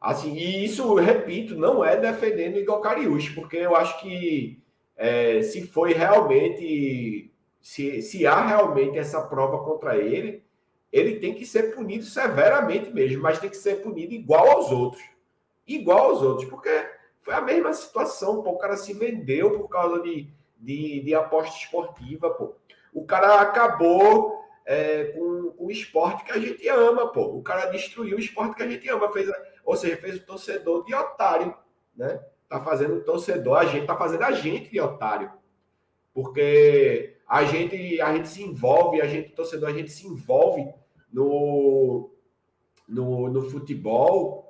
[0.01, 4.63] Assim, e isso, repito, não é defendendo Igor Cariús, porque eu acho que
[4.97, 10.45] é, se foi realmente, se, se há realmente essa prova contra ele,
[10.93, 15.03] ele tem que ser punido severamente mesmo, mas tem que ser punido igual aos outros.
[15.69, 16.71] Igual aos outros, porque
[17.21, 21.57] foi a mesma situação, pô, o cara se vendeu por causa de, de, de aposta
[21.57, 22.55] esportiva, pô.
[22.93, 27.23] O cara acabou é, com, com, o esporte que a gente ama, pô.
[27.37, 29.31] O cara destruiu o esporte que a gente ama, fez,
[29.63, 31.55] ou seja, fez o torcedor de otário,
[31.95, 32.19] né?
[32.49, 35.31] Tá fazendo o torcedor, a gente tá fazendo a gente de otário.
[36.15, 40.67] Porque a gente, a gente se envolve, a gente, torcedor, a gente se envolve
[41.13, 42.11] no,
[42.89, 44.48] no, no futebol,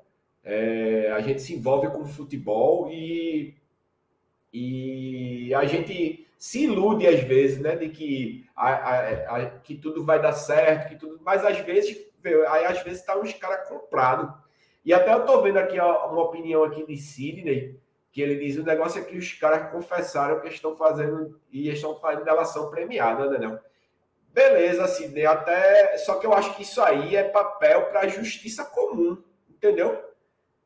[0.49, 3.55] é, a gente se envolve com futebol e,
[4.51, 10.03] e a gente se ilude às vezes, né, de que, a, a, a, que tudo
[10.03, 11.99] vai dar certo, que tudo, mas às vezes,
[12.49, 14.33] aí às vezes tá uns caras comprados.
[14.83, 17.79] E até eu tô vendo aqui uma opinião aqui de Sidney,
[18.11, 21.95] que ele diz o negócio é que os caras confessaram que estão fazendo e estão
[21.97, 23.61] fazendo delação premiada, né, não?
[24.33, 25.99] Beleza, Sidney, até.
[25.99, 30.08] Só que eu acho que isso aí é papel para justiça comum, entendeu?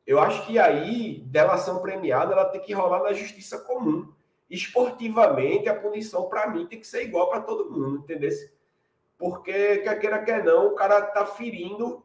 [0.05, 4.11] Eu acho que aí, delação premiada, ela tem que rolar na justiça comum.
[4.49, 8.29] Esportivamente, a punição, para mim, tem que ser igual para todo mundo, entendeu?
[9.17, 12.03] Porque, quer queira, quer não, o cara tá ferindo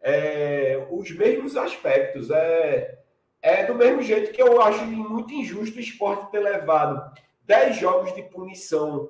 [0.00, 2.30] é, os mesmos aspectos.
[2.30, 2.98] É,
[3.40, 7.12] é do mesmo jeito que eu acho muito injusto o esporte ter levado
[7.44, 9.08] 10 jogos de punição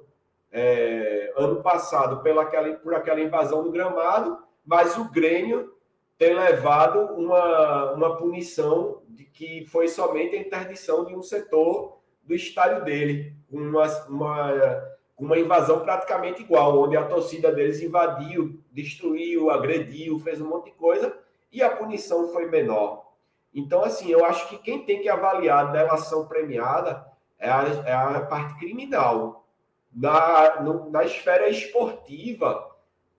[0.53, 5.75] é, ano passado pela aquela, por aquela invasão do gramado, mas o Grêmio
[6.19, 12.35] tem levado uma, uma punição de que foi somente a interdição de um setor do
[12.35, 14.85] estádio dele, uma, uma,
[15.17, 20.73] uma invasão praticamente igual, onde a torcida deles invadiu, destruiu, agrediu, fez um monte de
[20.73, 21.17] coisa,
[21.53, 23.13] e a punição foi menor.
[23.55, 27.07] Então, assim, eu acho que quem tem que avaliar a delação premiada
[27.39, 29.47] é a, é a parte criminal
[29.95, 32.68] na, no, na esfera esportiva,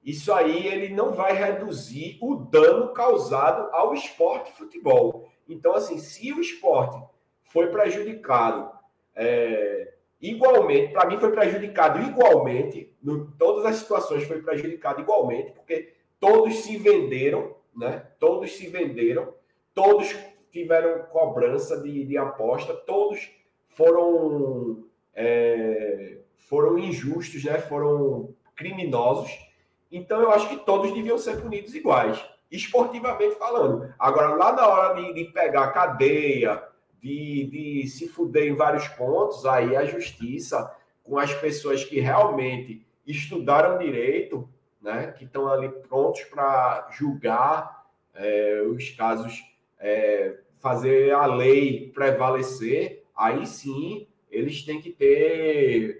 [0.04, 5.30] isso aí ele não vai reduzir o dano causado ao esporte futebol.
[5.48, 7.02] Então, assim, se o esporte
[7.44, 8.72] foi prejudicado
[9.16, 15.94] é, igualmente, para mim foi prejudicado igualmente, em todas as situações foi prejudicado igualmente, porque
[16.20, 18.08] todos se venderam, né?
[18.20, 19.34] Todos se venderam,
[19.74, 20.16] todos
[20.52, 23.30] tiveram cobrança de, de aposta, todos
[23.70, 26.20] foram é,
[26.50, 27.60] foram injustos, né?
[27.60, 29.49] foram criminosos.
[29.92, 33.94] Então, eu acho que todos deviam ser punidos iguais, esportivamente falando.
[33.98, 36.64] Agora, lá na hora de, de pegar cadeia,
[37.02, 42.86] de, de se fuder em vários pontos, aí a justiça, com as pessoas que realmente
[43.06, 44.48] estudaram direito,
[44.82, 49.42] né, que estão ali prontos para julgar é, os casos,
[49.80, 55.99] é, fazer a lei prevalecer, aí sim eles têm que ter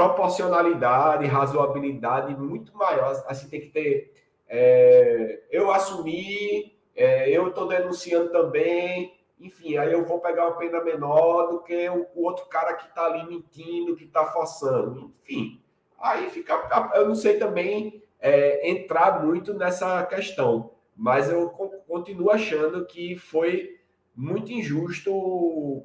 [0.00, 3.22] proporcionalidade, razoabilidade muito maior.
[3.26, 4.14] Assim, tem que ter.
[4.48, 10.82] É, eu assumi, é, eu estou denunciando também, enfim, aí eu vou pegar uma pena
[10.82, 15.12] menor do que o, o outro cara que está ali mentindo, que está forçando.
[15.20, 15.60] Enfim,
[15.98, 16.90] aí fica.
[16.94, 21.50] Eu não sei também é, entrar muito nessa questão, mas eu
[21.86, 23.78] continuo achando que foi
[24.16, 25.82] muito injusto o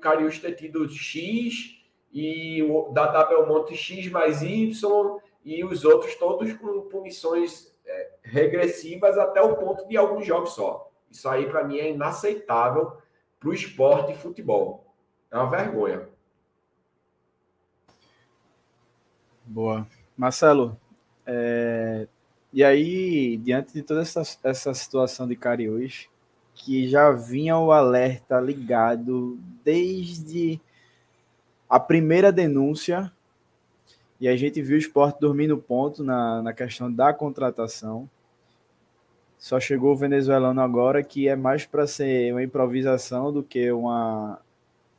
[0.00, 1.81] Cariús ter tido X
[2.12, 9.16] e o da Belmonte X mais Y e os outros todos com punições é, regressivas
[9.18, 10.90] até o ponto de alguns jogos só.
[11.10, 12.92] Isso aí para mim é inaceitável
[13.40, 14.94] para o esporte e futebol.
[15.30, 16.08] É uma vergonha.
[19.44, 19.86] Boa.
[20.16, 20.78] Marcelo,
[21.26, 22.06] é...
[22.52, 26.08] e aí, diante de toda essa, essa situação de Cariús,
[26.54, 30.60] que já vinha o alerta ligado desde
[31.72, 33.10] a primeira denúncia,
[34.20, 38.06] e a gente viu o esporte dormir no ponto na, na questão da contratação.
[39.38, 44.38] Só chegou o venezuelano agora, que é mais para ser uma improvisação do que uma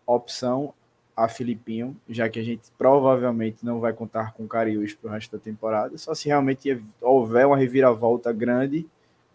[0.04, 0.74] opção
[1.16, 5.38] a Filipinho, já que a gente provavelmente não vai contar com Cariús para o resto
[5.38, 8.84] da temporada, só se realmente houver uma reviravolta grande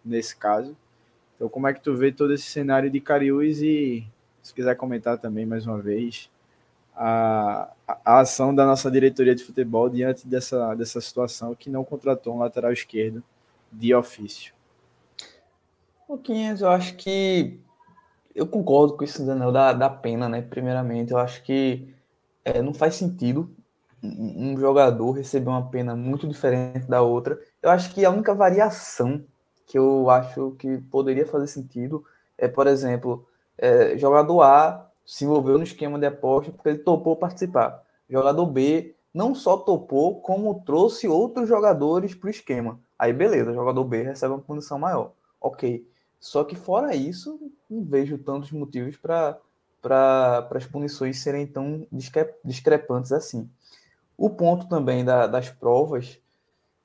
[0.03, 0.75] nesse caso.
[1.37, 4.05] Então, como é que tu vê todo esse cenário de Cariús e
[4.43, 6.29] se quiser comentar também mais uma vez,
[7.01, 12.35] a, a ação da nossa diretoria de futebol diante dessa, dessa situação que não contratou
[12.35, 13.23] um lateral esquerdo
[13.71, 14.53] de ofício.
[16.05, 17.57] Pouquinhos, eu acho que
[18.35, 20.41] eu concordo com isso, Daniel, da, da pena, né?
[20.41, 21.93] Primeiramente, eu acho que
[22.43, 23.49] é, não faz sentido
[24.03, 27.39] um jogador receber uma pena muito diferente da outra.
[27.61, 29.23] Eu acho que a única variação
[29.65, 32.03] que eu acho que poderia fazer sentido
[32.37, 33.25] é, por exemplo,
[33.57, 37.83] é, jogador A se envolveu no esquema de aposta porque ele topou participar.
[38.07, 42.79] Jogador B não só topou, como trouxe outros jogadores para o esquema.
[42.97, 45.13] Aí, beleza, jogador B recebe uma punição maior.
[45.41, 45.83] Ok.
[46.19, 49.39] Só que, fora isso, não vejo tantos motivos para
[50.51, 51.87] as punições serem tão
[52.45, 53.49] discrepantes assim.
[54.15, 56.19] O ponto também da, das provas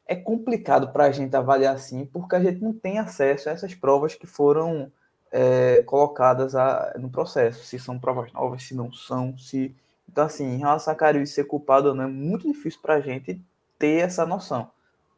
[0.07, 3.75] é complicado para a gente avaliar assim, porque a gente não tem acesso a essas
[3.75, 4.91] provas que foram
[5.37, 9.75] é, colocadas a, no processo, se são provas novas, se não são, se
[10.09, 13.01] então, assim, em relação a Cariús ser culpado ou não, é muito difícil para a
[13.01, 13.41] gente
[13.77, 14.71] ter essa noção.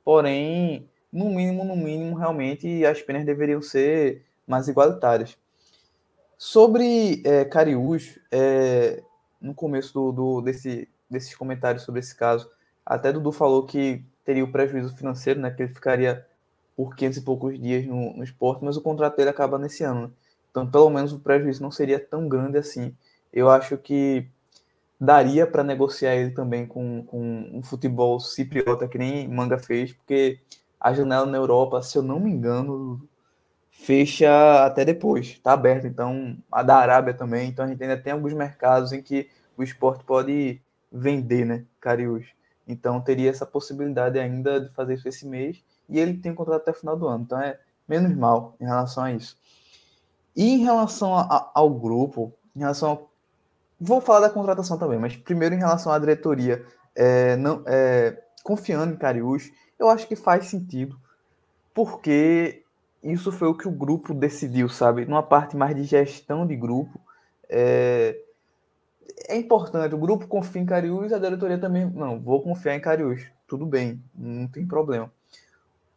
[0.02, 5.36] Porém, no mínimo, no mínimo, realmente as penas deveriam ser mais igualitárias.
[6.38, 9.02] Sobre é, Cariús, é,
[9.38, 12.50] no começo do, do, desse, desses comentários sobre esse caso,
[12.86, 16.26] até Dudu falou que teria o prejuízo financeiro, né, que ele ficaria
[16.76, 20.02] por 500 e poucos dias no, no esporte, mas o contrato dele acaba nesse ano.
[20.02, 20.10] Né?
[20.50, 22.94] Então, pelo menos o prejuízo não seria tão grande assim.
[23.32, 24.28] Eu acho que
[25.00, 30.38] daria para negociar ele também com, com um futebol cipriota que nem Manga fez, porque
[30.80, 33.06] a janela na Europa, se eu não me engano,
[33.70, 35.86] fecha até depois, está aberto.
[35.86, 37.48] Então, a da Arábia também.
[37.48, 42.26] Então, a gente ainda tem alguns mercados em que o esporte pode vender, né, Cariús.
[42.66, 45.62] Então, teria essa possibilidade ainda de fazer isso esse mês.
[45.88, 47.24] E ele tem um contrato até o final do ano.
[47.24, 47.58] Então, é
[47.88, 49.36] menos mal em relação a isso.
[50.34, 53.06] E em relação a, ao grupo, em relação
[53.78, 56.64] Vou falar da contratação também, mas primeiro em relação à diretoria,
[56.94, 60.98] é, não, é, confiando em Cariús, eu acho que faz sentido,
[61.74, 62.62] porque
[63.02, 65.04] isso foi o que o grupo decidiu, sabe?
[65.04, 66.98] Numa parte mais de gestão de grupo,
[67.50, 68.18] é,
[69.28, 73.26] é importante, o grupo confia em Cariús, a diretoria também, não, vou confiar em Cariús,
[73.46, 75.12] tudo bem, não tem problema.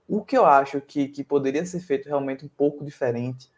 [0.09, 3.51] O que eu acho que, que poderia ser feito realmente um pouco diferente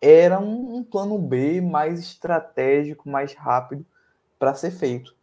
[0.00, 3.84] era um, um plano B mais estratégico, mais rápido
[4.38, 5.14] para ser feito.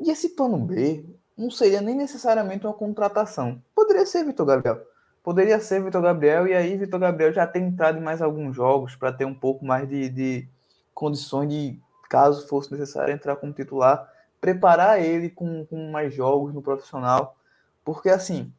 [0.00, 1.04] E esse plano B
[1.38, 3.62] não seria nem necessariamente uma contratação.
[3.72, 4.84] Poderia ser Vitor Gabriel.
[5.22, 8.96] Poderia ser Vitor Gabriel, e aí Vitor Gabriel já tem entrado em mais alguns jogos
[8.96, 10.48] para ter um pouco mais de, de
[10.92, 11.80] condições de,
[12.12, 14.06] caso fosse necessário, entrar como titular,
[14.38, 17.38] preparar ele com, com mais jogos no profissional.
[17.82, 18.52] Porque assim,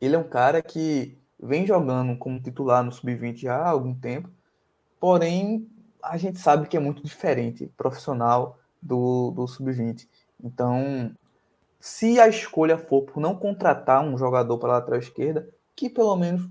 [0.00, 4.30] ele é um cara que vem jogando como titular no Sub-20 já há algum tempo,
[4.98, 5.68] porém
[6.02, 10.08] a gente sabe que é muito diferente profissional do, do sub-20.
[10.42, 11.14] Então,
[11.78, 16.48] se a escolha for por não contratar um jogador para lateral esquerda, que pelo menos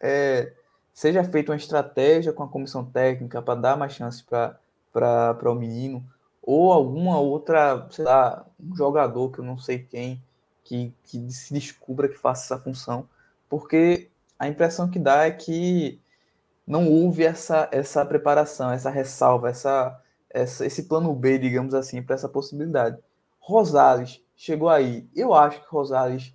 [0.00, 0.52] é,
[0.92, 6.04] seja feita uma estratégia com a comissão técnica para dar mais chances para o menino,
[6.42, 10.22] ou alguma outra, sei lá, um jogador que eu não sei quem,
[10.68, 13.08] que, que se descubra que faça essa função,
[13.48, 15.98] porque a impressão que dá é que
[16.66, 22.14] não houve essa, essa preparação, essa ressalva, essa, essa, esse plano B, digamos assim, para
[22.14, 22.98] essa possibilidade.
[23.40, 25.08] Rosales chegou aí.
[25.16, 26.34] Eu acho que Rosales,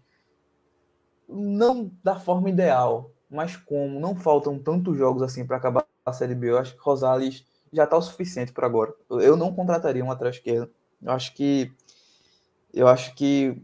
[1.29, 6.33] não da forma ideal, mas como não faltam tantos jogos assim para acabar a Série
[6.33, 8.95] B, eu acho que Rosales já está o suficiente para agora.
[9.09, 10.71] Eu não contrataria um atrás esquerdo.
[11.01, 11.71] Eu acho que
[12.73, 13.61] eu acho que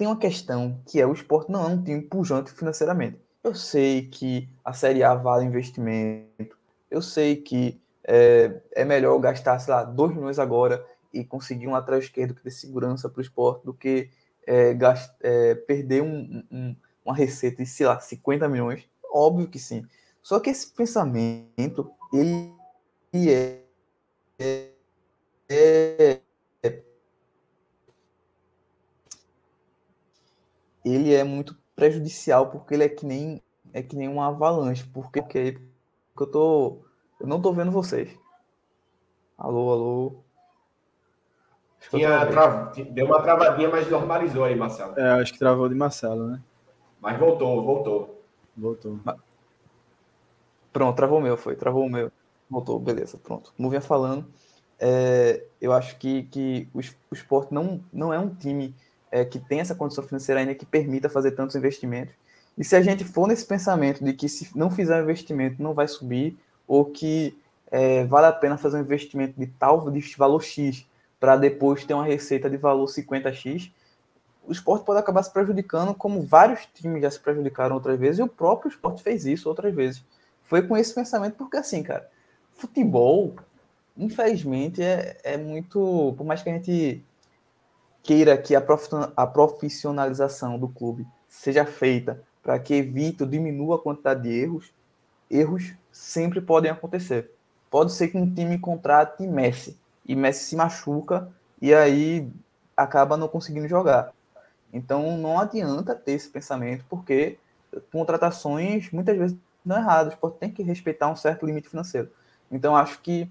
[0.00, 3.20] tem uma questão que é o esporte não é um time pujante financeiramente.
[3.44, 6.56] Eu sei que a Série A vale investimento,
[6.90, 10.82] eu sei que é, é melhor gastar, sei lá, 2 milhões agora
[11.12, 14.08] e conseguir um atrás esquerdo que dê segurança para o esporte do que
[14.46, 16.74] é, gast, é, perder um, um,
[17.04, 18.88] uma receita de, sei lá, 50 milhões.
[19.12, 19.84] Óbvio que sim.
[20.22, 22.54] Só que esse pensamento, ele
[23.12, 23.60] é,
[24.38, 24.70] é,
[25.50, 26.20] é
[30.84, 33.42] ele é muito prejudicial porque ele é que nem
[33.72, 35.58] é que nem uma avalanche, porque, porque
[36.18, 36.78] eu tô
[37.20, 38.18] eu não tô vendo vocês.
[39.36, 40.14] Alô, alô.
[41.90, 42.72] Tinha tra...
[42.90, 44.98] Deu uma travadinha, mas normalizou aí, Marcelo.
[44.98, 46.42] É, acho que travou de Marcelo, né?
[47.00, 48.22] Mas voltou, voltou.
[48.56, 48.98] Voltou.
[50.72, 51.56] Pronto, travou o meu, foi.
[51.56, 52.12] Travou o meu.
[52.48, 53.52] Voltou, beleza, pronto.
[53.56, 54.26] Como vinha falando,
[54.78, 58.74] é, eu acho que, que o, o esporte não, não é um time
[59.10, 62.14] é, que tem essa condição financeira ainda que permita fazer tantos investimentos.
[62.56, 65.74] E se a gente for nesse pensamento de que se não fizer um investimento não
[65.74, 67.36] vai subir, ou que
[67.70, 70.86] é, vale a pena fazer um investimento de tal de valor X
[71.18, 73.70] para depois ter uma receita de valor 50X,
[74.46, 78.22] o esporte pode acabar se prejudicando, como vários times já se prejudicaram outras vezes, e
[78.22, 80.04] o próprio esporte fez isso outras vezes.
[80.44, 82.08] Foi com esse pensamento, porque assim, cara,
[82.54, 83.36] futebol,
[83.96, 86.14] infelizmente, é, é muito.
[86.16, 87.04] Por mais que a gente
[88.02, 94.22] queira que a profissionalização do clube seja feita para que evite ou diminua a quantidade
[94.22, 94.72] de erros,
[95.30, 97.30] erros sempre podem acontecer.
[97.70, 102.28] Pode ser que um time contrate Messi e Messi se machuca e aí
[102.76, 104.12] acaba não conseguindo jogar.
[104.72, 107.38] Então não adianta ter esse pensamento, porque
[107.92, 112.10] contratações muitas vezes não erradas, tem que respeitar um certo limite financeiro.
[112.50, 113.30] Então acho que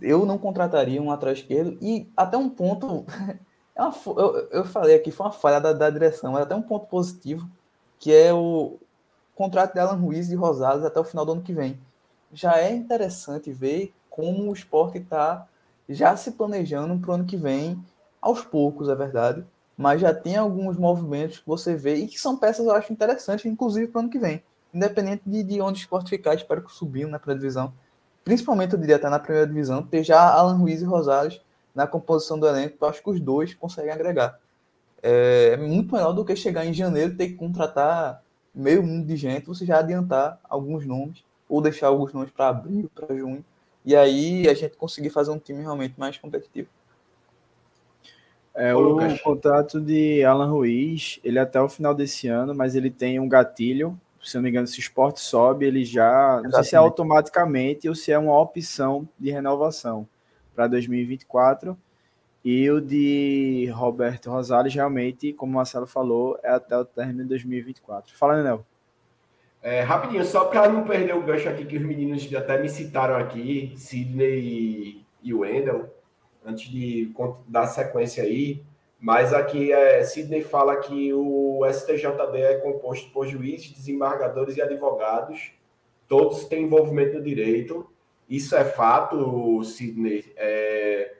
[0.00, 3.04] eu não contrataria um atrás esquerdo e até um ponto
[3.74, 6.62] é uma, eu, eu falei aqui foi uma falha da, da direção, mas até um
[6.62, 7.48] ponto positivo
[7.98, 8.78] que é o
[9.34, 11.78] contrato de Alan Ruiz e Rosales até o final do ano que vem.
[12.32, 15.46] Já é interessante ver como o esporte está
[15.88, 17.82] já se planejando para o ano que vem,
[18.20, 19.44] aos poucos, é verdade,
[19.76, 23.44] mas já tem alguns movimentos que você vê e que são peças eu acho interessantes,
[23.44, 24.42] inclusive para o ano que vem.
[24.72, 27.72] Independente de, de onde o esporte ficar, espero que subindo na primeira divisão.
[28.24, 31.40] Principalmente, eu diria, até na primeira divisão, ter já Alan Ruiz e Rosales
[31.74, 34.38] na composição do elenco, eu acho que os dois conseguem agregar.
[35.02, 38.22] É, é muito melhor do que chegar em janeiro e ter que contratar
[38.54, 42.90] meio mundo de gente, você já adiantar alguns nomes, ou deixar alguns nomes para abril,
[42.94, 43.44] para junho,
[43.84, 46.68] e aí a gente conseguir fazer um time realmente mais competitivo.
[48.54, 52.88] É, o contrato de Alan Ruiz, ele é até o final desse ano, mas ele
[52.88, 53.98] tem um gatilho.
[54.24, 56.40] Se não me engano, se o esporte sobe, ele já.
[56.42, 60.08] Não sei se é automaticamente ou se é uma opção de renovação
[60.54, 61.76] para 2024.
[62.44, 67.28] E o de Roberto Rosales, realmente, como o Marcelo falou, é até o término de
[67.30, 68.14] 2024.
[68.16, 68.64] Fala, Nenel.
[69.62, 73.16] É, rapidinho, só para não perder o gancho aqui que os meninos até me citaram
[73.16, 75.88] aqui, Sidney e Wendel,
[76.44, 77.10] antes de
[77.48, 78.62] dar sequência aí,
[79.04, 85.52] mas aqui é, Sidney fala que o STJD é composto por juízes, desembargadores e advogados,
[86.08, 87.86] todos têm envolvimento no direito,
[88.26, 90.24] isso é fato, Sidney.
[90.38, 91.16] É,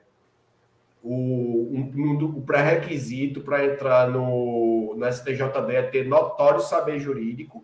[1.03, 7.63] o, um, o pré-requisito para entrar no, no STJD é ter notório saber jurídico,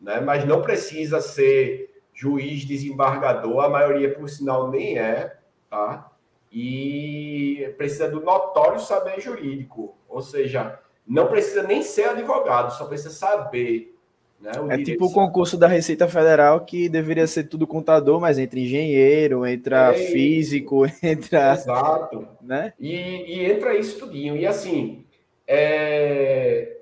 [0.00, 0.18] né?
[0.18, 5.38] mas não precisa ser juiz desembargador, a maioria, por sinal, nem é,
[5.70, 6.09] tá?
[6.52, 13.10] E precisa do notório saber jurídico, ou seja, não precisa nem ser advogado, só precisa
[13.10, 13.96] saber.
[14.40, 18.58] Né, é tipo o concurso da Receita Federal que deveria ser tudo contador, mas entra
[18.58, 21.52] engenheiro, entra é, físico, entra.
[21.52, 22.26] Exato.
[22.40, 22.72] Né?
[22.78, 24.36] E, e entra isso tudinho.
[24.36, 25.04] E assim,
[25.46, 26.78] é,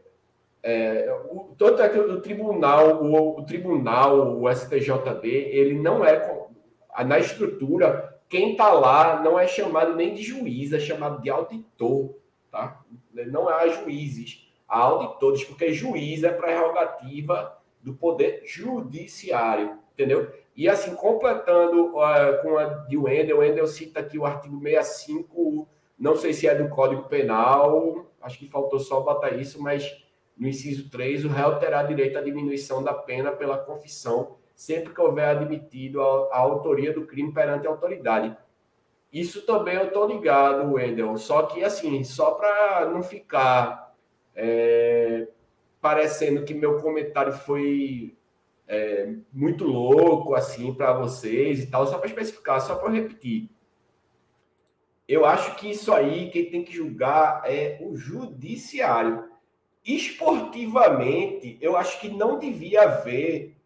[0.63, 6.47] é, o, tanto é que o tribunal, o, o, tribunal, o STJD, ele não é
[7.05, 12.15] na estrutura, quem está lá não é chamado nem de juiz, é chamado de auditor,
[12.51, 12.83] tá?
[13.13, 20.31] Não há juízes, há auditores, porque juiz é prerrogativa do poder judiciário, entendeu?
[20.55, 25.69] E assim, completando uh, com a de Wendel, Wendel cita aqui o artigo 65,
[25.99, 30.05] não sei se é do Código Penal, acho que faltou só botar isso, mas
[30.37, 35.01] no inciso 3, o réu terá direito à diminuição da pena pela confissão, sempre que
[35.01, 38.37] houver admitido a, a autoria do crime perante a autoridade.
[39.13, 41.17] Isso também eu estou ligado, Wendel.
[41.17, 43.95] Só que, assim, só para não ficar
[44.35, 45.29] é,
[45.81, 48.17] parecendo que meu comentário foi
[48.67, 53.49] é, muito louco, assim, para vocês e tal, só para especificar, só para repetir.
[55.07, 59.29] Eu acho que isso aí, quem tem que julgar é o judiciário
[59.87, 63.58] esportivamente, eu acho que não devia haver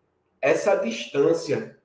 [0.43, 1.79] essa distância,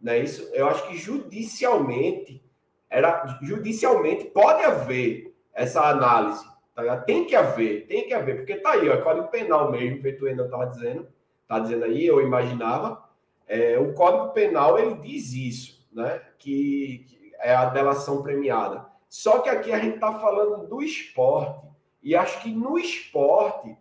[0.00, 0.18] né?
[0.18, 2.44] Isso, eu acho que judicialmente
[2.90, 6.44] era judicialmente pode haver essa análise,
[6.74, 10.26] tá Tem que haver, tem que haver, porque tá aí, ó, Código Penal mesmo, feito
[10.26, 11.08] ainda estava dizendo,
[11.48, 13.02] tá dizendo aí, eu imaginava,
[13.46, 16.20] é, o Código Penal ele diz isso, né?
[16.38, 18.86] Que, que é a delação premiada.
[19.08, 21.68] Só que aqui a gente está falando do esporte.
[22.00, 23.76] E acho que no esporte,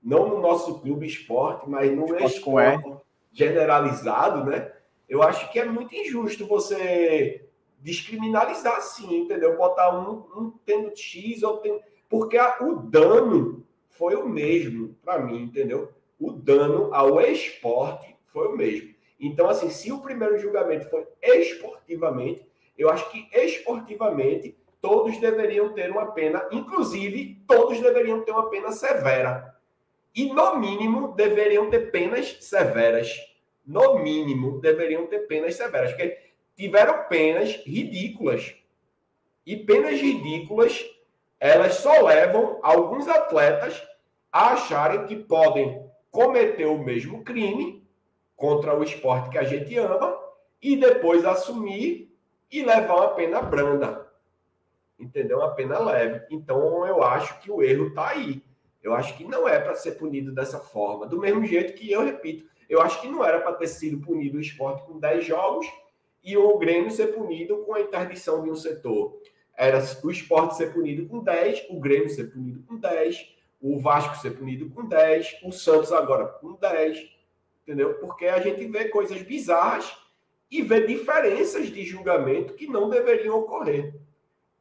[0.00, 4.72] não no nosso clube esporte, mas no esporte, esporte generalizado, né?
[5.08, 7.48] Eu acho que é muito injusto você
[7.80, 9.56] descriminalizar assim, entendeu?
[9.56, 11.80] Botar um, um tendo X ou tendo.
[12.08, 15.92] Porque a, o dano foi o mesmo para mim, entendeu?
[16.18, 18.94] O dano ao esporte foi o mesmo.
[19.20, 22.46] Então, assim, se o primeiro julgamento foi esportivamente,
[22.76, 28.70] eu acho que esportivamente todos deveriam ter uma pena, inclusive todos deveriam ter uma pena
[28.70, 29.57] severa.
[30.18, 33.08] E no mínimo deveriam ter penas severas.
[33.64, 36.18] No mínimo deveriam ter penas severas, porque
[36.56, 38.52] tiveram penas ridículas.
[39.46, 40.84] E penas ridículas,
[41.38, 43.80] elas só levam alguns atletas
[44.32, 47.86] a acharem que podem cometer o mesmo crime
[48.34, 50.18] contra o esporte que a gente ama
[50.60, 52.12] e depois assumir
[52.50, 54.04] e levar uma pena branda.
[54.98, 55.38] Entendeu?
[55.38, 56.26] Uma pena leve.
[56.28, 58.42] Então eu acho que o erro está aí.
[58.88, 61.06] Eu acho que não é para ser punido dessa forma.
[61.06, 64.38] Do mesmo jeito que eu repito, eu acho que não era para ter sido punido
[64.38, 65.66] o esporte com 10 jogos
[66.24, 69.20] e o Grêmio ser punido com a interdição de um setor.
[69.54, 74.16] Era o esporte ser punido com 10, o Grêmio ser punido com 10, o Vasco
[74.16, 77.10] ser punido com 10, o Santos agora com 10,
[77.62, 77.94] entendeu?
[77.94, 79.94] Porque a gente vê coisas bizarras
[80.50, 83.94] e vê diferenças de julgamento que não deveriam ocorrer.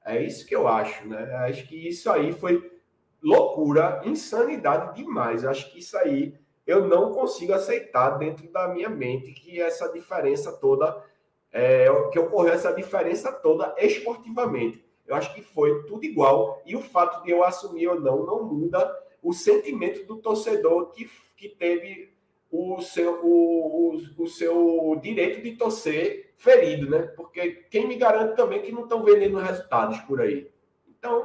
[0.03, 1.33] É isso que eu acho, né?
[1.47, 2.76] Acho que isso aí foi
[3.21, 5.45] loucura, insanidade demais.
[5.45, 6.35] Acho que isso aí
[6.65, 11.03] eu não consigo aceitar dentro da minha mente que essa diferença toda,
[11.51, 14.85] é, que ocorreu essa diferença toda esportivamente.
[15.07, 18.43] Eu acho que foi tudo igual e o fato de eu assumir ou não não
[18.43, 22.11] muda o sentimento do torcedor que, que teve
[22.51, 27.03] o seu, o, o, o seu direito de torcer ferido, né?
[27.15, 30.49] Porque quem me garante também que não estão vendendo resultados por aí.
[30.87, 31.23] Então,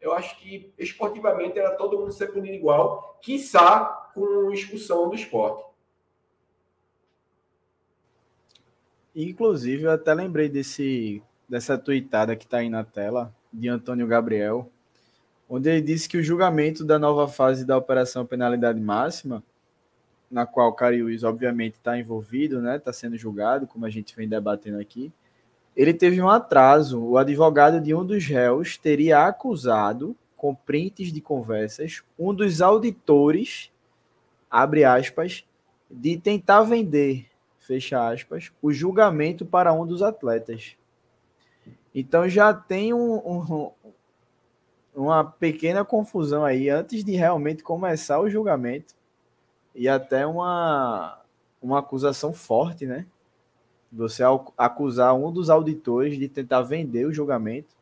[0.00, 5.64] eu acho que esportivamente era todo mundo ser punido igual, quiçá com expulsão do esporte.
[9.14, 14.70] Inclusive, eu até lembrei desse, dessa tuitada que está aí na tela, de Antônio Gabriel,
[15.48, 19.42] onde ele disse que o julgamento da nova fase da Operação Penalidade Máxima,
[20.30, 22.76] na qual o Cariús, obviamente, está envolvido, né?
[22.76, 25.12] Está sendo julgado, como a gente vem debatendo aqui,
[25.80, 27.02] ele teve um atraso.
[27.02, 33.72] O advogado de um dos réus teria acusado, com prints de conversas, um dos auditores,
[34.50, 35.42] abre aspas,
[35.90, 37.26] de tentar vender,
[37.58, 40.76] fecha aspas, o julgamento para um dos atletas.
[41.94, 43.70] Então já tem um, um,
[44.94, 48.94] uma pequena confusão aí antes de realmente começar o julgamento
[49.74, 51.22] e até uma,
[51.62, 53.06] uma acusação forte, né?
[53.92, 54.22] Você
[54.56, 57.74] acusar um dos auditores de tentar vender o julgamento.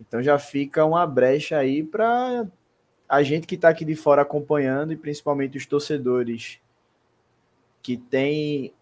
[0.00, 2.46] Então já fica uma brecha aí para
[3.08, 6.60] a gente que está aqui de fora acompanhando e principalmente os torcedores
[7.82, 8.72] que têm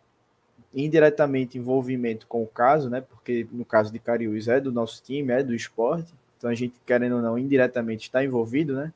[0.75, 3.01] indiretamente envolvimento com o caso, né?
[3.01, 6.13] Porque no caso de Cariús é do nosso time, é do esporte.
[6.37, 8.93] Então a gente, querendo ou não, indiretamente está envolvido, né?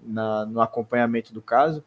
[0.00, 1.84] Na, no acompanhamento do caso.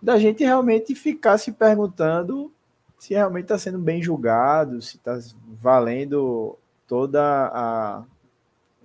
[0.00, 2.50] Da gente realmente ficar se perguntando
[2.98, 8.04] se realmente está sendo bem julgado, se está valendo toda a.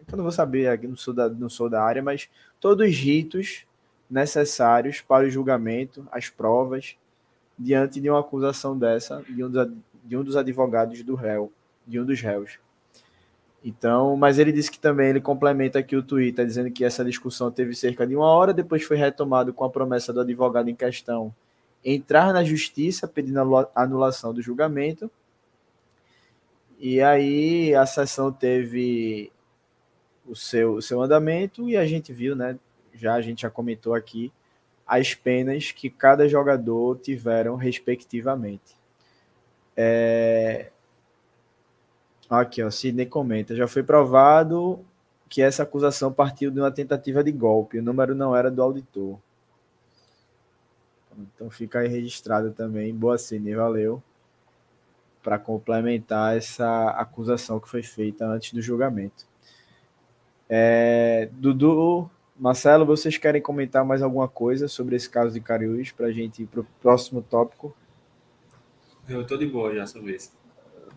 [0.08, 2.30] Eu não vou saber, aqui não sou, da, não sou da área, mas
[2.60, 3.66] todos os ritos
[4.10, 6.96] necessários para o julgamento, as provas,
[7.58, 9.72] diante de uma acusação dessa, de um, dos,
[10.04, 11.52] de um dos advogados do réu,
[11.88, 12.60] de um dos réus.
[13.64, 17.50] Então, mas ele disse que também ele complementa aqui o Twitter, dizendo que essa discussão
[17.50, 21.34] teve cerca de uma hora, depois foi retomado com a promessa do advogado em questão
[21.84, 23.40] entrar na justiça pedindo
[23.76, 25.10] anulação do julgamento.
[26.80, 29.32] E aí a sessão teve
[30.26, 32.58] o seu, o seu andamento e a gente viu, né?
[32.94, 34.32] Já a gente já comentou aqui
[34.86, 38.78] as penas que cada jogador tiveram respectivamente.
[39.76, 40.72] É...
[42.30, 43.56] Aqui, ó, Sidney comenta.
[43.56, 44.80] Já foi provado
[45.30, 47.80] que essa acusação partiu de uma tentativa de golpe.
[47.80, 49.20] O número não era do auditor.
[51.18, 52.94] Então fica aí registrado também.
[52.94, 54.02] Boa Cine, valeu.
[55.22, 59.26] Para complementar essa acusação que foi feita antes do julgamento.
[60.50, 66.08] É, Dudu, Marcelo, vocês querem comentar mais alguma coisa sobre esse caso de Cariús para
[66.08, 67.76] a gente ir para o próximo tópico?
[69.08, 70.32] Eu estou de boa já sobre isso.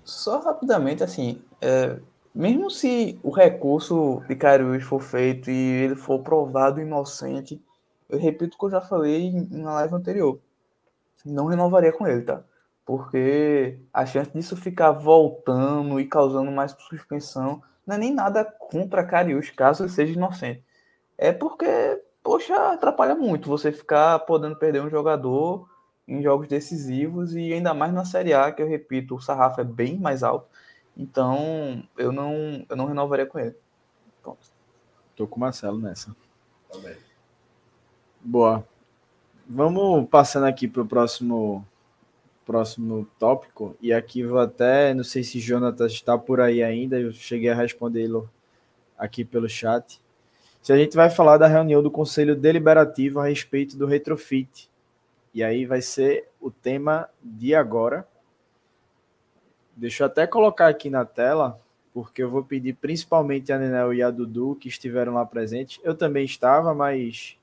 [0.04, 1.98] Só rapidamente, assim, é,
[2.34, 7.60] mesmo se o recurso de Cariús for feito e ele for provado inocente,
[8.08, 10.40] eu repito o que eu já falei na live anterior.
[11.24, 12.42] Não renovaria com ele, tá?
[12.84, 19.06] Porque a chance disso ficar voltando e causando mais suspensão não é nem nada contra
[19.06, 20.62] Carius, caso ele seja inocente.
[21.16, 21.66] É porque,
[22.22, 25.68] poxa, atrapalha muito você ficar podendo perder um jogador
[26.06, 29.64] em jogos decisivos e ainda mais na Série A, que eu repito, o sarrafo é
[29.64, 30.48] bem mais alto.
[30.96, 33.56] Então, eu não, eu não renovaria com ele.
[34.22, 34.46] Pronto.
[35.14, 36.14] Tô com o Marcelo nessa.
[36.70, 37.05] Também.
[38.28, 38.66] Boa.
[39.48, 41.64] Vamos passando aqui para o próximo,
[42.44, 43.76] próximo tópico.
[43.80, 47.54] E aqui vou até, não sei se Jonathan está por aí ainda, eu cheguei a
[47.54, 48.28] respondê-lo
[48.98, 50.02] aqui pelo chat.
[50.60, 54.68] Se a gente vai falar da reunião do Conselho Deliberativo a respeito do retrofit.
[55.32, 58.08] E aí vai ser o tema de agora.
[59.76, 61.60] Deixa eu até colocar aqui na tela,
[61.94, 65.78] porque eu vou pedir principalmente a Nenel e a Dudu que estiveram lá presentes.
[65.84, 67.38] Eu também estava, mas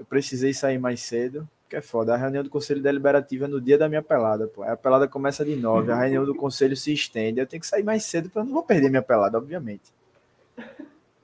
[0.00, 1.46] eu precisei sair mais cedo.
[1.68, 2.14] que é foda.
[2.14, 4.62] A reunião do conselho deliberativo é no dia da minha pelada, pô.
[4.62, 7.38] A pelada começa de nove, a reunião do conselho se estende.
[7.38, 9.92] Eu tenho que sair mais cedo para não vou perder minha pelada, obviamente.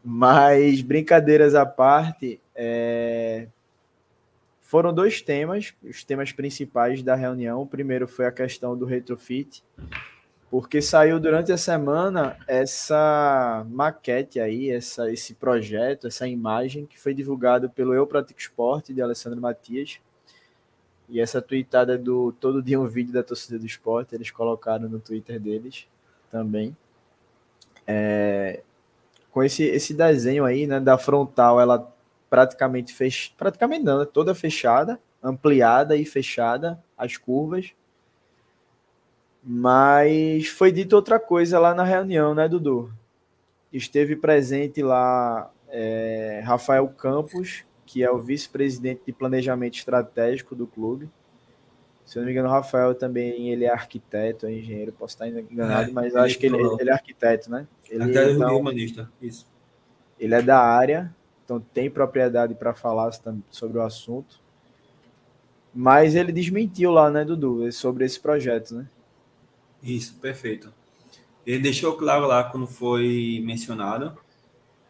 [0.04, 3.48] Mas brincadeiras à parte, é...
[4.60, 7.62] foram dois temas, os temas principais da reunião.
[7.62, 9.64] O primeiro foi a questão do retrofit,
[10.51, 17.12] porque saiu durante a semana essa maquete aí, essa, esse projeto, essa imagem que foi
[17.12, 19.98] divulgado pelo Eu Pratico Esporte de Alessandro Matias
[21.09, 24.98] e essa tweetada do Todo Dia um Vídeo da Torcida do Esporte, eles colocaram no
[24.98, 25.86] Twitter deles
[26.31, 26.77] também.
[27.86, 28.62] É,
[29.31, 31.93] com esse, esse desenho aí, né, da frontal, ela
[32.28, 33.32] praticamente fech...
[33.36, 37.73] praticamente não, né, toda fechada, ampliada e fechada, as curvas.
[39.48, 42.93] Mas foi dito outra coisa lá na reunião, né, Dudu?
[43.73, 51.09] Esteve presente lá é, Rafael Campos, que é o vice-presidente de planejamento estratégico do clube.
[52.05, 55.28] Se eu não me engano, o Rafael também ele é arquiteto, é engenheiro, posso estar
[55.28, 57.68] enganado, é, mas acho que ele, ele, é arquiteto, né?
[57.89, 59.47] Ele, Até então, humanista, isso.
[60.18, 61.14] Ele é da área,
[61.44, 63.12] então tem propriedade para falar
[63.48, 64.40] sobre o assunto.
[65.73, 68.89] Mas ele desmentiu lá, né, Dudu, sobre esse projeto, né?
[69.86, 70.74] Isso, perfeito.
[71.46, 74.18] Ele deixou claro lá quando foi mencionado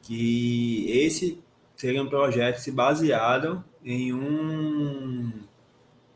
[0.01, 1.39] que esse
[1.74, 5.32] seria um projeto se baseado em um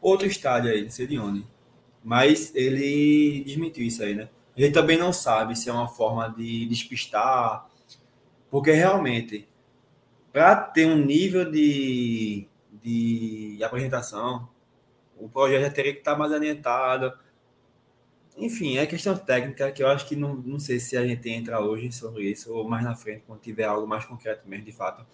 [0.01, 1.45] outro estádio aí, não sei de onde.
[2.03, 4.31] Mas ele desmentiu isso aí, né?
[4.57, 7.69] Gente também não sabe se é uma forma de despistar,
[8.51, 9.47] porque realmente,
[10.33, 12.49] para ter um nível de,
[12.83, 14.49] de apresentação,
[15.19, 17.13] o projeto já teria que estar mais adiantado.
[18.41, 21.61] Enfim, é questão técnica que eu acho que não, não sei se a gente entra
[21.61, 25.05] hoje sobre isso ou mais na frente, quando tiver algo mais concreto mesmo, de fato.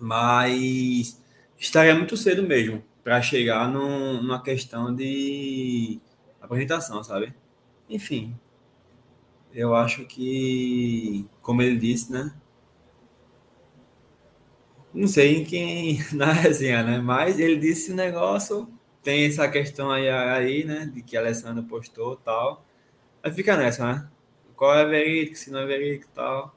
[0.00, 1.20] Mas
[1.58, 6.00] estaria muito cedo mesmo para chegar num, numa questão de
[6.40, 7.34] apresentação, sabe?
[7.88, 8.34] Enfim,
[9.52, 12.32] eu acho que, como ele disse, né?
[14.94, 16.98] Não sei quem na resenha, né?
[16.98, 18.68] Mas ele disse o negócio,
[19.02, 20.90] tem essa questão aí, aí né?
[20.92, 22.64] De que a Alessandra postou tal.
[23.22, 24.08] Aí fica nessa, né?
[24.56, 26.54] Qual é verídico, se não é verídico e tal.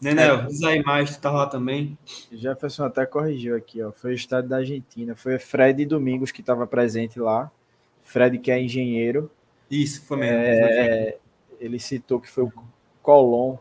[0.00, 0.46] Nenel, é.
[0.46, 1.96] diz aí mais, tu tá lá também.
[2.32, 3.92] Jefferson até corrigiu aqui, ó.
[3.92, 5.14] Foi o estado da Argentina.
[5.14, 7.50] Foi Fred Domingos que estava presente lá.
[8.02, 9.30] Fred, que é engenheiro.
[9.70, 10.36] Isso, foi mesmo.
[10.38, 11.16] É,
[11.60, 12.52] ele citou que foi o
[13.00, 13.58] Colón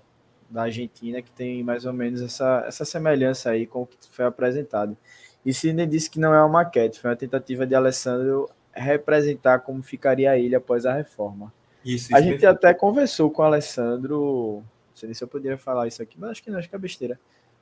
[0.49, 4.25] da Argentina, que tem mais ou menos essa, essa semelhança aí com o que foi
[4.25, 4.97] apresentado.
[5.45, 9.81] E Sidney disse que não é uma maquete, foi uma tentativa de Alessandro representar como
[9.81, 11.51] ficaria a ilha após a reforma.
[11.83, 14.63] Isso, isso a gente até conversou com o Alessandro
[15.07, 17.19] sei se eu poderia falar isso aqui, mas acho que não, acho que é besteira.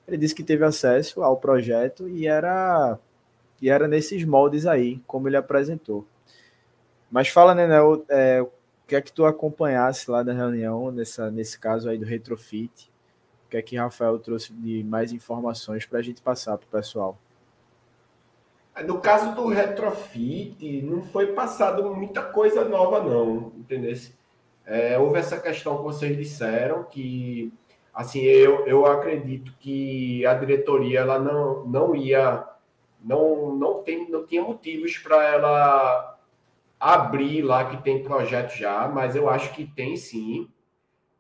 [0.08, 2.98] Ele disse que teve acesso ao projeto e era
[3.62, 6.08] e era nesses moldes aí, como ele apresentou.
[7.12, 7.68] Mas fala, né,
[8.10, 8.50] é, o
[8.88, 12.90] que é que tu acompanhasse lá da reunião, nessa, nesse caso aí do retrofit?
[13.46, 16.70] O que é que Rafael trouxe de mais informações para a gente passar para o
[16.70, 17.18] pessoal?
[18.86, 23.94] No caso do retrofit, não foi passado muita coisa nova, não, entendeu?
[24.66, 27.52] É, houve essa questão que vocês disseram, que
[27.94, 32.48] assim, eu, eu acredito que a diretoria ela não, não ia,
[33.04, 36.18] não, não, tem, não tinha motivos para ela
[36.80, 40.48] abrir lá que tem projeto já, mas eu acho que tem sim.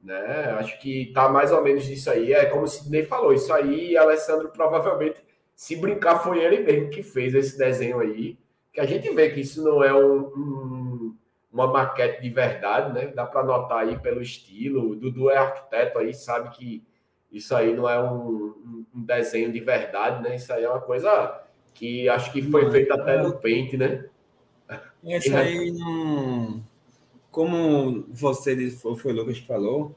[0.02, 0.56] Né?
[0.57, 2.31] Acho que tá mais ou menos isso aí.
[2.31, 5.22] É como se nem falou, isso aí, Alessandro provavelmente,
[5.60, 8.40] se brincar, foi ele mesmo que fez esse desenho aí.
[8.72, 11.15] Que a gente vê que isso não é um, um
[11.52, 13.07] uma maquete de verdade, né?
[13.07, 14.91] Dá para notar aí pelo estilo.
[14.91, 16.81] O Dudu é arquiteto aí, sabe que
[17.30, 20.38] isso aí não é um, um desenho de verdade, né?
[20.38, 21.41] Isso aí é uma coisa
[21.73, 24.06] que acho que foi feita até no Paint, né?
[25.03, 26.64] Esse aí não.
[27.30, 29.94] Como você disse, foi o Lucas que falou,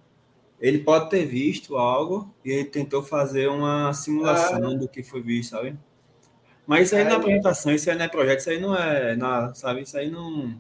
[0.63, 4.77] ele pode ter visto algo e ele tentou fazer uma simulação é.
[4.77, 5.77] do que foi visto, sabe?
[6.65, 9.17] Mas isso aí é, na apresentação, isso aí não é projeto, isso aí não é,
[9.17, 9.83] nada, sabe?
[9.83, 10.55] Isso aí não.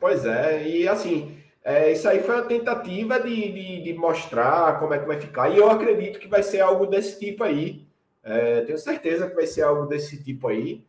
[0.00, 4.94] Pois é, e assim, é, isso aí foi uma tentativa de, de, de, mostrar como
[4.94, 7.86] é que vai ficar, e eu acredito que vai ser algo desse tipo aí.
[8.24, 10.82] É, tenho certeza que vai ser algo desse tipo aí.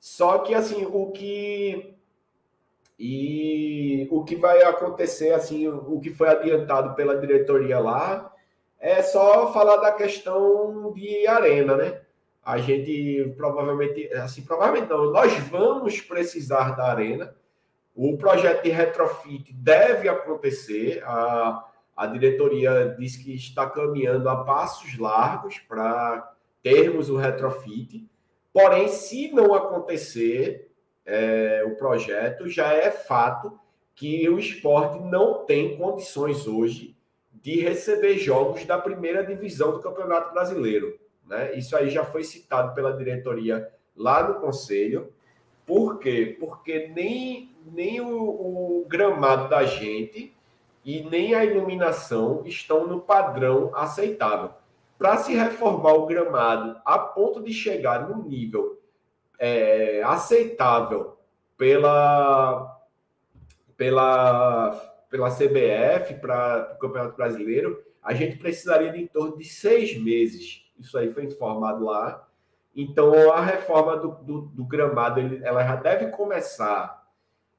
[0.00, 1.93] Só que assim, o que
[2.98, 8.32] e o que vai acontecer, assim, o que foi adiantado pela diretoria lá,
[8.78, 12.00] é só falar da questão de arena, né?
[12.44, 17.34] A gente provavelmente, assim, provavelmente não, nós vamos precisar da arena
[17.94, 21.02] o projeto de retrofit deve acontecer.
[21.04, 21.64] A,
[21.96, 28.08] a diretoria diz que está caminhando a passos largos para termos o retrofit.
[28.52, 30.70] Porém, se não acontecer
[31.06, 33.58] é, o projeto, já é fato
[33.94, 36.96] que o esporte não tem condições hoje
[37.32, 40.98] de receber jogos da primeira divisão do Campeonato Brasileiro.
[41.26, 41.54] Né?
[41.56, 45.12] Isso aí já foi citado pela diretoria lá no Conselho.
[45.66, 46.36] Por quê?
[46.40, 50.34] Porque nem, nem o, o gramado da gente
[50.84, 54.50] e nem a iluminação estão no padrão aceitável.
[54.98, 58.78] Para se reformar o gramado a ponto de chegar no nível
[59.38, 61.16] é, aceitável
[61.56, 62.80] pela,
[63.76, 64.70] pela,
[65.10, 70.62] pela CBF para o Campeonato Brasileiro, a gente precisaria de em torno de seis meses.
[70.78, 72.28] Isso aí foi informado lá.
[72.76, 77.04] Então, a reforma do, do, do gramado ela já deve começar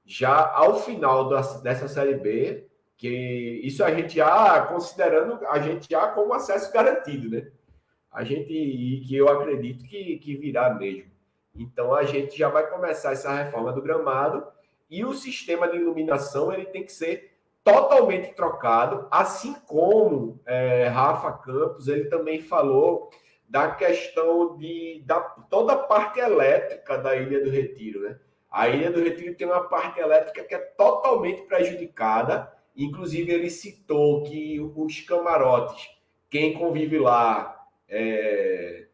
[0.05, 6.07] já ao final dessa Série B, que isso a gente já considerando a gente já
[6.09, 7.49] como acesso garantido, né?
[8.11, 11.14] A gente e que eu acredito que, que virá mesmo.
[11.55, 14.45] Então a gente já vai começar essa reforma do gramado
[14.89, 21.31] e o sistema de iluminação ele tem que ser totalmente trocado, assim como é, Rafa
[21.31, 23.09] Campos ele também falou
[23.49, 28.19] da questão de da toda a parte elétrica da Ilha do Retiro, né?
[28.51, 32.51] A Ilha do Retiro tem uma parte elétrica que é totalmente prejudicada.
[32.75, 35.89] Inclusive ele citou que os camarotes,
[36.29, 38.84] quem convive lá, é,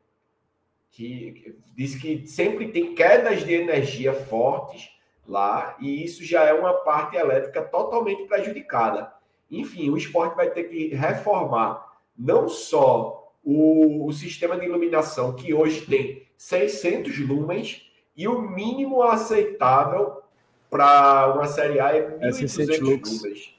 [0.92, 4.92] que diz que sempre tem quedas de energia fortes
[5.28, 9.12] lá e isso já é uma parte elétrica totalmente prejudicada.
[9.50, 15.54] Enfim, o esporte vai ter que reformar não só o, o sistema de iluminação, que
[15.54, 20.22] hoje tem 600 lumens, e o mínimo aceitável
[20.70, 23.56] para uma série A é 1.200 é lumens.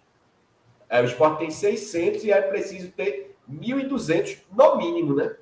[0.88, 5.34] É, o esporte tem 600 e é preciso ter 1.200 no mínimo, né?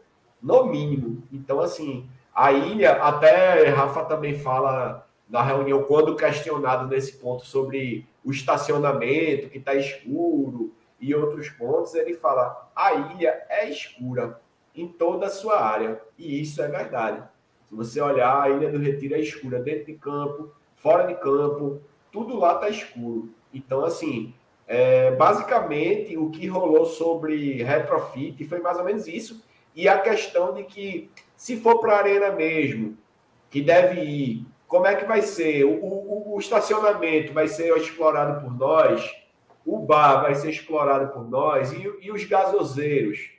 [0.43, 1.23] No mínimo.
[1.33, 8.07] Então, assim, a ilha, até Rafa também fala na reunião, quando questionado nesse ponto sobre
[8.25, 14.41] o estacionamento, que está escuro, e outros pontos, ele fala: a ilha é escura
[14.75, 16.01] em toda a sua área.
[16.19, 17.23] E isso é verdade.
[17.69, 21.81] Se você olhar, a Ilha do Retiro é escura dentro de campo, fora de campo,
[22.13, 23.31] tudo lá está escuro.
[23.55, 24.35] Então, assim,
[24.67, 29.43] é, basicamente, o que rolou sobre retrofit foi mais ou menos isso.
[29.75, 32.97] E a questão de que, se for para a arena mesmo,
[33.49, 35.65] que deve ir, como é que vai ser?
[35.65, 39.21] O, o, o estacionamento vai ser explorado por nós?
[39.65, 43.31] o bar vai ser explorado por nós e, e os gasoseiros,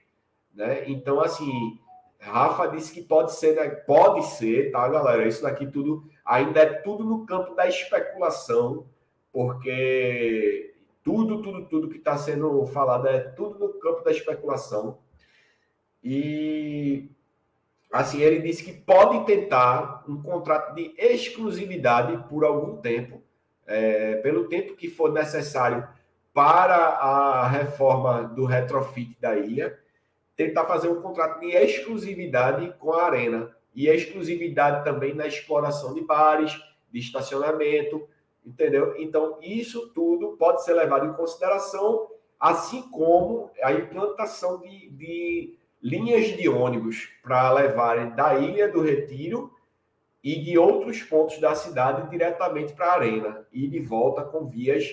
[0.54, 0.84] né?
[0.88, 1.80] Então, assim,
[2.20, 3.70] Rafa disse que pode ser, né?
[3.70, 5.28] pode ser, tá, galera?
[5.28, 8.86] Isso daqui tudo ainda é tudo no campo da especulação,
[9.32, 15.00] porque tudo, tudo, tudo que está sendo falado é tudo no campo da especulação.
[16.04, 17.10] E
[17.92, 23.22] assim, ele disse que pode tentar um contrato de exclusividade por algum tempo,
[23.68, 25.88] é, pelo tempo que for necessário
[26.34, 29.78] para a reforma do retrofit da ilha,
[30.36, 36.02] tentar fazer um contrato de exclusividade com a arena e exclusividade também na exploração de
[36.02, 36.58] bares,
[36.92, 38.08] de estacionamento,
[38.46, 38.96] entendeu?
[38.98, 42.10] Então, isso tudo pode ser levado em consideração,
[42.40, 49.52] assim como a implantação de, de linhas de ônibus para levarem da Ilha do Retiro
[50.24, 54.86] e de outros pontos da cidade diretamente para a arena e de volta com vias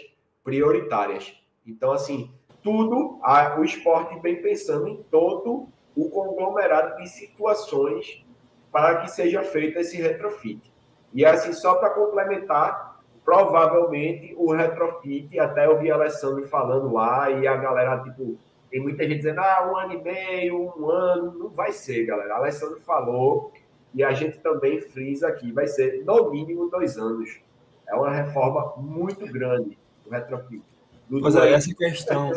[0.42, 1.34] prioritárias.
[1.66, 2.32] Então, assim,
[2.62, 3.20] tudo,
[3.58, 8.24] o esporte vem pensando em todo o conglomerado de situações
[8.72, 10.72] para que seja feito esse retrofit.
[11.12, 17.46] E assim, só para complementar, provavelmente o retrofit, até eu vi Alessandro falando lá, e
[17.46, 18.38] a galera, tipo,
[18.70, 22.34] tem muita gente dizendo, ah, um ano e meio, um ano, não vai ser, galera.
[22.34, 23.52] A Alessandro falou,
[23.94, 27.40] e a gente também frisa aqui, vai ser no mínimo dois anos.
[27.88, 30.62] É uma reforma muito grande o retrofit.
[31.08, 32.30] Mas aí, essa questão.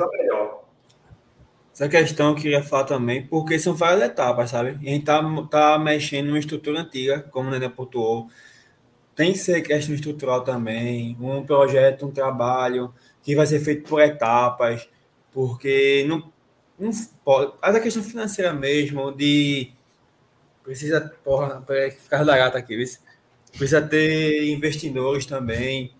[1.73, 4.71] Essa questão eu queria falar também, porque são várias etapas, sabe?
[4.71, 8.27] A gente tá, tá mexendo numa estrutura antiga, como o Nenê pontuou.
[9.15, 12.93] Tem que ser questão estrutural também, um projeto, um trabalho
[13.23, 14.89] que vai ser feito por etapas,
[15.31, 16.31] porque não,
[16.79, 16.91] não
[17.23, 17.53] pode.
[17.61, 19.71] A questão financeira mesmo, de.
[20.63, 21.01] Precisa.
[21.23, 21.63] Porra,
[21.99, 22.75] ficar da gata aqui,
[23.57, 25.93] precisa ter investidores também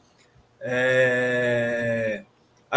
[0.61, 2.23] é...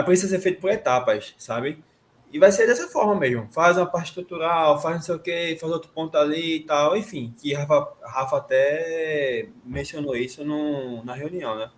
[0.05, 1.85] Precisa ser feito por etapas, sabe?
[2.33, 3.49] E vai ser dessa forma mesmo.
[3.53, 6.97] Faz uma parte estrutural, faz não sei o que, faz outro ponto ali e tal.
[6.97, 11.71] Enfim, que Rafa, Rafa até mencionou isso no, na reunião, né?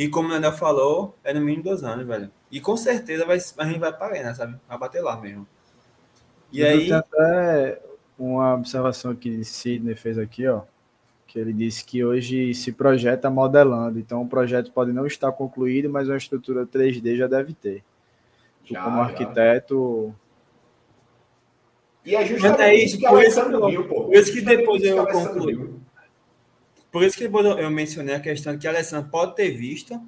[0.00, 2.30] E como o Nenel falou, é no mínimo dois anos, velho.
[2.50, 4.56] E com certeza vai, a gente vai para né, sabe?
[4.66, 5.46] Vai bater lá mesmo.
[6.50, 6.90] E Eu aí.
[6.90, 7.82] até
[8.18, 10.62] uma observação que Sidney fez aqui, ó.
[11.26, 15.90] que ele disse que hoje se projeta modelando, então o projeto pode não estar concluído,
[15.90, 17.84] mas uma estrutura 3D já deve ter.
[18.64, 20.14] Já, como arquiteto.
[22.06, 24.04] E é justamente é isso que viu, pô.
[24.04, 25.79] Por isso que depois eu concluí.
[26.90, 30.00] Por isso que eu mencionei a questão que o Alessandro pode ter visto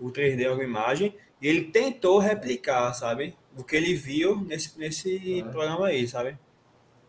[0.00, 3.36] o 3D, alguma imagem, e ele tentou replicar, sabe?
[3.56, 5.42] O que ele viu nesse, nesse é.
[5.44, 6.36] programa aí, sabe?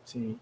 [0.06, 0.40] Sim.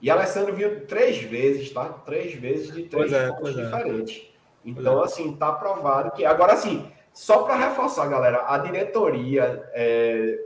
[0.00, 1.88] E Alessandro viu três vezes, tá?
[1.88, 3.64] Três vezes de três é, pontos é.
[3.64, 4.30] diferentes.
[4.64, 5.04] Então, é.
[5.04, 6.24] assim, tá provado que.
[6.24, 10.38] Agora, assim, só para reforçar, galera, a diretoria é,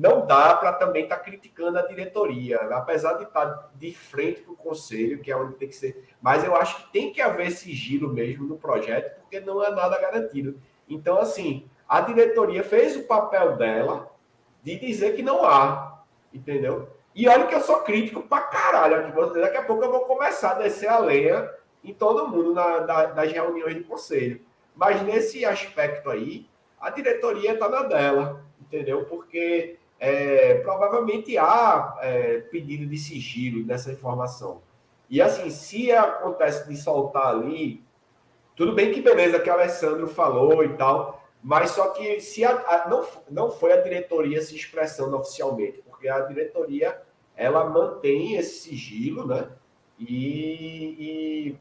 [0.00, 4.40] não dá para também estar tá criticando a diretoria, apesar de estar tá de frente
[4.40, 6.08] para o conselho, que é onde tem que ser.
[6.22, 10.00] Mas eu acho que tem que haver sigilo mesmo no projeto, porque não é nada
[10.00, 10.58] garantido.
[10.88, 14.10] Então, assim, a diretoria fez o papel dela
[14.62, 16.02] de dizer que não há,
[16.32, 16.88] entendeu?
[17.14, 19.38] E olha que eu sou crítico pra caralho aqui.
[19.38, 21.50] Daqui a pouco eu vou começar a descer a lenha
[21.84, 24.40] em todo mundo na, na, nas reuniões de conselho.
[24.74, 26.48] Mas nesse aspecto aí,
[26.80, 29.04] a diretoria está na dela, entendeu?
[29.04, 34.62] Porque é, provavelmente há é, pedido de sigilo dessa informação.
[35.10, 37.84] E assim, se acontece de soltar ali,
[38.56, 42.50] tudo bem que beleza que o Alessandro falou e tal, mas só que se a,
[42.50, 47.02] a, não, não foi a diretoria se expressando oficialmente, porque a diretoria
[47.36, 49.48] ela mantém esse sigilo, né?
[49.98, 51.58] E, e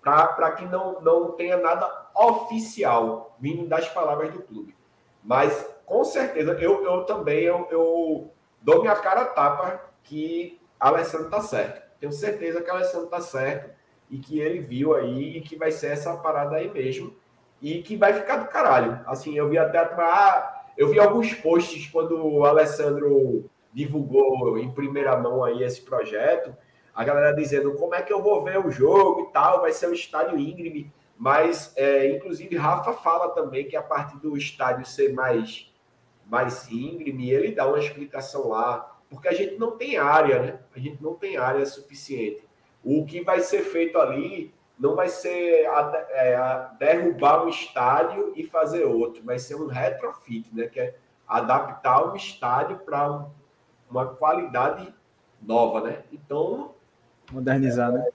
[0.00, 4.76] para que não, não tenha nada oficial vindo das palavras do clube.
[5.24, 8.30] Mas com certeza eu, eu também eu, eu
[8.60, 11.82] dou minha cara a tapa que Alessandro tá certo.
[11.98, 13.70] Tenho certeza que Alessandro tá certo
[14.10, 17.14] e que ele viu aí e que vai ser essa parada aí mesmo
[17.60, 19.00] e que vai ficar do caralho.
[19.06, 25.16] Assim, eu vi até ah, eu vi alguns posts quando o Alessandro divulgou em primeira
[25.16, 26.54] mão aí esse projeto,
[26.94, 29.88] a galera dizendo como é que eu vou ver o jogo e tal, vai ser
[29.88, 35.12] o estádio íngreme, mas é, inclusive Rafa fala também que a partir do estádio ser
[35.12, 35.70] mais
[36.26, 40.58] mais íngreme, ele dá uma explicação lá, porque a gente não tem área, né?
[40.74, 42.46] A gente não tem área suficiente.
[42.84, 48.32] O que vai ser feito ali não vai ser a, é, a derrubar um estádio
[48.36, 50.66] e fazer outro, vai ser um retrofit, né?
[50.66, 50.96] Que é
[51.26, 53.30] adaptar um estádio para um,
[53.90, 54.92] uma qualidade
[55.40, 56.02] nova, né?
[56.12, 56.74] Então.
[57.30, 58.06] Modernizar, é, né?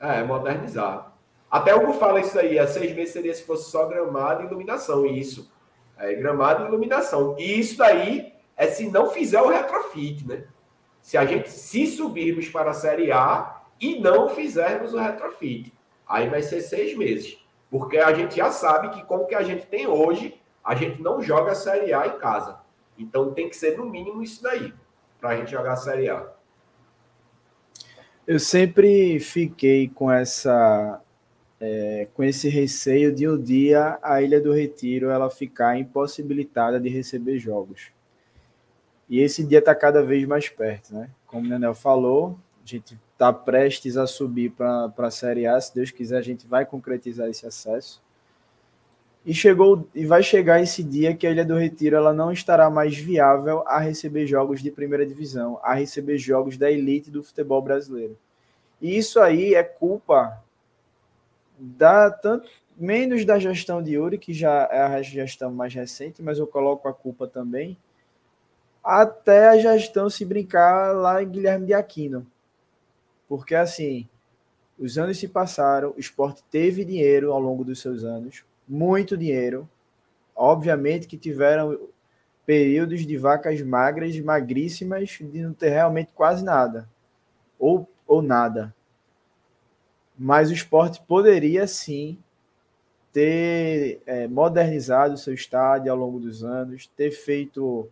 [0.00, 1.12] É, modernizar.
[1.50, 4.46] Até o que fala isso aí, há seis meses seria se fosse só gramado e
[4.46, 5.49] iluminação, isso.
[6.00, 7.36] É, gramado e iluminação.
[7.38, 10.44] E isso daí é se não fizer o retrofit, né?
[11.02, 15.72] Se a gente se subirmos para a Série A e não fizermos o retrofit.
[16.08, 17.38] Aí vai ser seis meses.
[17.70, 21.22] Porque a gente já sabe que, como que a gente tem hoje, a gente não
[21.22, 22.58] joga a Série A em casa.
[22.98, 24.74] Então tem que ser no mínimo isso daí,
[25.20, 26.26] para a gente jogar a Série A.
[28.26, 31.00] Eu sempre fiquei com essa
[31.60, 36.88] é, com esse receio de um dia a Ilha do Retiro ela ficar impossibilitada de
[36.88, 37.92] receber jogos.
[39.08, 41.10] E esse dia está cada vez mais perto, né?
[41.26, 45.60] Como o Nenel falou, a gente está prestes a subir para a Série A.
[45.60, 48.00] Se Deus quiser, a gente vai concretizar esse acesso.
[49.26, 52.70] E chegou e vai chegar esse dia que a Ilha do Retiro ela não estará
[52.70, 57.60] mais viável a receber jogos de primeira divisão, a receber jogos da elite do futebol
[57.60, 58.16] brasileiro.
[58.80, 60.42] E isso aí é culpa
[61.60, 66.38] da tanto menos da gestão de Yuri, que já é a gestão mais recente, mas
[66.38, 67.76] eu coloco a culpa também
[68.82, 72.26] até a gestão se brincar lá em Guilherme de Aquino.
[73.28, 74.08] Porque, assim,
[74.78, 79.68] os anos se passaram, o esporte teve dinheiro ao longo dos seus anos, muito dinheiro.
[80.34, 81.88] Obviamente que tiveram
[82.46, 86.88] períodos de vacas magras, magríssimas, de não ter realmente quase nada.
[87.58, 88.74] Ou, ou nada.
[90.22, 92.18] Mas o esporte poderia sim
[93.10, 97.88] ter é, modernizado o seu estádio ao longo dos anos, ter feito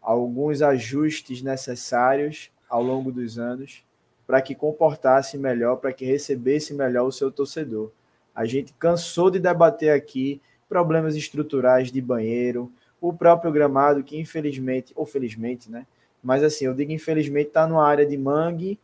[0.00, 3.84] alguns ajustes necessários ao longo dos anos
[4.24, 7.90] para que comportasse melhor, para que recebesse melhor o seu torcedor.
[8.32, 14.92] A gente cansou de debater aqui problemas estruturais de banheiro, o próprio gramado, que infelizmente,
[14.94, 15.84] ou felizmente, né?
[16.22, 18.78] Mas assim, eu digo infelizmente, está numa área de mangue.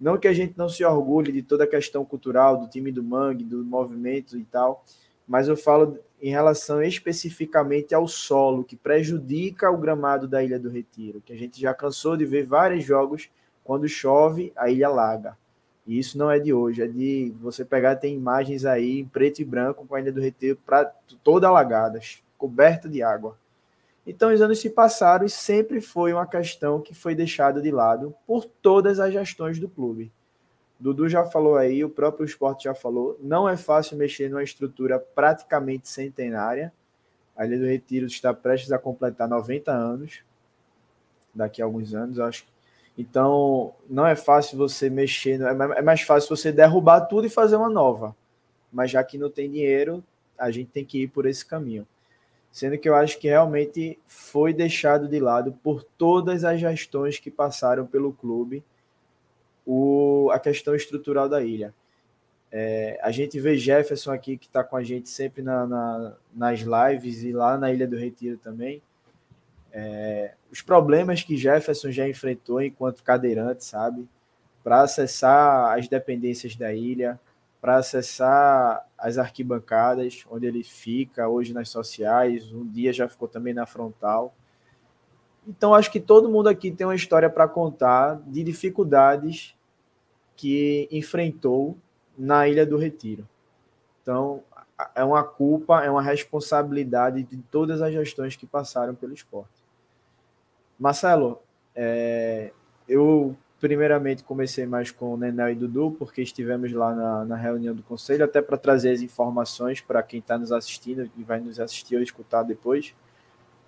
[0.00, 3.02] Não que a gente não se orgulhe de toda a questão cultural do time do
[3.02, 4.84] mangue, do movimento e tal,
[5.28, 10.70] mas eu falo em relação especificamente ao solo, que prejudica o gramado da Ilha do
[10.70, 13.30] Retiro, que a gente já cansou de ver vários jogos
[13.62, 15.36] quando chove, a ilha alaga.
[15.86, 19.40] E isso não é de hoje, é de você pegar, tem imagens aí em preto
[19.40, 20.84] e branco com a Ilha do Retiro pra,
[21.24, 21.98] toda alagada,
[22.36, 23.36] coberta de água.
[24.10, 28.12] Então, os anos se passaram e sempre foi uma questão que foi deixada de lado
[28.26, 30.10] por todas as gestões do clube.
[30.80, 34.98] Dudu já falou aí, o próprio esporte já falou, não é fácil mexer numa estrutura
[34.98, 36.72] praticamente centenária.
[37.36, 40.24] A Ilha do Retiro está prestes a completar 90 anos,
[41.32, 42.44] daqui a alguns anos, acho.
[42.98, 47.70] Então, não é fácil você mexer, é mais fácil você derrubar tudo e fazer uma
[47.70, 48.16] nova.
[48.72, 50.02] Mas já que não tem dinheiro,
[50.36, 51.86] a gente tem que ir por esse caminho.
[52.50, 57.30] Sendo que eu acho que realmente foi deixado de lado por todas as gestões que
[57.30, 58.64] passaram pelo clube
[59.64, 61.72] o, a questão estrutural da ilha.
[62.52, 66.60] É, a gente vê Jefferson aqui, que está com a gente sempre na, na, nas
[66.60, 68.82] lives e lá na Ilha do Retiro também.
[69.72, 74.08] É, os problemas que Jefferson já enfrentou enquanto cadeirante, sabe?
[74.64, 77.20] Para acessar as dependências da ilha,
[77.60, 83.52] para acessar as arquibancadas, onde ele fica hoje nas sociais, um dia já ficou também
[83.52, 84.34] na frontal.
[85.46, 89.54] Então, acho que todo mundo aqui tem uma história para contar de dificuldades
[90.36, 91.76] que enfrentou
[92.16, 93.28] na Ilha do Retiro.
[94.02, 94.42] Então,
[94.94, 99.60] é uma culpa, é uma responsabilidade de todas as gestões que passaram pelo esporte.
[100.78, 101.42] Marcelo,
[101.74, 102.52] é,
[102.88, 107.74] eu primeiramente comecei mais com o Nenel e Dudu, porque estivemos lá na, na reunião
[107.74, 111.60] do conselho, até para trazer as informações para quem está nos assistindo e vai nos
[111.60, 112.94] assistir ou escutar depois.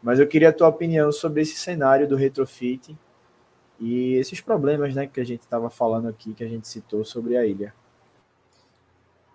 [0.02, 2.96] Mas eu queria a tua opinião sobre esse cenário do retrofit
[3.78, 7.36] e esses problemas né, que a gente estava falando aqui, que a gente citou sobre
[7.36, 7.74] a ilha.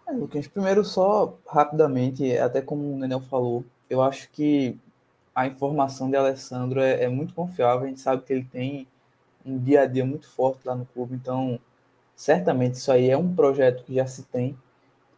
[0.07, 4.77] É, Lucas, primeiro só rapidamente, até como o Nenel falou, eu acho que
[5.35, 8.87] a informação de Alessandro é, é, muito confiável, a gente sabe que ele tem
[9.47, 11.59] um dia a dia muito forte lá no clube, então
[12.15, 14.57] certamente isso aí é um projeto que já se tem.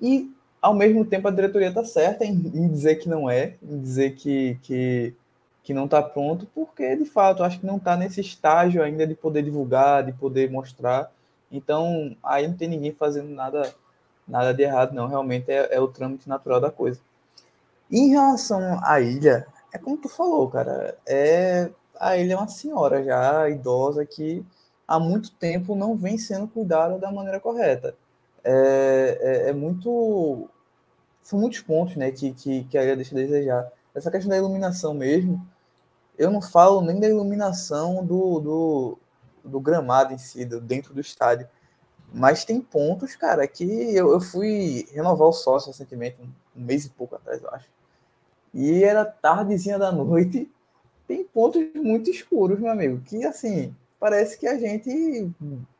[0.02, 0.32] E
[0.62, 4.16] ao mesmo tempo a diretoria está certa em, em, dizer que não é, em dizer
[4.16, 5.16] que, que
[5.62, 9.14] que não está pronto, porque de fato acho que não está nesse estágio ainda de
[9.14, 11.12] poder divulgar, de poder mostrar.
[11.52, 13.74] Então aí não tem ninguém fazendo nada
[14.28, 15.08] nada de errado, não.
[15.08, 17.00] Realmente é, é o trâmite natural da coisa.
[17.92, 20.98] Em relação à ilha, é como tu falou, cara.
[21.06, 21.70] É
[22.00, 24.46] a ilha é uma senhora já idosa que
[24.88, 27.96] há muito tempo não vem sendo cuidada da maneira correta.
[28.44, 30.50] É, é, é muito
[31.22, 33.72] são muitos pontos, né, que, que, que a ilha deixa a desejar.
[33.94, 35.46] Essa questão da iluminação mesmo,
[36.18, 38.98] eu não falo nem da iluminação do, do,
[39.44, 41.48] do gramado em si, do, dentro do estádio.
[42.12, 46.90] Mas tem pontos, cara, que eu, eu fui renovar o sócio recentemente, um mês e
[46.90, 47.70] pouco atrás, eu acho.
[48.52, 50.52] E era tardezinha da noite.
[51.10, 55.32] Tem pontos muito escuros, meu amigo, que assim, parece que a gente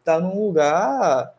[0.04, 1.36] tá num lugar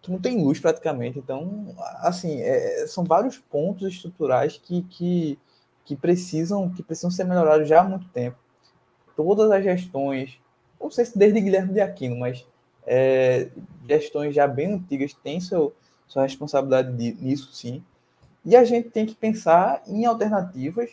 [0.00, 1.18] que não tem luz praticamente.
[1.18, 5.38] Então, assim, é, são vários pontos estruturais que, que
[5.84, 8.38] que precisam, que precisam ser melhorados já há muito tempo.
[9.14, 10.38] Todas as gestões,
[10.80, 12.46] não sei se desde Guilherme de Aquino, mas
[12.86, 13.50] é,
[13.86, 15.74] gestões já bem antigas têm seu,
[16.06, 17.84] sua responsabilidade nisso, sim.
[18.44, 20.90] E a gente tem que pensar em alternativas.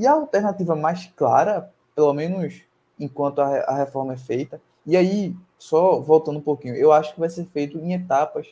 [0.00, 2.62] E a alternativa mais clara, pelo menos
[2.98, 7.20] enquanto a, a reforma é feita, e aí, só voltando um pouquinho, eu acho que
[7.20, 8.48] vai ser feito em etapas,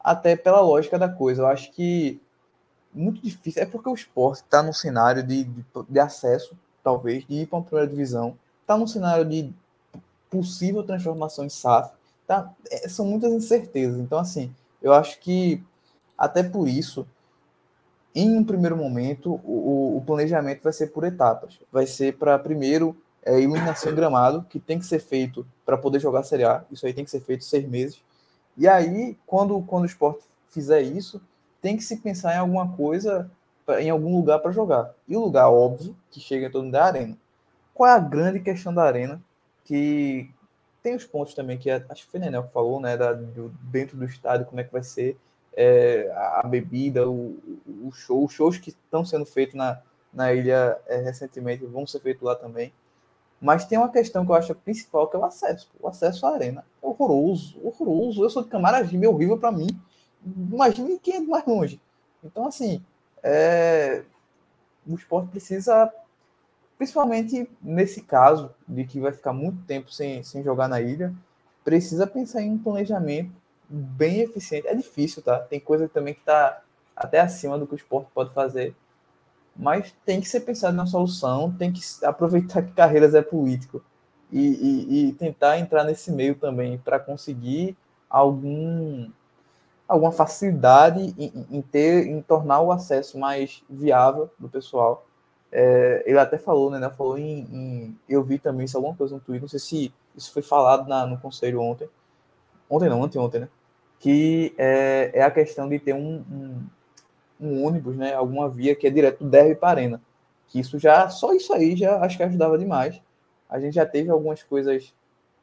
[0.00, 1.42] até pela lógica da coisa.
[1.42, 2.18] Eu acho que
[2.90, 3.62] muito difícil.
[3.62, 7.58] É porque o esporte está num cenário de, de, de, acesso, talvez, de ir para
[7.58, 8.34] uma primeira divisão.
[8.62, 9.52] Está num cenário de
[10.30, 11.92] possível transformação em SAF.
[12.26, 12.50] Tá?
[12.70, 14.00] É, são muitas incertezas.
[14.00, 14.50] Então, assim,
[14.80, 15.62] eu acho que
[16.16, 17.06] até por isso,
[18.14, 21.58] em um primeiro momento, o, o planejamento vai ser por etapas.
[21.70, 26.00] Vai ser para, primeiro, é, iluminação em gramado, que tem que ser feito para poder
[26.00, 26.64] jogar a Série A.
[26.70, 28.02] Isso aí tem que ser feito seis meses.
[28.56, 31.22] E aí, quando, quando o esporte fizer isso,
[31.60, 33.30] tem que se pensar em alguma coisa,
[33.78, 34.92] em algum lugar para jogar.
[35.08, 37.16] E o lugar óbvio que chega em torno da arena.
[37.72, 39.22] Qual é a grande questão da arena?
[39.64, 40.28] Que
[40.82, 42.96] tem os pontos também que acho que foi Nenel que falou, né?
[42.96, 45.16] Da, do, dentro do estádio, como é que vai ser
[45.54, 47.38] é, a bebida, o,
[47.84, 49.80] o show, os shows que estão sendo feitos na,
[50.12, 52.72] na ilha é, recentemente vão ser feitos lá também.
[53.40, 55.68] Mas tem uma questão que eu acho principal, que é o acesso.
[55.80, 56.64] O acesso à arena.
[56.82, 58.22] É horroroso, horroroso.
[58.22, 59.66] Eu sou de Camaragibe, é horrível para mim
[60.24, 61.80] imagine quem é mais longe.
[62.22, 62.82] Então, assim,
[63.22, 64.02] é,
[64.86, 65.92] o esporte precisa,
[66.78, 71.12] principalmente nesse caso, de que vai ficar muito tempo sem, sem jogar na ilha,
[71.64, 73.32] precisa pensar em um planejamento
[73.72, 74.66] bem eficiente.
[74.66, 75.38] É difícil, tá?
[75.38, 76.62] Tem coisa também que está
[76.94, 78.74] até acima do que o esporte pode fazer.
[79.56, 83.82] Mas tem que ser pensado na solução, tem que aproveitar que Carreiras é político
[84.30, 87.76] e, e, e tentar entrar nesse meio também para conseguir
[88.08, 89.10] algum
[89.86, 95.06] alguma facilidade em, em, ter, em tornar o acesso mais viável do pessoal.
[95.50, 96.88] É, ele até falou, né?
[96.90, 100.32] Falou em, em, Eu vi também isso, alguma coisa no Twitter, não sei se isso
[100.32, 101.90] foi falado na, no conselho ontem.
[102.70, 103.48] Ontem não, ontem, ontem, né?
[104.02, 106.66] Que é, é a questão de ter um, um,
[107.40, 110.02] um, ônibus, né, alguma via que é direto do Derby para Arena.
[110.48, 113.00] Que isso já, só isso aí já acho que ajudava demais.
[113.48, 114.92] A gente já teve algumas coisas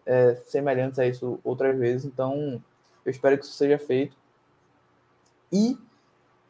[0.06, 2.62] é, semelhantes a isso outras vezes, então
[3.06, 4.18] eu espero que isso seja feito.
[5.50, 5.78] E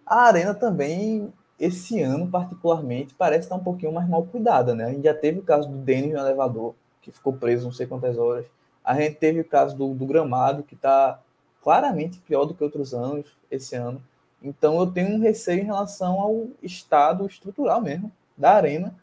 [0.04, 4.86] a Arena também, esse ano particularmente, parece estar um pouquinho mais mal cuidada, né?
[4.86, 6.74] A gente já teve o caso do Denis no elevador,
[7.04, 8.48] que ficou preso não sei quantas horas.
[8.84, 11.22] A gente teve o caso do, do gramado, que está
[11.70, 14.02] claramente pior do que outros anos esse ano.
[14.42, 18.96] Então eu tenho um receio em relação ao estado estrutural mesmo da arena,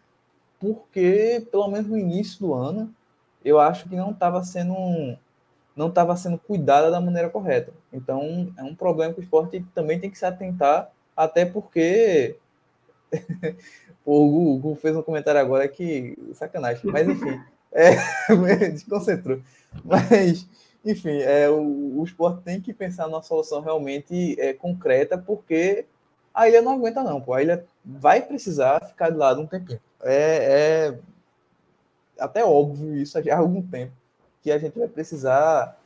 [0.58, 2.92] porque pelo menos no início do ano
[3.44, 4.74] eu acho que não estava sendo
[5.76, 7.72] não estava sendo cuidada da maneira correta.
[7.92, 12.36] Então é um problema que o esporte também tem que se atentar, até porque
[14.04, 17.40] o Hugo fez um comentário agora que sacanagem, mas enfim,
[17.70, 17.94] é,
[18.74, 19.38] desconcentrou.
[19.84, 20.48] Mas
[20.86, 25.84] enfim, é, o, o esporte tem que pensar numa solução realmente é, concreta, porque
[26.32, 27.20] a ilha não aguenta, não.
[27.20, 27.34] Pô.
[27.34, 29.80] A ilha vai precisar ficar de lado um tempinho.
[30.02, 30.98] É, é
[32.18, 33.92] até óbvio isso há algum tempo,
[34.42, 35.76] que a gente vai precisar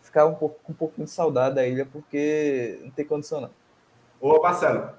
[0.00, 3.50] ficar um pouco, um pouquinho de saudade da ilha, porque não tem condição, não.
[4.20, 4.90] Ô, Marcelo,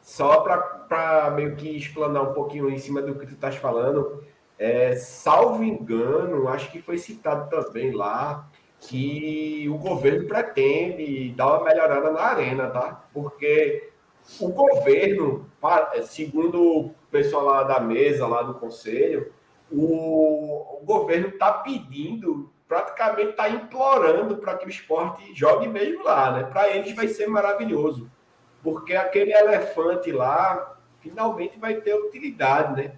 [0.00, 4.24] só para meio que explanar um pouquinho em cima do que tu estás falando,
[4.58, 8.48] é, salvo engano, acho que foi citado também lá,
[8.88, 13.04] que o governo pretende dar uma melhorada na arena, tá?
[13.12, 13.90] Porque
[14.40, 15.48] o governo,
[16.04, 19.32] segundo o pessoal lá da mesa, lá do conselho,
[19.70, 26.32] o, o governo está pedindo, praticamente está implorando para que o esporte jogue mesmo lá,
[26.32, 26.44] né?
[26.44, 28.10] Para eles vai ser maravilhoso,
[28.62, 32.96] porque aquele elefante lá finalmente vai ter utilidade, né?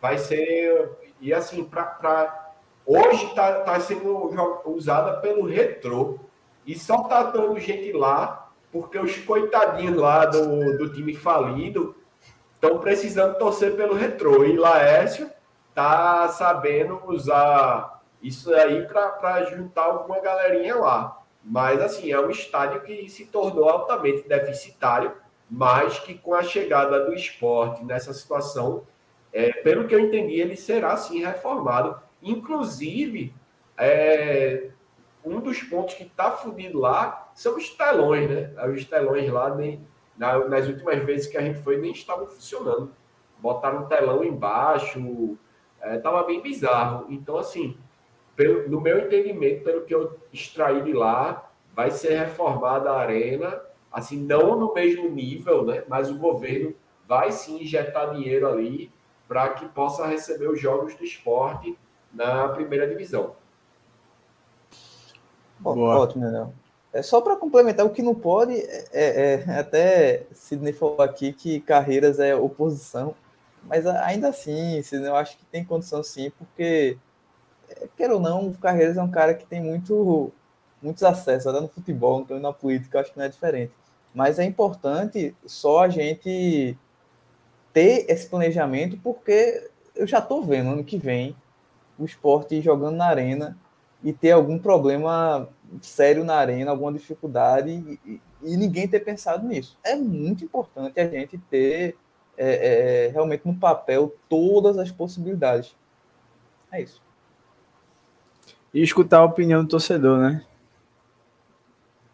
[0.00, 0.90] Vai ser
[1.20, 2.47] e assim para
[2.90, 4.30] Hoje está tá sendo
[4.64, 6.18] usada pelo retrô.
[6.66, 11.94] E só tá dando gente lá, porque os coitadinhos lá do, do time falido
[12.54, 14.42] estão precisando torcer pelo retrô.
[14.42, 15.30] E Laércio
[15.74, 21.20] tá sabendo usar isso aí para juntar alguma galerinha lá.
[21.44, 25.12] Mas, assim, é um estádio que se tornou altamente deficitário,
[25.50, 28.84] mas que com a chegada do esporte nessa situação,
[29.30, 33.34] é, pelo que eu entendi, ele será, sim, reformado Inclusive,
[33.76, 34.70] é,
[35.24, 38.52] um dos pontos que está fudido lá são os telões, né?
[38.66, 39.86] Os telões lá, nem,
[40.16, 42.92] nas últimas vezes que a gente foi, nem estavam funcionando.
[43.38, 45.38] Botaram um telão embaixo,
[45.82, 47.06] estava é, bem bizarro.
[47.08, 47.76] Então, assim,
[48.34, 53.60] pelo, no meu entendimento, pelo que eu extraí de lá, vai ser reformada a arena,
[53.92, 55.84] assim, não no mesmo nível, né?
[55.88, 56.74] Mas o governo
[57.06, 58.92] vai sim injetar dinheiro ali
[59.28, 61.78] para que possa receber os jogos do esporte
[62.18, 63.36] na primeira divisão.
[65.60, 66.00] Boa.
[66.00, 66.52] Ótimo, Daniel.
[66.92, 71.32] É só para complementar, o que não pode é, é, é, até Sidney falou aqui
[71.32, 73.14] que carreiras é oposição,
[73.62, 76.98] mas ainda assim, Sidney, eu acho que tem condição sim, porque
[77.68, 80.32] é, quer ou não, o Carreiras é um cara que tem muito,
[80.82, 83.72] muitos acessos, até no futebol, então na política, acho que não é diferente.
[84.14, 86.76] Mas é importante só a gente
[87.72, 91.36] ter esse planejamento, porque eu já estou vendo ano que vem
[91.98, 93.58] o esporte jogando na arena
[94.02, 95.48] e ter algum problema
[95.82, 97.70] sério na arena, alguma dificuldade
[98.06, 99.78] e, e ninguém ter pensado nisso.
[99.84, 101.96] É muito importante a gente ter
[102.36, 105.76] é, é, realmente no papel todas as possibilidades.
[106.70, 107.02] É isso.
[108.72, 110.44] E escutar a opinião do torcedor, né?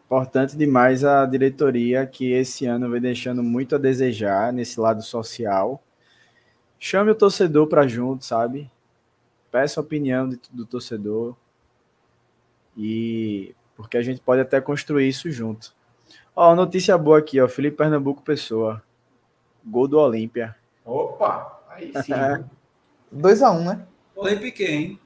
[0.06, 5.82] Importante demais a diretoria que esse ano vem deixando muito a desejar nesse lado social.
[6.78, 8.70] Chame o torcedor para junto, sabe?
[9.54, 11.36] Peça a opinião de, do torcedor
[12.76, 15.72] e porque a gente pode até construir isso junto.
[16.34, 18.82] Ó, notícia boa aqui, ó, Felipe Pernambuco Pessoa.
[19.64, 20.56] Gol do Olímpia.
[20.84, 22.12] Opa, aí sim.
[23.14, 23.86] 2x1, um, né?
[24.16, 24.98] Olímpia hein?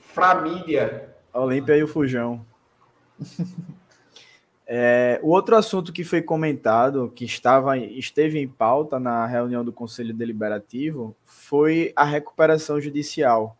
[0.00, 1.16] Família.
[1.32, 2.44] Olímpia e o Fujão.
[4.68, 9.72] É, o outro assunto que foi comentado, que estava, esteve em pauta na reunião do
[9.72, 13.56] Conselho Deliberativo, foi a recuperação judicial.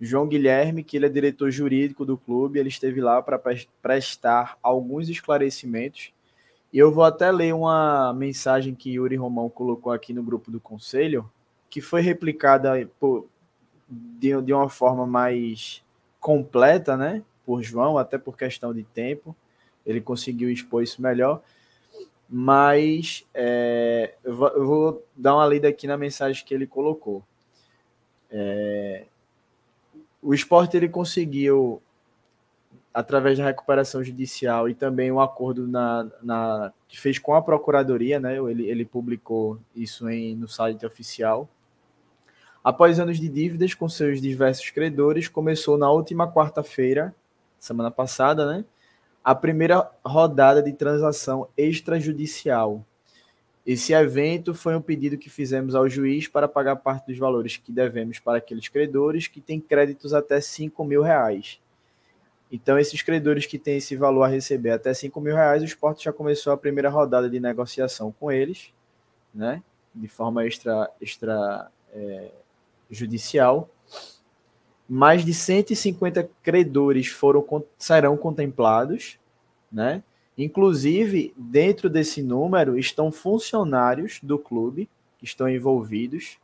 [0.00, 3.40] João Guilherme, que ele é diretor jurídico do clube, ele esteve lá para
[3.80, 6.12] prestar alguns esclarecimentos.
[6.72, 10.58] E eu vou até ler uma mensagem que Yuri Romão colocou aqui no grupo do
[10.58, 11.30] Conselho,
[11.70, 13.28] que foi replicada por,
[13.88, 15.84] de, de uma forma mais
[16.18, 19.36] completa, né, por João, até por questão de tempo
[19.84, 21.42] ele conseguiu expor isso melhor.
[22.28, 27.22] Mas é, eu, vou, dar uma lida aqui na mensagem que ele colocou.
[28.30, 29.04] É,
[30.22, 31.82] o esporte ele conseguiu
[32.94, 38.20] através da recuperação judicial e também um acordo na, na, que fez com a Procuradoria,
[38.20, 38.36] né?
[38.36, 41.48] Ele, ele publicou isso em, no site oficial.
[42.62, 47.14] Após anos de dívidas com seus diversos credores, começou na última quarta-feira,
[47.58, 48.64] semana passada, né?
[49.24, 52.84] A primeira rodada de transação extrajudicial.
[53.64, 57.70] Esse evento foi um pedido que fizemos ao juiz para pagar parte dos valores que
[57.70, 61.60] devemos para aqueles credores que têm créditos até 5 mil reais
[62.52, 66.04] então, esses credores que têm esse valor a receber até 5 mil reais, o esporte
[66.04, 68.74] já começou a primeira rodada de negociação com eles,
[69.34, 69.62] né?
[69.94, 72.30] De forma extra, extra é,
[72.90, 73.70] judicial.
[74.94, 77.42] Mais de 150 credores foram,
[77.78, 79.18] serão contemplados,
[79.72, 80.02] né?
[80.36, 86.36] Inclusive, dentro desse número estão funcionários do clube que estão envolvidos,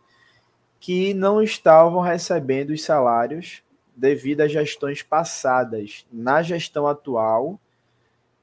[0.80, 3.62] que não estavam recebendo os salários
[3.94, 6.06] devido às gestões passadas.
[6.10, 7.60] Na gestão atual,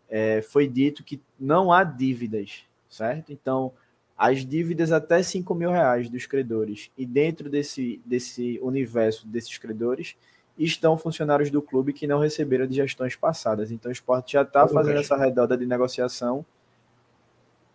[0.08, 3.34] é, foi dito que não há dívidas, certo?
[3.34, 3.74] Então,
[4.18, 10.16] as dívidas até 5 mil reais dos credores e dentro desse, desse universo desses credores
[10.58, 13.72] estão funcionários do clube que não receberam de gestões passadas.
[13.72, 16.46] Então, o esporte já está fazendo essa redonda de negociação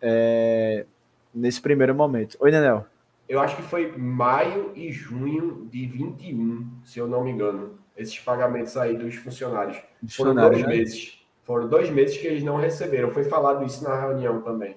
[0.00, 0.86] é,
[1.34, 2.38] nesse primeiro momento.
[2.40, 2.86] Oi, Nenel
[3.30, 8.18] eu acho que foi maio e junho de 21, se eu não me engano, esses
[8.18, 9.80] pagamentos aí dos funcionários.
[10.08, 10.66] Foram dois né?
[10.66, 11.24] meses.
[11.44, 13.12] Foram dois meses que eles não receberam.
[13.12, 14.76] Foi falado isso na reunião também.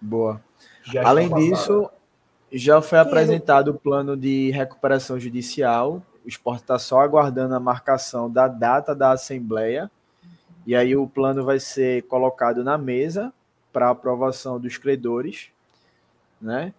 [0.00, 0.40] Boa.
[0.84, 1.90] Já Além disso,
[2.52, 6.02] já foi apresentado o plano de recuperação judicial.
[6.24, 9.90] O esporte está só aguardando a marcação da data da Assembleia.
[10.66, 13.32] E aí o plano vai ser colocado na mesa
[13.72, 15.50] para aprovação dos credores,
[16.40, 16.72] né?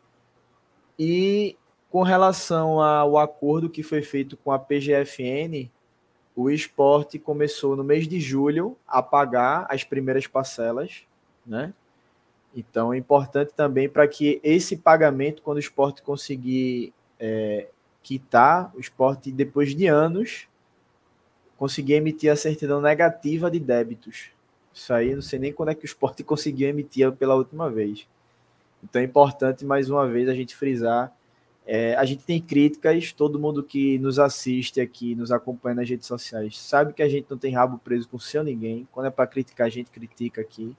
[1.00, 1.56] E
[1.90, 5.70] com relação ao acordo que foi feito com a PGFN,
[6.36, 11.04] o esporte começou no mês de julho a pagar as primeiras parcelas,
[11.46, 11.74] né?
[12.58, 17.68] Então é importante também para que esse pagamento, quando o esporte conseguir é,
[18.02, 20.48] quitar, o esporte, depois de anos,
[21.56, 24.32] conseguir emitir a certidão negativa de débitos.
[24.74, 28.08] Isso aí, não sei nem quando é que o esporte conseguiu emitir pela última vez.
[28.84, 31.16] Então é importante, mais uma vez, a gente frisar.
[31.64, 36.08] É, a gente tem críticas, todo mundo que nos assiste aqui, nos acompanha nas redes
[36.08, 38.88] sociais, sabe que a gente não tem rabo preso com seu ninguém.
[38.92, 40.76] Quando é para criticar, a gente critica aqui.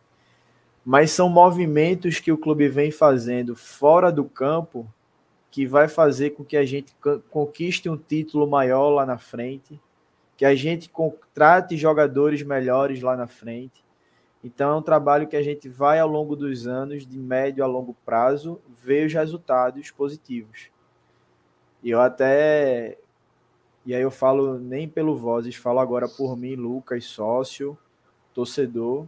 [0.84, 4.86] Mas são movimentos que o clube vem fazendo fora do campo
[5.50, 6.94] que vai fazer com que a gente
[7.30, 9.80] conquiste um título maior lá na frente,
[10.36, 13.82] que a gente contrate jogadores melhores lá na frente
[14.42, 17.66] então, é um trabalho que a gente vai ao longo dos anos, de médio a
[17.66, 20.70] longo prazo, ver os resultados positivos.
[21.82, 22.96] E eu até.
[23.84, 27.76] E aí eu falo nem pelo Vozes, falo agora por mim, Lucas, sócio,
[28.34, 29.06] torcedor.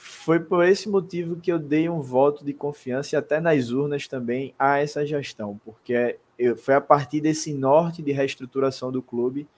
[0.00, 4.06] Foi por esse motivo que eu dei um voto de confiança e até nas urnas
[4.06, 6.16] também a essa gestão, porque
[6.58, 9.48] foi a partir desse norte de reestruturação do clube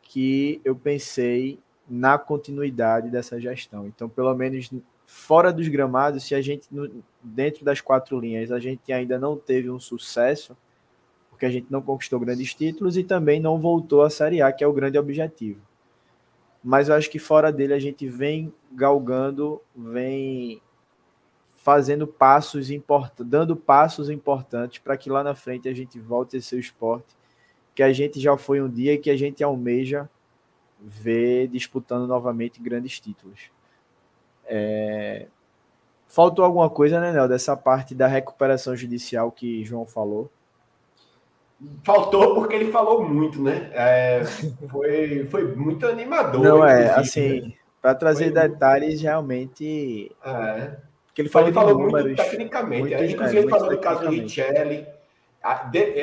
[0.00, 3.86] que eu pensei na continuidade dessa gestão.
[3.86, 4.70] Então, pelo menos
[5.04, 6.66] fora dos gramados, se a gente,
[7.22, 10.56] dentro das quatro linhas, a gente ainda não teve um sucesso,
[11.28, 14.64] porque a gente não conquistou grandes títulos e também não voltou à Série A, que
[14.64, 15.60] é o grande objetivo.
[16.62, 20.60] Mas eu acho que fora dele a gente vem galgando, vem
[21.56, 26.42] fazendo passos importantes, dando passos importantes para que lá na frente a gente volte a
[26.42, 27.18] ser o esporte
[27.74, 30.10] que a gente já foi um dia e que a gente almeja
[30.80, 33.52] ver disputando novamente grandes títulos.
[34.44, 35.28] É...
[36.08, 40.28] Faltou alguma coisa, né, Nel, dessa parte da recuperação judicial que João falou?
[41.82, 43.70] Faltou porque ele falou muito, né?
[43.72, 44.22] É,
[44.70, 46.42] foi, foi muito animador.
[46.42, 47.52] Não, é, assim, né?
[47.82, 48.48] para trazer foi...
[48.48, 50.12] detalhes realmente.
[50.24, 50.76] É.
[51.12, 52.94] Que ele falou, ele falou números, muito tecnicamente.
[52.94, 54.86] Muito, Inclusive, é, ele falou do caso do Richelli.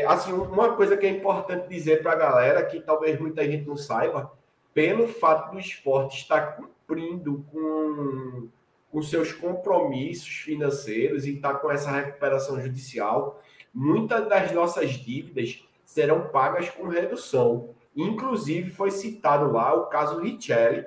[0.08, 3.78] Assim, uma coisa que é importante dizer para a galera, que talvez muita gente não
[3.78, 4.32] saiba,
[4.74, 8.50] pelo fato do esporte estar cumprindo com,
[8.92, 13.42] com seus compromissos financeiros e estar com essa recuperação judicial,
[13.76, 17.70] muitas das nossas dívidas serão pagas com redução.
[17.96, 20.86] Inclusive, foi citado lá o caso Richelli,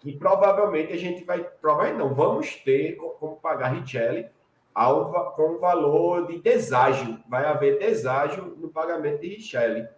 [0.00, 1.42] que provavelmente a gente vai.
[1.42, 4.26] Provavelmente não, vamos ter como pagar Richelli
[4.74, 7.18] ao, com valor de deságio.
[7.28, 9.88] Vai haver deságio no pagamento de Richelli.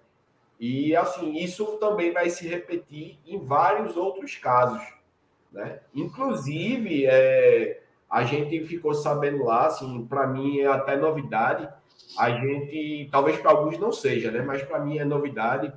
[0.60, 4.82] E assim, isso também vai se repetir em vários outros casos.
[5.52, 5.80] Né?
[5.94, 7.80] Inclusive, é,
[8.10, 11.68] a gente ficou sabendo lá, assim, para mim é até novidade.
[12.16, 14.40] A gente, talvez para alguns não seja, né?
[14.40, 15.72] mas para mim é novidade.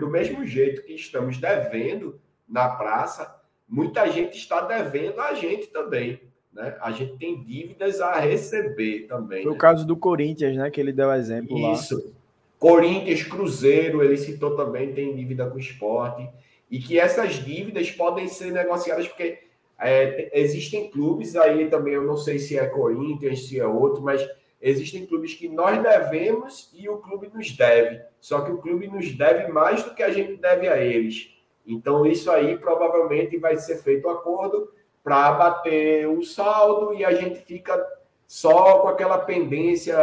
[0.00, 6.20] Do, mesmo jeito que estamos devendo na praça, muita gente está devendo a gente também.
[6.52, 6.76] Né?
[6.80, 9.42] A gente tem dívidas a receber também.
[9.42, 9.56] Foi né?
[9.56, 10.70] o caso do Corinthians, né?
[10.70, 11.66] Que ele deu exemplo Isso.
[11.66, 11.72] lá.
[11.74, 12.14] Isso.
[12.58, 16.28] Corinthians, Cruzeiro, ele citou também, tem dívida com o esporte.
[16.68, 19.38] E que essas dívidas podem ser negociadas, porque
[19.78, 24.28] é, existem clubes aí também, eu não sei se é Corinthians, se é outro, mas
[24.60, 28.02] existem clubes que nós devemos e o clube nos deve.
[28.20, 31.34] Só que o clube nos deve mais do que a gente deve a eles.
[31.66, 34.72] Então, isso aí provavelmente vai ser feito um acordo
[35.04, 37.86] para bater o saldo e a gente fica
[38.26, 39.96] só com aquela pendência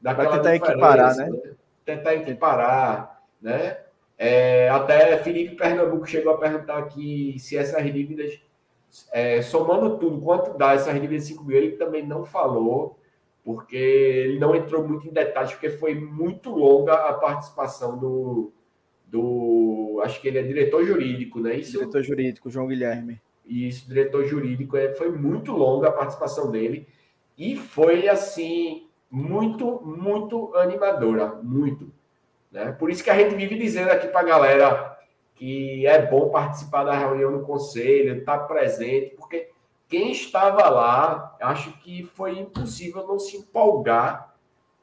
[0.00, 1.30] daquela Vai tentar equiparar, né?
[1.84, 3.78] Tentar equiparar, né?
[4.18, 8.40] É, até Felipe Pernambuco chegou a perguntar aqui se essas dívidas,
[9.12, 12.98] é, somando tudo, quanto dá essas dívidas de 5 mil, ele também não falou,
[13.46, 18.52] porque ele não entrou muito em detalhes, porque foi muito longa a participação do,
[19.06, 21.54] do acho que ele é diretor jurídico, né?
[21.54, 23.20] Isso, Diretor jurídico, João Guilherme.
[23.46, 26.88] isso, diretor jurídico, é, foi muito longa a participação dele
[27.38, 31.88] e foi assim muito, muito animadora, muito.
[32.50, 32.72] Né?
[32.72, 34.98] Por isso que a gente vive dizendo aqui para a galera
[35.36, 39.50] que é bom participar da reunião no conselho, estar presente, porque
[39.88, 44.34] quem estava lá, acho que foi impossível não se empolgar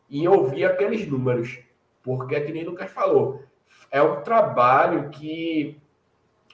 [0.10, 1.60] em ouvir aqueles números,
[2.02, 3.44] porque, que nem Lucas falou,
[3.92, 5.80] é um trabalho que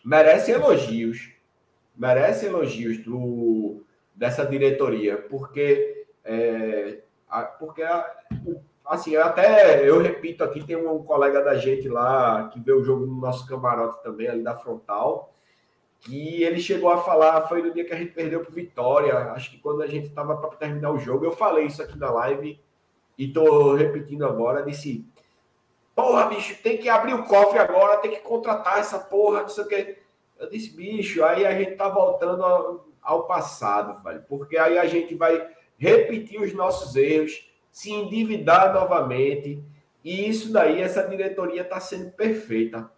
[0.04, 1.32] merece elogios,
[1.96, 3.84] merece elogios do,
[4.16, 7.00] dessa diretoria, porque, é,
[7.60, 7.84] porque
[8.86, 13.06] assim, até eu repito aqui, tem um colega da gente lá que vê o jogo
[13.06, 15.34] no nosso camarote também, ali da frontal,
[16.02, 19.52] que ele chegou a falar, foi no dia que a gente perdeu pro Vitória, acho
[19.52, 22.60] que quando a gente estava para terminar o jogo, eu falei isso aqui na live
[23.18, 25.06] e tô repetindo agora, disse,
[25.94, 29.64] porra, bicho, tem que abrir o cofre agora, tem que contratar essa porra, não sei
[29.64, 29.98] o que.
[30.40, 34.86] Eu disse, bicho, aí a gente tá voltando ao, ao passado, velho, porque aí a
[34.86, 35.46] gente vai
[35.78, 39.62] repetir os nossos erros, se endividar novamente.
[40.02, 42.90] E isso daí, essa diretoria está sendo perfeita.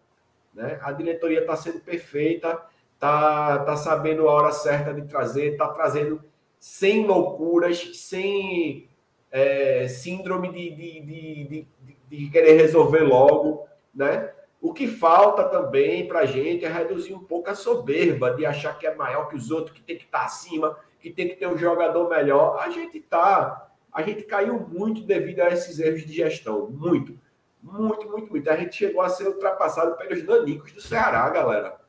[0.53, 0.80] Né?
[0.84, 2.61] A diretoria está sendo perfeita,
[3.02, 6.22] está tá sabendo a hora certa de trazer, está trazendo
[6.60, 8.88] sem loucuras, sem
[9.32, 11.68] é, síndrome de, de, de,
[12.07, 13.65] de, querer resolver logo.
[13.94, 14.30] Né?
[14.61, 18.78] O que falta também para a gente é reduzir um pouco a soberba de achar
[18.78, 21.36] que é maior que os outros, que tem que estar tá acima, que tem que
[21.36, 22.60] ter um jogador melhor.
[22.60, 26.69] A gente está a gente caiu muito devido a esses erros de gestão.
[26.69, 27.19] Muito.
[27.61, 28.49] Muito, muito, muito.
[28.49, 31.80] A gente chegou a ser ultrapassado pelos danicos do Ceará, galera.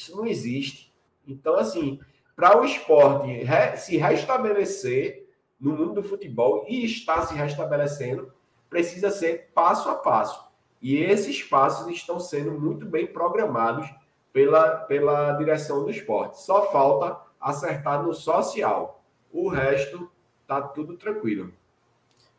[0.00, 0.90] Isso não existe.
[1.28, 2.00] Então, assim,
[2.34, 5.28] para o esporte re se restabelecer
[5.60, 8.32] no mundo do futebol e está se restabelecendo,
[8.70, 10.48] precisa ser passo a passo.
[10.80, 13.90] E esses passos estão sendo muito bem programados
[14.32, 16.40] pela, pela direção do esporte.
[16.40, 19.04] Só falta acertar no social.
[19.30, 20.10] O resto
[20.46, 21.52] tá tudo tranquilo.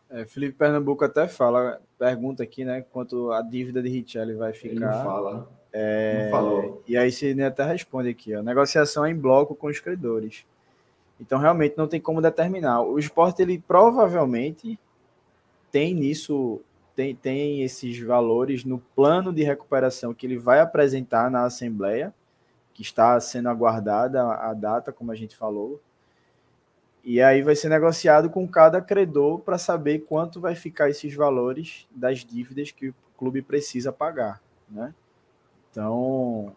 [0.09, 4.73] É, Felipe Pernambuco até fala, pergunta aqui, né, quanto a dívida de Richelli vai ficar.
[4.73, 5.60] Ele fala.
[5.73, 6.84] É, não falou.
[6.88, 10.45] E aí Sidney até responde aqui, ó, negociação é em bloco com os credores.
[11.22, 12.81] Então, realmente, não tem como determinar.
[12.81, 14.80] O esporte, ele provavelmente
[15.72, 16.60] tem nisso,
[16.95, 22.11] tem, tem esses valores no plano de recuperação que ele vai apresentar na Assembleia,
[22.73, 25.80] que está sendo aguardada a data, como a gente falou.
[27.03, 31.88] E aí vai ser negociado com cada credor para saber quanto vai ficar esses valores
[31.91, 34.93] das dívidas que o clube precisa pagar, né?
[35.72, 36.56] Então,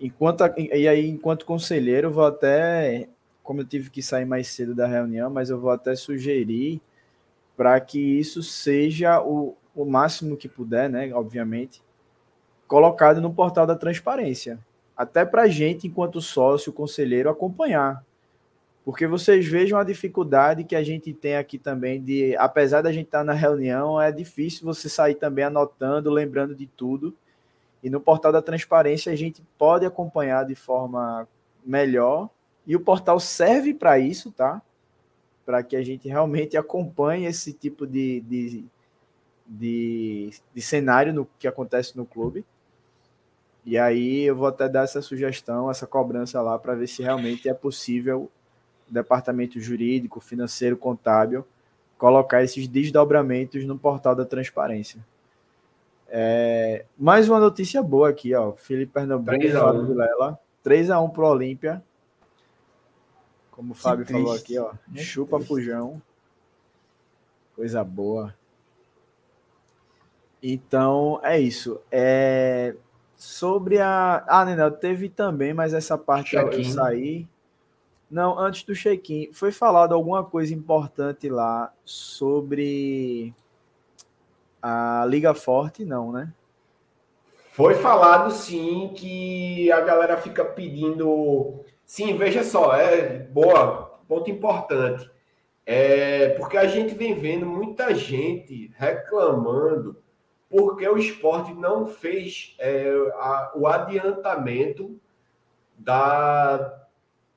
[0.00, 3.08] enquanto e aí enquanto conselheiro, vou até
[3.42, 6.80] como eu tive que sair mais cedo da reunião, mas eu vou até sugerir
[7.56, 11.12] para que isso seja o, o máximo que puder, né?
[11.14, 11.82] Obviamente,
[12.66, 14.58] colocado no portal da transparência,
[14.96, 18.04] até para a gente, enquanto sócio, conselheiro, acompanhar
[18.86, 23.06] porque vocês vejam a dificuldade que a gente tem aqui também de, apesar da gente
[23.06, 27.12] estar na reunião, é difícil você sair também anotando, lembrando de tudo.
[27.86, 31.28] E no portal da transparência a gente pode acompanhar de forma
[31.64, 32.28] melhor.
[32.66, 34.60] E o portal serve para isso, tá?
[35.44, 38.64] Para que a gente realmente acompanhe esse tipo de, de,
[39.46, 42.44] de, de cenário no, que acontece no clube.
[43.64, 47.48] E aí eu vou até dar essa sugestão, essa cobrança lá, para ver se realmente
[47.48, 48.28] é possível
[48.88, 51.46] departamento jurídico, financeiro, contábil,
[51.96, 55.06] colocar esses desdobramentos no portal da transparência.
[56.08, 58.52] É, mais uma notícia boa aqui, ó.
[58.52, 61.82] Felipe Pernambuco, Fábio Vilela, 3x1 pro Olímpia.
[63.50, 64.72] Como o Fábio triste, falou aqui, ó.
[64.94, 65.48] Chupa triste.
[65.48, 66.00] fujão.
[67.54, 68.34] Coisa boa.
[70.42, 71.80] Então, é isso.
[71.90, 72.76] É,
[73.16, 74.24] Sobre a.
[74.28, 77.26] Ah, Nenel, teve também, mas essa parte eu saí.
[78.10, 83.34] Não, antes do check-in, foi falado alguma coisa importante lá sobre
[84.60, 86.32] a Liga Forte, não, né?
[87.52, 91.64] Foi falado sim que a galera fica pedindo.
[91.84, 95.10] Sim, veja só, é boa, ponto importante.
[95.64, 99.96] É porque a gente vem vendo muita gente reclamando
[100.48, 105.00] porque o esporte não fez é, a, o adiantamento
[105.76, 106.86] da,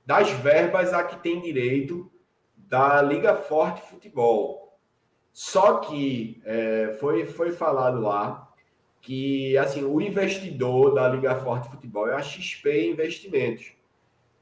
[0.05, 2.09] das verbas a que tem direito
[2.55, 4.68] da Liga Forte Futebol.
[5.33, 8.49] Só que é, foi, foi falado lá
[9.01, 13.73] que assim o investidor da Liga Forte Futebol é a XP Investimentos.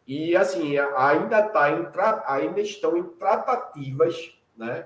[0.08, 1.86] E assim, ainda, tá em,
[2.26, 4.86] ainda estão em tratativas né,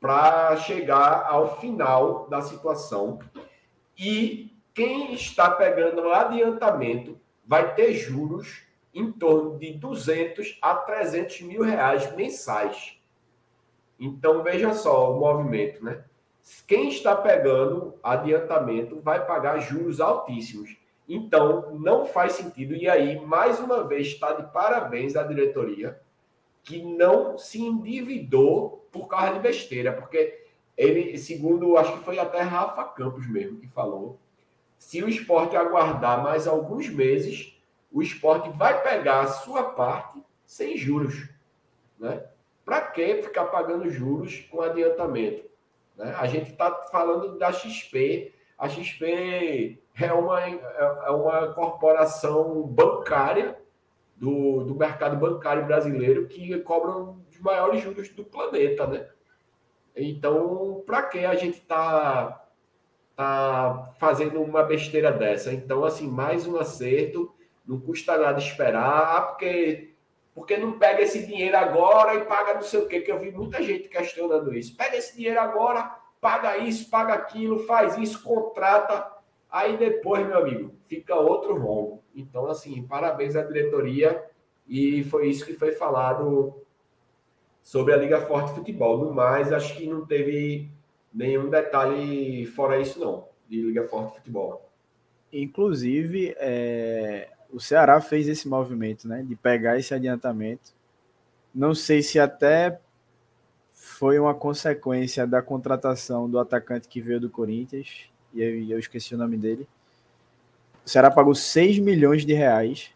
[0.00, 3.18] para chegar ao final da situação.
[3.98, 8.62] E quem está pegando o adiantamento vai ter juros
[8.94, 12.98] em torno de 200 a 300 mil reais mensais.
[14.04, 16.02] Então, veja só o movimento, né?
[16.66, 20.76] Quem está pegando adiantamento vai pagar juros altíssimos.
[21.08, 22.74] Então, não faz sentido.
[22.74, 26.00] E aí, mais uma vez, está de parabéns à diretoria,
[26.64, 30.46] que não se endividou por causa de besteira, porque
[30.76, 34.18] ele, segundo, acho que foi até Rafa Campos mesmo que falou,
[34.76, 37.56] se o esporte aguardar mais alguns meses,
[37.92, 41.28] o esporte vai pegar a sua parte sem juros.
[42.00, 42.24] Né?
[42.64, 45.44] Para que ficar pagando juros com adiantamento?
[45.96, 46.14] Né?
[46.18, 48.32] A gente está falando da XP.
[48.58, 53.58] A XP é uma, é uma corporação bancária
[54.16, 56.92] do, do mercado bancário brasileiro que cobra
[57.30, 59.08] os maiores juros do planeta, né?
[59.96, 62.46] Então, para que a gente está
[63.16, 65.52] tá fazendo uma besteira dessa?
[65.52, 67.34] Então, assim, mais um acerto
[67.66, 69.91] não custa nada esperar, ah, porque,
[70.34, 73.30] porque não pega esse dinheiro agora e paga não sei o quê, que eu vi
[73.30, 74.76] muita gente questionando isso.
[74.76, 79.10] Pega esse dinheiro agora, paga isso, paga aquilo, faz isso, contrata.
[79.50, 82.02] Aí depois, meu amigo, fica outro rombo.
[82.14, 84.24] Então, assim, parabéns à diretoria.
[84.66, 86.62] E foi isso que foi falado
[87.62, 88.98] sobre a Liga Forte Futebol.
[88.98, 90.70] No mais, acho que não teve
[91.12, 94.70] nenhum detalhe fora isso, não, de Liga Forte Futebol.
[95.30, 100.72] Inclusive, é, o Ceará fez esse movimento, né, de pegar esse adiantamento.
[101.54, 102.80] Não sei se até
[103.72, 109.14] foi uma consequência da contratação do atacante que veio do Corinthians, e eu, eu esqueci
[109.14, 109.68] o nome dele.
[110.84, 112.90] O Ceará pagou 6 milhões de reais.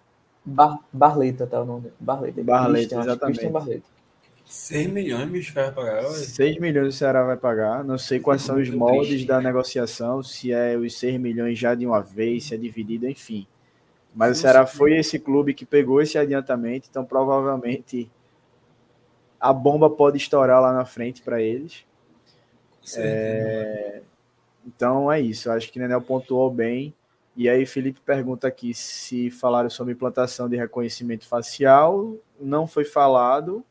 [0.44, 1.92] Bar Barleta, tá o nome?
[2.00, 2.42] Barleta.
[2.42, 3.48] Barleta, Christian, exatamente.
[3.48, 3.96] Barleta.
[4.46, 6.04] 6 milhões, bicho, vai pagar.
[6.04, 7.84] 6 milhões o Ceará vai pagar.
[7.84, 11.84] Não sei quais são os moldes da negociação, se é os 6 milhões já de
[11.84, 13.46] uma vez, se é dividido, enfim.
[14.16, 18.10] Mas o Ceará foi esse clube que pegou esse adiantamento, então provavelmente
[19.38, 21.84] a bomba pode estourar lá na frente para eles.
[22.96, 24.00] É...
[24.66, 25.50] Então é isso.
[25.50, 26.94] Acho que Nenel pontuou bem.
[27.36, 32.14] E aí Felipe pergunta aqui se falaram sobre implantação de reconhecimento facial.
[32.40, 33.62] Não foi falado.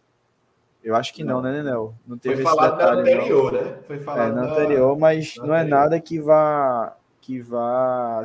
[0.84, 1.96] Eu acho que não, não né, Nenel?
[2.06, 3.62] Não teve foi falado detalhe, anterior, não.
[3.64, 3.78] né?
[3.88, 8.22] Foi falado é, na anterior, mas não é nada que vá que vá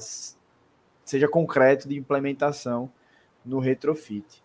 [1.11, 2.91] seja concreto de implementação
[3.45, 4.43] no retrofit.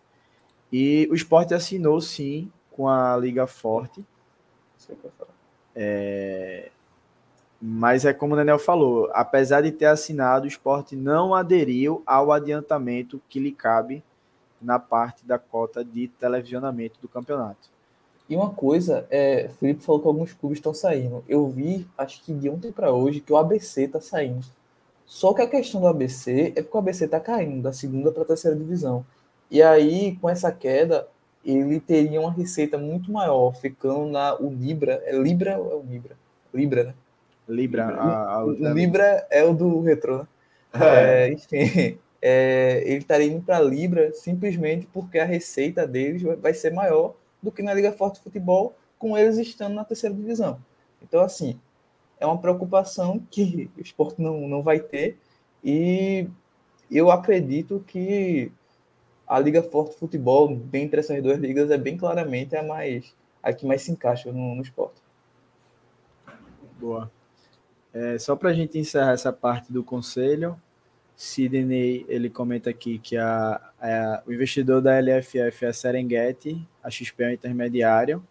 [0.72, 4.04] E o esporte assinou sim com a Liga Forte.
[5.74, 6.70] É,
[7.60, 12.32] mas é como o Daniel falou, apesar de ter assinado, o esporte não aderiu ao
[12.32, 14.02] adiantamento que lhe cabe
[14.60, 17.70] na parte da cota de televisionamento do campeonato.
[18.28, 21.24] E uma coisa, é, Felipe falou que alguns clubes estão saindo.
[21.28, 24.44] Eu vi, acho que de ontem para hoje, que o ABC está saindo.
[25.06, 28.22] Só que a questão do ABC é porque o ABC está caindo da segunda para
[28.22, 29.06] a terceira divisão.
[29.48, 31.06] E aí, com essa queda,
[31.44, 35.00] ele teria uma receita muito maior, ficando na o Libra.
[35.06, 36.16] É Libra ou é o Libra?
[36.52, 36.94] Libra, né?
[37.48, 37.86] Libra.
[37.86, 40.26] A, a o Libra é o do Retro, né?
[40.76, 41.28] É.
[41.28, 46.70] É, enfim, é, ele estaria indo para Libra simplesmente porque a receita deles vai ser
[46.70, 50.58] maior do que na Liga Forte Futebol, com eles estando na terceira divisão.
[51.00, 51.58] Então, assim,
[52.18, 55.18] é uma preocupação que o esporte não, não vai ter.
[55.62, 56.28] E
[56.90, 58.50] eu acredito que
[59.26, 63.64] a Liga Forte Futebol, dentre essas duas ligas, é bem claramente a mais a que
[63.64, 65.00] mais se encaixa no, no esporte.
[66.80, 67.10] Boa.
[67.94, 70.60] É, só para a gente encerrar essa parte do conselho,
[71.16, 76.90] Sidney ele comenta aqui que a, a, o investidor da LFF é a Serengeti, a
[76.90, 78.22] XP é o intermediário,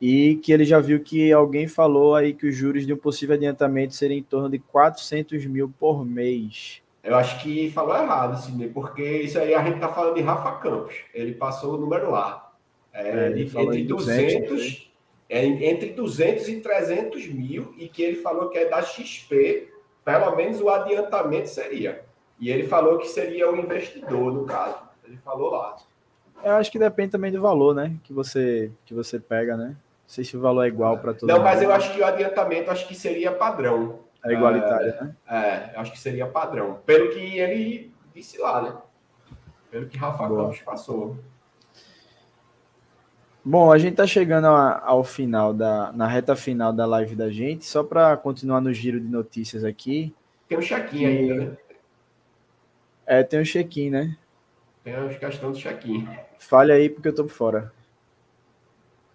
[0.00, 3.34] e que ele já viu que alguém falou aí que os juros de um possível
[3.34, 6.82] adiantamento seriam em torno de 400 mil por mês.
[7.02, 10.52] Eu acho que falou errado, Sidney, porque isso aí a gente tá falando de Rafa
[10.58, 10.94] Campos.
[11.14, 12.52] Ele passou o número lá.
[12.92, 14.90] É, É, ele de- entre em 200, 200,
[15.28, 19.68] é, entre 200 e 300 mil, e que ele falou que é da XP,
[20.04, 22.02] pelo menos o adiantamento seria.
[22.40, 24.78] E ele falou que seria o investidor, no caso.
[25.06, 25.76] Ele falou lá.
[26.44, 27.96] Eu acho que depende também do valor, né?
[28.04, 29.74] Que você, que você pega, né?
[30.06, 31.44] Não sei se o valor é igual para todo Não, mundo.
[31.44, 33.98] mas eu acho que o adiantamento acho que seria padrão.
[34.24, 35.16] É igualitário, né?
[35.28, 36.78] É, acho que seria padrão.
[36.86, 38.76] Pelo que ele disse lá, né?
[39.70, 40.44] Pelo que Rafa Boa.
[40.44, 41.16] Campos passou.
[43.44, 47.64] Bom, a gente tá chegando ao final da na reta final da live da gente,
[47.64, 50.14] só para continuar no giro de notícias aqui.
[50.48, 51.56] Tem um check-in ainda, né?
[53.04, 54.16] É, tem um check-in, né?
[54.82, 56.08] Tem a questão do check-in.
[56.38, 57.72] Fale aí porque eu tô por fora.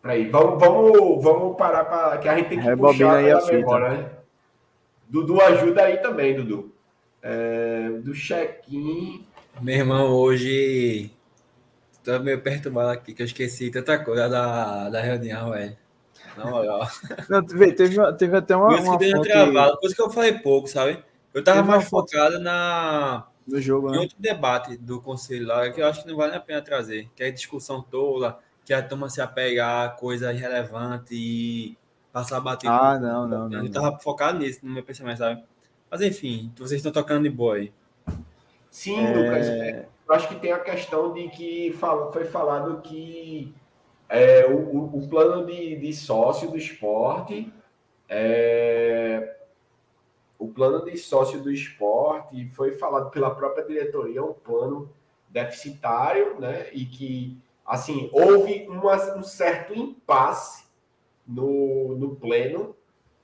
[0.01, 3.45] Peraí, vamos, vamos, vamos parar para que a gente tem que Rebobina puxar aí a
[3.45, 4.09] memória, né?
[5.07, 6.73] Dudu ajuda aí também, Dudu.
[7.21, 9.27] É, do check-in.
[9.61, 11.11] Meu irmão, hoje
[12.03, 15.77] tô meio perturbado aqui, que eu esqueci tanta coisa da, da reunião, velho.
[16.35, 16.87] Na moral.
[17.29, 20.09] Não, vê, teve, teve até uma, Por isso uma que fonte por isso que eu
[20.09, 21.03] falei pouco, sabe?
[21.33, 23.99] Eu tava Teve mais fonte- focado na, no jogo, em né?
[23.99, 27.21] outro debate do conselho lá, que eu acho que não vale a pena trazer, que
[27.21, 31.77] é a discussão tola, que a turma se apegar a coisa irrelevante e
[32.11, 32.71] passar batido.
[32.71, 33.71] Ah, não, não, não, Eu não.
[33.71, 35.43] tava focado nisso, no meu pensamento, sabe?
[35.89, 37.73] Mas enfim, vocês estão tocando de boa aí.
[38.69, 39.13] Sim, É.
[39.17, 39.47] Lucas.
[39.49, 43.53] é, Eu acho que tem a questão de que fala- foi falado que
[44.09, 47.51] é, o, o- plano de, de sócio do esporte
[48.09, 49.38] é,
[50.38, 54.89] o plano de sócio do esporte foi falado pela própria diretoria, um plano
[55.29, 56.67] deficitário, né?
[56.73, 57.38] E que
[57.72, 60.66] assim houve uma- um certo impasse
[61.25, 62.75] no, no pleno,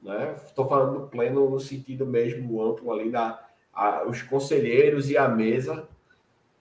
[0.02, 0.36] né?
[0.46, 5.28] Estou falando do pleno no sentido mesmo amplo ali da a- os conselheiros e a
[5.28, 5.88] mesa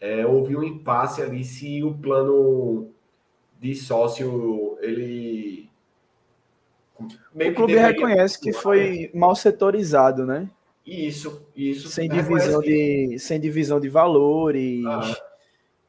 [0.00, 2.90] é, houve um impasse ali se o plano
[3.60, 5.70] de sócio ele
[7.34, 10.50] meio O clube deveria reconhece que foi mal setorizado, né?
[10.84, 14.84] isso isso Sem divisão de, sem divisão de valores.
[14.86, 15.16] Ah.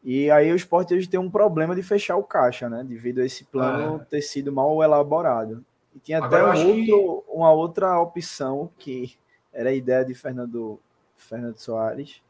[0.09, 2.81] E aí o esporte hoje tem um problema de fechar o caixa, né?
[2.81, 5.65] Devido a esse plano ter sido mal elaborado.
[5.93, 6.37] E tinha até.
[6.37, 9.17] Agora, eu um acho que- outro, uma outra opção que
[9.51, 10.79] era a ideia de Fernando,
[11.17, 12.21] Fernando Soares,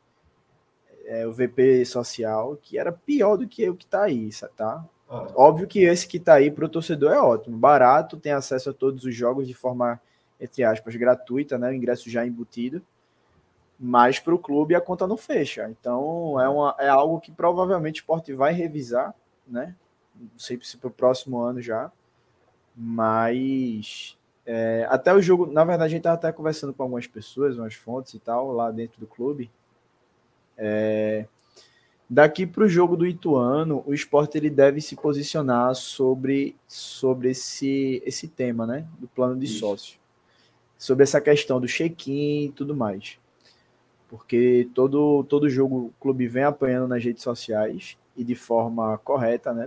[1.06, 4.84] é, o VP social, que era pior do que o que está aí, tá?
[5.08, 8.72] Ah, Óbvio que esse que está aí para o torcedor é ótimo, barato, tem acesso
[8.72, 10.02] a todos os jogos de forma,
[10.42, 11.70] entre aspas, gratuita, né?
[11.70, 12.82] O ingresso já embutido.
[13.80, 15.70] Mas para o clube a conta não fecha.
[15.70, 19.14] Então é, uma, é algo que provavelmente o esporte vai revisar,
[19.48, 19.76] né?
[20.16, 21.92] Não sei se para o próximo ano já.
[22.76, 24.18] Mas
[24.50, 27.74] é, até o jogo, na verdade, a gente estava até conversando com algumas pessoas, umas
[27.74, 29.52] fontes e tal, lá dentro do clube.
[30.58, 31.28] É,
[32.10, 38.02] daqui para o jogo do Ituano, o esporte ele deve se posicionar sobre, sobre esse,
[38.06, 38.88] esse tema, né?
[38.98, 39.60] Do plano de Isso.
[39.60, 40.00] sócio.
[40.78, 43.20] Sobre essa questão do check-in e tudo mais.
[44.10, 49.54] Porque todo, todo jogo o clube vem apanhando nas redes sociais e de forma correta,
[49.54, 49.66] né?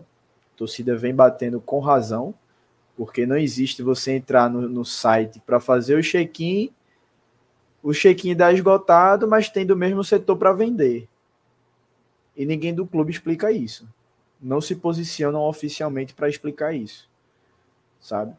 [0.55, 2.35] A torcida vem batendo com razão,
[2.97, 6.73] porque não existe você entrar no, no site para fazer o check-in,
[7.83, 11.09] o check-in dá esgotado, mas tem do mesmo setor para vender.
[12.37, 13.89] E ninguém do clube explica isso.
[14.41, 17.09] Não se posicionam oficialmente para explicar isso.
[17.99, 18.35] Sabe?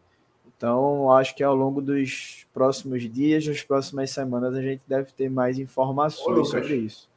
[0.61, 5.27] Então, acho que ao longo dos próximos dias, nas próximas semanas, a gente deve ter
[5.27, 6.49] mais Ô, informações Lucas.
[6.49, 7.09] sobre isso.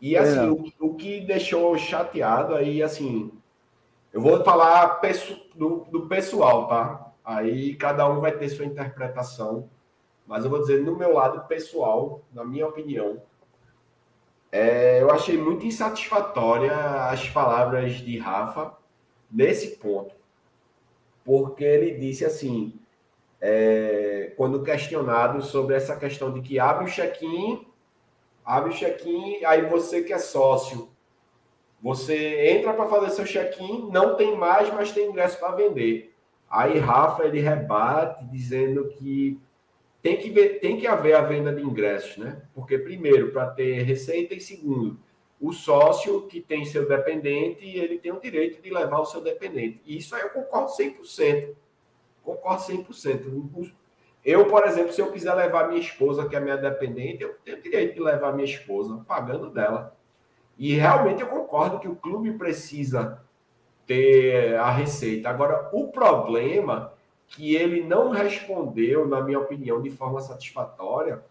[0.00, 0.50] E assim, É.
[0.50, 3.30] o, o que deixou chateado aí, assim,
[4.10, 4.98] eu vou falar
[5.54, 7.12] do, do pessoal, tá?
[7.22, 9.68] Aí cada um vai ter sua interpretação,
[10.26, 13.20] mas eu vou dizer no meu lado pessoal, na minha opinião,
[14.50, 16.74] é, eu achei muito insatisfatória
[17.10, 18.72] as palavras de Rafa
[19.30, 20.14] nesse ponto,
[21.24, 22.74] porque ele disse assim,
[23.40, 27.70] é, quando questionado sobre essa questão de que abre o check-in
[28.44, 30.88] abre o check-in, aí você que é sócio,
[31.80, 36.12] você entra para fazer seu check-in, não tem mais, mas tem ingresso para vender.
[36.50, 39.40] Aí Rafa ele rebate dizendo que
[40.02, 42.42] tem que ver, tem que haver a venda de ingressos, né?
[42.52, 44.98] Porque primeiro para ter receita e segundo,
[45.40, 49.80] o sócio que tem seu dependente, ele tem o direito de levar o seu dependente.
[49.86, 51.56] E isso aí eu concordo 100%.
[52.22, 53.28] Concordo 100%.
[53.28, 53.66] O-
[54.22, 57.62] eu, por exemplo, se eu quiser levar minha esposa, que é minha dependente, eu tenho
[57.62, 59.96] direito de levar minha esposa, pagando dela.
[60.58, 63.22] E realmente eu concordo que o clube precisa
[63.86, 65.30] ter a receita.
[65.30, 66.92] Agora, o problema
[67.26, 71.24] que ele não respondeu, na minha opinião, de forma satisfatória,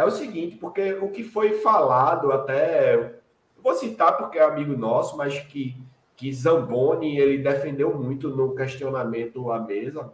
[0.00, 3.16] é o seguinte, porque o que foi falado até,
[3.62, 5.76] vou citar porque é amigo nosso, mas que,
[6.16, 10.12] que Zamboni ele defendeu muito no questionamento à mesa,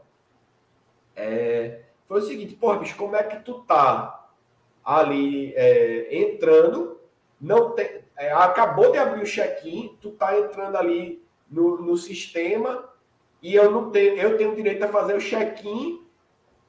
[1.15, 4.29] é, foi o seguinte, pô, bicho, como é que tu tá
[4.85, 6.99] ali é, entrando,
[7.41, 12.89] não tem, é, acabou de abrir o check-in, tu tá entrando ali no, no sistema
[13.41, 16.06] e eu não tenho, eu tenho direito a fazer o check-in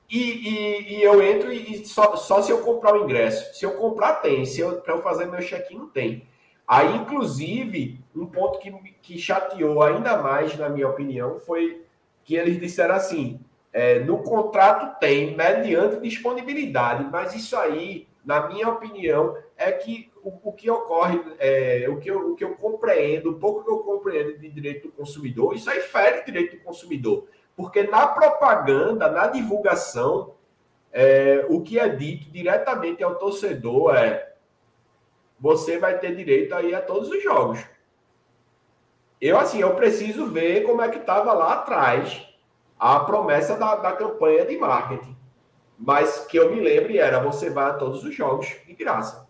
[0.10, 3.54] e, e, e, eu entro e só, só se eu comprar o ingresso.
[3.54, 4.46] Se eu comprar, tem.
[4.46, 6.28] Se eu, para eu fazer meu check-in, tem.
[6.68, 8.72] Aí, inclusive, um ponto que,
[9.02, 11.82] que chateou ainda mais, na minha opinião, foi
[12.24, 13.40] que eles disseram assim:
[13.72, 20.50] é, no contrato tem, mediante disponibilidade, mas isso aí, na minha opinião, é que o,
[20.50, 23.80] o que ocorre, é, o, que eu, o que eu compreendo, o pouco que eu
[23.80, 27.28] compreendo de direito do consumidor, isso aí fere direito do consumidor.
[27.58, 30.36] Porque na propaganda, na divulgação,
[30.94, 34.36] é, o que é dito diretamente ao torcedor é
[35.40, 37.60] você vai ter direito aí a todos os jogos.
[39.20, 42.28] Eu, assim, eu preciso ver como é que estava lá atrás
[42.80, 45.18] a promessa da, da campanha de marketing.
[45.78, 49.28] Mas que eu me lembre era você vai a todos os jogos de graça.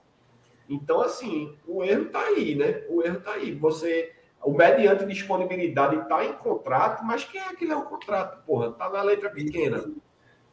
[0.70, 2.84] Então, assim, o erro está aí, né?
[2.90, 3.54] O erro está aí.
[3.56, 8.70] Você, o mediante disponibilidade está em contrato, mas quem é que lê o contrato, porra?
[8.70, 9.84] Está na letra pequena.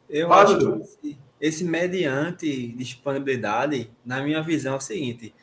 [0.09, 5.33] Eu acho que esse, esse mediante disponibilidade, na minha visão, é o seguinte: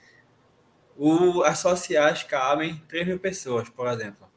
[0.96, 4.28] o, as sociais cabem 3 mil pessoas, por exemplo.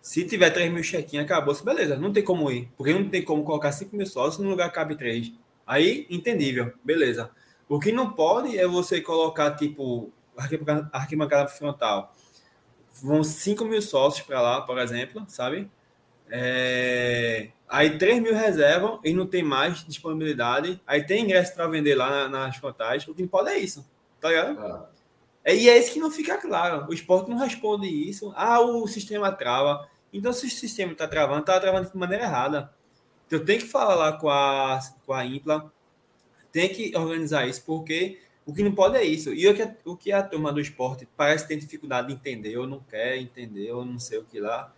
[0.00, 1.54] Se tiver 3 mil check-in, acabou.
[1.62, 2.68] Beleza, não tem como ir.
[2.76, 5.32] Porque não tem como colocar 5 mil sócios no lugar que cabe 3.
[5.64, 6.72] Aí, entendível.
[6.82, 7.30] Beleza.
[7.68, 10.12] O que não pode é você colocar, tipo,
[10.92, 12.12] arquibancada frontal.
[13.00, 15.70] Vão 5 mil sócios para lá, por exemplo, sabe?
[16.28, 17.50] É...
[17.68, 20.80] Aí 3 mil reservam e não tem mais disponibilidade.
[20.86, 23.06] Aí tem ingresso para vender lá nas frontais.
[23.08, 23.88] O que pode é isso.
[24.20, 24.58] Tá ligado?
[24.60, 24.88] Ah.
[25.44, 26.86] É, e é isso que não fica claro.
[26.88, 28.32] O esporte não responde isso.
[28.36, 29.88] Ah, o sistema trava.
[30.12, 32.72] Então, se o sistema está travando, está travando de maneira errada.
[33.26, 35.72] Então, tem que falar lá com a, com a Impla,
[36.52, 39.32] tem que organizar isso, porque o que não pode é isso.
[39.32, 42.66] E o que, o que a turma do esporte parece ter dificuldade de entender, ou
[42.66, 44.72] não quer entender, ou não sei o que lá.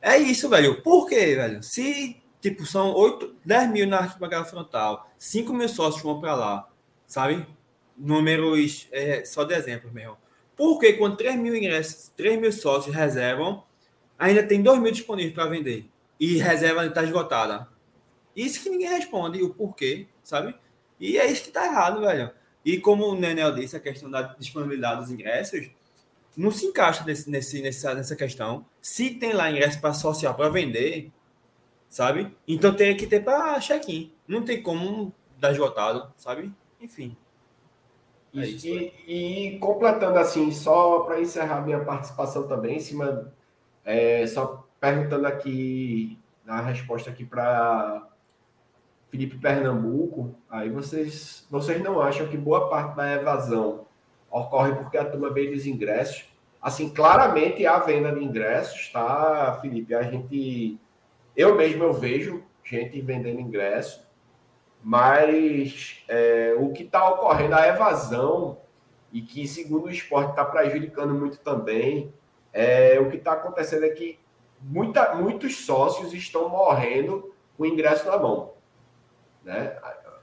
[0.00, 0.82] É isso, velho.
[0.82, 1.62] Por quê, velho?
[1.62, 6.68] Se, tipo, são 8, 10 mil na arquibancada frontal, 5 mil sócios vão para lá,
[7.06, 7.46] sabe?
[7.96, 10.16] Números, é, só de exemplo mesmo.
[10.56, 13.62] Por que quando 3 mil ingressos, 3 mil sócios reservam,
[14.18, 15.88] ainda tem 2 mil disponíveis para vender.
[16.18, 17.68] E reserva está esgotada.
[18.34, 20.54] Isso que ninguém responde, o porquê, sabe?
[20.98, 22.30] E é isso que está errado, velho.
[22.64, 25.70] E como o Nenel disse, a questão da disponibilidade dos ingressos
[26.36, 28.64] não se encaixa nesse, nesse, nessa, nessa questão.
[28.80, 31.10] Se tem lá ingresso para social para vender,
[31.88, 32.34] sabe?
[32.46, 34.12] Então tem que ter para check-in.
[34.26, 36.52] Não tem como dar esgotado, sabe?
[36.80, 37.16] Enfim.
[38.34, 43.32] É isso, e, e, completando assim, só para encerrar minha participação também, em cima
[43.84, 48.08] é, só perguntando aqui, na resposta aqui para
[49.10, 53.86] Felipe Pernambuco, aí vocês, vocês não acham que boa parte da evasão
[54.30, 56.24] ocorre porque a turma vende os ingressos?
[56.62, 59.94] Assim, claramente há venda de ingressos, tá, Felipe?
[59.94, 60.78] A gente,
[61.36, 64.06] eu mesmo eu vejo gente vendendo ingresso,
[64.82, 68.58] mas é, o que está ocorrendo, a evasão,
[69.12, 72.12] e que segundo o esporte está prejudicando muito também,
[72.52, 74.18] é, o que está acontecendo é que
[74.60, 78.52] muita, muitos sócios estão morrendo com o ingresso na mão.
[79.44, 79.76] Né?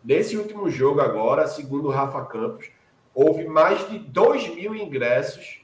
[0.03, 2.69] Nesse último jogo agora, segundo o Rafa Campos,
[3.13, 5.61] houve mais de 2 mil ingressos,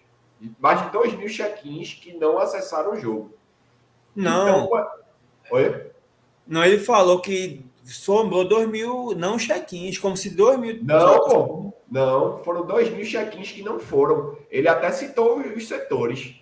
[0.60, 3.34] mais de 2 mil check-ins que não acessaram o jogo.
[4.16, 4.66] Não.
[4.66, 4.92] Então,
[5.52, 5.92] Oi?
[6.48, 10.80] Não, ele falou que sobrou 2 mil não check-ins, como se 2 mil.
[10.84, 11.74] Não, pô.
[11.90, 14.38] Não, foram 2 mil check-ins que não foram.
[14.50, 16.36] Ele até citou os setores.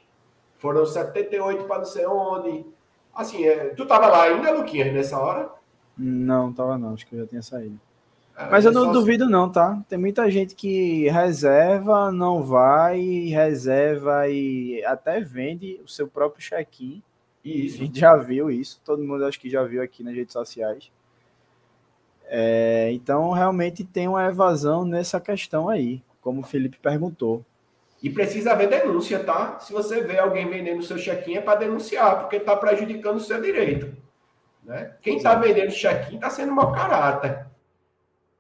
[0.57, 2.65] Foram 78 para não sei onde.
[3.13, 3.69] Assim, é...
[3.69, 5.51] tu tava lá ainda, Luquinhas, nessa hora?
[5.97, 7.79] Não, tava não, acho que eu já tinha saído.
[8.35, 9.83] É, Mas eu não duvido não, tá?
[9.87, 17.01] Tem muita gente que reserva, não vai, reserva e até vende o seu próprio check-in.
[17.43, 17.75] Isso.
[17.75, 20.91] A gente já viu isso, todo mundo acho que já viu aqui nas redes sociais.
[22.25, 27.43] É, então, realmente tem uma evasão nessa questão aí, como o Felipe perguntou.
[28.01, 29.59] E precisa haver denúncia, tá?
[29.59, 33.39] Se você vê alguém vendendo seu check-in, é para denunciar, porque está prejudicando o seu
[33.41, 33.95] direito.
[34.63, 34.95] Né?
[35.01, 37.45] Quem está vendendo check-in está sendo mau caráter.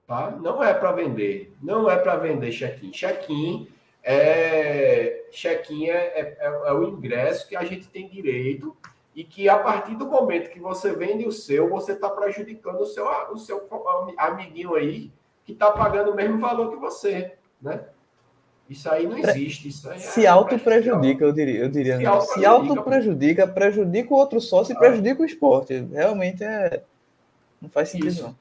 [0.07, 0.31] Tá?
[0.31, 1.53] Não é para vender.
[1.61, 2.91] Não é para vender check-in.
[2.91, 3.67] Check-in
[4.03, 8.75] é, check-in é, é, é, é o ingresso que a gente tem direito
[9.15, 12.85] e que a partir do momento que você vende o seu, você está prejudicando o
[12.85, 13.67] seu, o seu
[14.17, 15.11] amiguinho aí
[15.43, 17.85] que está pagando o mesmo valor que você, né?
[18.71, 19.67] Isso aí não existe.
[19.67, 21.59] Isso aí se é auto-prejudica, eu diria.
[21.59, 24.79] Eu diria se, auto se auto-prejudica, prejudica o outro sócio e ah.
[24.79, 25.85] prejudica o esporte.
[25.91, 26.81] Realmente é.
[27.61, 28.23] Não faz sentido, isso.
[28.23, 28.35] não.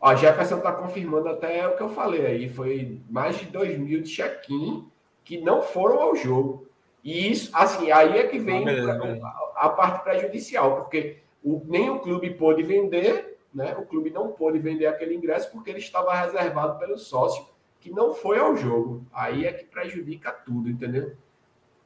[0.00, 2.48] Ó, a Jefferson está confirmando até o que eu falei aí.
[2.48, 4.84] Foi mais de 2 mil de check-in
[5.24, 6.66] que não foram ao jogo.
[7.04, 12.00] E isso, assim, aí é que vem a, a, parte prejudicial, porque o, nem o
[12.00, 13.76] clube pôde vender, né?
[13.78, 17.46] O clube não pôde vender aquele ingresso porque ele estava reservado pelo sócio
[17.80, 19.04] que não foi ao jogo.
[19.12, 21.14] Aí é que prejudica tudo, entendeu?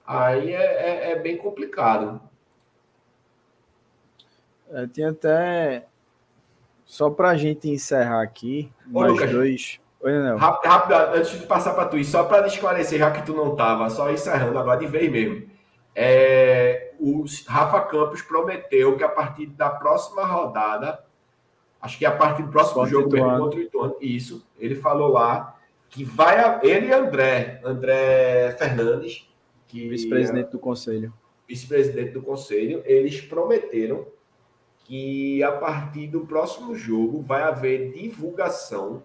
[0.06, 2.20] Aí é, é, é bem complicado.
[4.70, 5.86] É, tem até.
[6.84, 9.80] Só para a gente encerrar aqui, Ô, mais Lucas, dois.
[10.00, 10.36] Oi, não.
[10.36, 13.52] Rápido, rápido, antes de passar para tu, e só para esclarecer, já que tu não
[13.52, 15.48] estava, só encerrando agora de vez mesmo.
[15.94, 21.04] É, o Rafa Campos prometeu que a partir da próxima rodada,
[21.80, 25.56] acho que a partir do próximo jogo mesmo, contra o Ituano, isso, ele falou lá
[25.92, 29.28] que vai a, ele e André, André Fernandes,
[29.68, 31.12] que vice-presidente do conselho,
[31.46, 34.06] vice-presidente do conselho, eles prometeram
[34.84, 39.02] que a partir do próximo jogo vai haver divulgação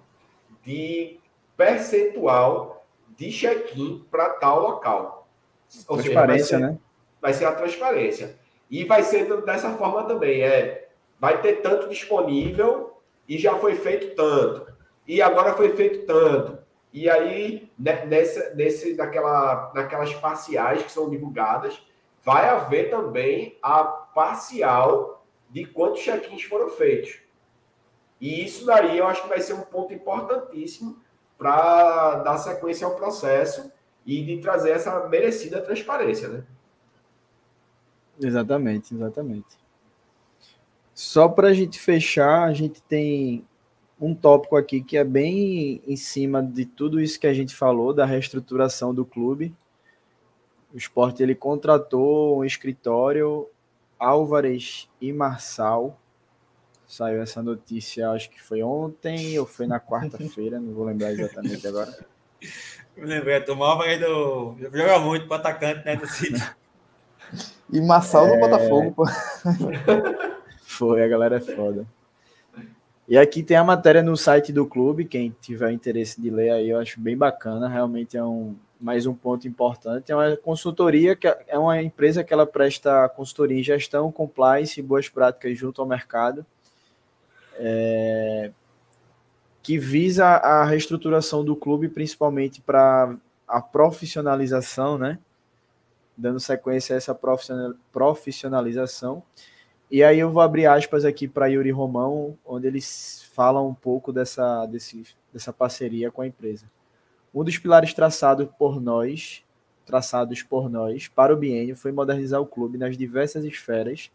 [0.63, 1.19] de
[1.57, 5.27] percentual de check-in para tal local.
[5.89, 6.79] Ou transparência, seja, vai ser, né?
[7.21, 8.39] Vai ser a transparência.
[8.71, 10.87] E vai ser dessa forma também, é
[11.19, 14.71] vai ter tanto disponível e já foi feito tanto.
[15.05, 16.66] E agora foi feito tanto.
[16.93, 21.81] E aí, nessa, nesse, naquela, naquelas parciais que são divulgadas,
[22.23, 27.19] vai haver também a parcial de quantos check-ins foram feitos.
[28.19, 30.97] E isso daí eu acho que vai ser um ponto importantíssimo
[31.37, 33.71] para dar sequência ao processo
[34.05, 36.43] e de trazer essa merecida transparência, né?
[38.19, 39.57] Exatamente, exatamente.
[40.93, 43.45] Só para a gente fechar, a gente tem
[43.99, 47.93] um tópico aqui que é bem em cima de tudo isso que a gente falou,
[47.93, 49.55] da reestruturação do clube.
[50.73, 53.47] O esporte ele contratou um escritório,
[53.97, 55.99] Álvares e Marçal.
[56.85, 61.67] Saiu essa notícia, acho que foi ontem ou foi na quarta-feira, não vou lembrar exatamente
[61.67, 61.93] agora.
[62.95, 64.55] Me lembrei, tomava aí do.
[64.59, 66.41] Joga muito para atacante, né, do City.
[67.71, 68.35] E Marçal é...
[68.35, 69.05] no Botafogo, pô.
[70.65, 71.85] Foi, a galera é foda.
[73.07, 76.69] E aqui tem a matéria no site do clube, quem tiver interesse de ler aí,
[76.69, 80.11] eu acho bem bacana, realmente é um mais um ponto importante.
[80.11, 84.83] É uma consultoria que é uma empresa que ela presta consultoria em gestão, compliance e
[84.83, 86.45] boas práticas junto ao mercado,
[87.55, 88.51] é,
[89.63, 93.15] que visa a reestruturação do clube, principalmente para
[93.47, 95.17] a profissionalização, né?
[96.15, 97.17] Dando sequência a essa
[97.91, 99.23] profissionalização
[99.89, 104.11] e aí eu vou abrir aspas aqui para Yuri Romão, onde eles falam um pouco
[104.11, 106.65] dessa, desse, dessa parceria com a empresa.
[107.33, 109.43] Um dos pilares traçado por nós,
[109.85, 114.11] traçados por nós para o biênio foi modernizar o clube nas diversas esferas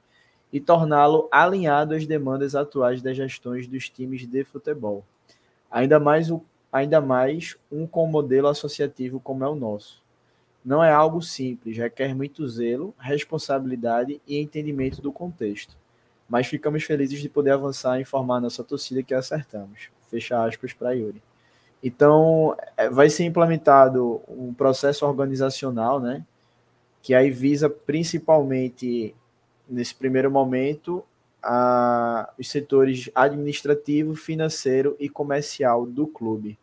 [0.52, 5.02] e torná-lo alinhado às demandas atuais das gestões dos times de futebol.
[5.70, 6.28] Ainda mais,
[6.70, 10.01] ainda mais um com modelo associativo como é o nosso
[10.64, 15.76] não é algo simples, requer muito zelo, responsabilidade e entendimento do contexto.
[16.28, 19.88] Mas ficamos felizes de poder avançar e informar nossa torcida que acertamos.
[20.08, 21.22] Fecha aspas para Yuri.
[21.82, 26.24] Então, é, vai ser implementado um processo organizacional, né?
[27.02, 29.14] Que aí visa principalmente,
[29.68, 31.04] nesse primeiro momento,
[31.42, 36.56] a, os setores administrativo, financeiro e comercial do clube.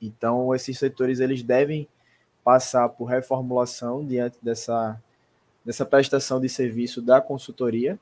[0.00, 1.88] Então, esses setores eles devem
[2.44, 5.00] passar por reformulação diante dessa,
[5.64, 7.98] dessa prestação de serviço da consultoria.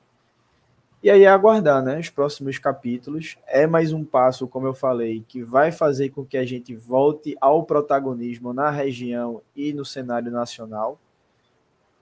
[1.03, 1.99] E aí aguardar, né?
[1.99, 3.37] Os próximos capítulos.
[3.47, 7.37] É mais um passo, como eu falei, que vai fazer com que a gente volte
[7.41, 10.99] ao protagonismo na região e no cenário nacional.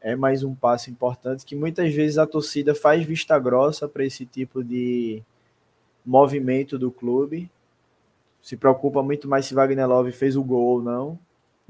[0.03, 4.25] É mais um passo importante que muitas vezes a torcida faz vista grossa para esse
[4.25, 5.23] tipo de
[6.05, 7.51] movimento do clube.
[8.43, 11.19] Se preocupa muito mais se Wagner Love fez o gol ou não.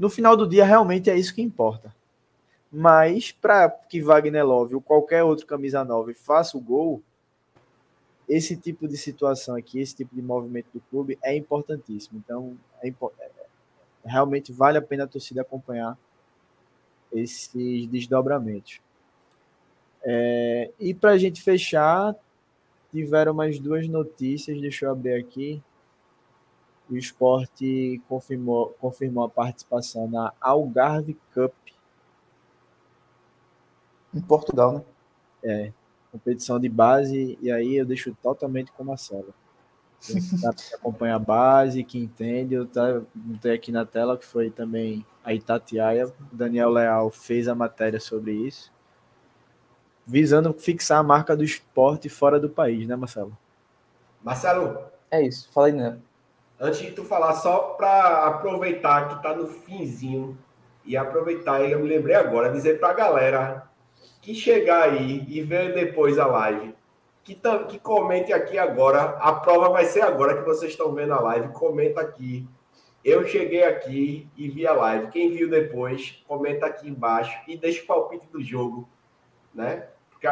[0.01, 1.95] No final do dia, realmente é isso que importa.
[2.73, 7.03] Mas para que Wagner Love ou qualquer outro camisa 9 faça o gol,
[8.27, 12.19] esse tipo de situação aqui, esse tipo de movimento do clube é importantíssimo.
[12.19, 13.31] Então, é, é
[14.03, 15.99] realmente vale a pena a torcida acompanhar
[17.13, 18.81] esses desdobramentos.
[20.03, 22.17] É, e para a gente fechar,
[22.91, 25.63] tiveram mais duas notícias, deixa eu abrir aqui
[26.91, 31.53] o esporte confirmou, confirmou a participação na Algarve Cup.
[34.13, 34.85] Em Portugal, né?
[35.43, 35.73] É,
[36.11, 39.33] competição de base, e aí eu deixo totalmente com a Marcelo.
[40.01, 40.13] que
[40.75, 42.55] acompanha a base, que entende.
[42.55, 46.13] Eu tá, botei aqui na tela que foi também a Itatiaia.
[46.33, 48.73] Daniel Leal fez a matéria sobre isso,
[50.05, 53.37] visando fixar a marca do esporte fora do país, né, Marcelo?
[54.23, 54.91] Marcelo.
[55.11, 55.99] É isso, falei né?
[56.61, 60.37] Antes de tu falar, só para aproveitar que tá no finzinho
[60.85, 63.71] e aproveitar, eu me lembrei agora, dizer para a galera
[64.21, 66.75] que chegar aí e ver depois a live,
[67.25, 67.35] que,
[67.67, 69.01] que comente aqui agora.
[69.21, 71.49] A prova vai ser agora que vocês estão vendo a live.
[71.55, 72.47] Comenta aqui.
[73.03, 75.09] Eu cheguei aqui e vi a live.
[75.09, 78.87] Quem viu depois, comenta aqui embaixo e deixa o palpite do jogo,
[79.55, 79.89] né?
[80.11, 80.29] Porque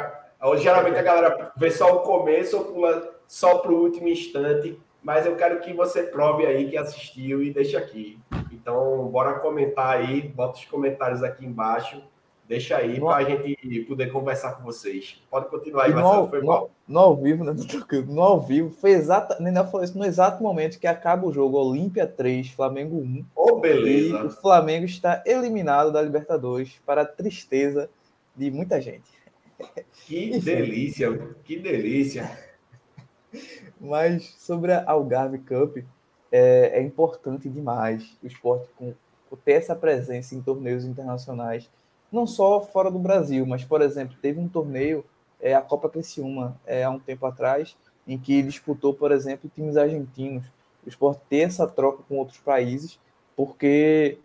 [0.59, 5.27] geralmente a galera vê só o começo ou pula só para o último instante, mas
[5.27, 8.19] eu quero que você prove aí que assistiu e deixa aqui.
[8.53, 12.03] Então, bora comentar aí, bota os comentários aqui embaixo
[12.49, 15.23] Deixa aí para a gente poder conversar com vocês.
[15.31, 16.29] Pode continuar aí, Marcelo.
[16.29, 17.55] Foi no, no, ao vivo, né?
[18.09, 19.37] No ao vivo, foi exata.
[19.39, 23.25] Nenel falou isso no exato momento que acaba o jogo Olímpia 3, Flamengo 1.
[23.37, 24.21] Oh, beleza.
[24.21, 27.91] E o Flamengo está eliminado da Libertadores para a tristeza
[28.35, 29.11] de muita gente.
[30.07, 32.31] Que delícia, que delícia.
[33.81, 35.79] Mas sobre a Algarve Cup,
[36.31, 38.93] é, é importante demais o esporte com,
[39.45, 41.69] ter essa presença em torneios internacionais
[42.11, 45.05] não só fora do Brasil, mas, por exemplo, teve um torneio,
[45.41, 47.77] é, a Copa Criciúma, é, há um tempo atrás,
[48.07, 50.47] em que disputou, por exemplo, times argentinos.
[50.85, 52.99] O esporte ter essa troca com outros países,
[53.37, 54.19] porque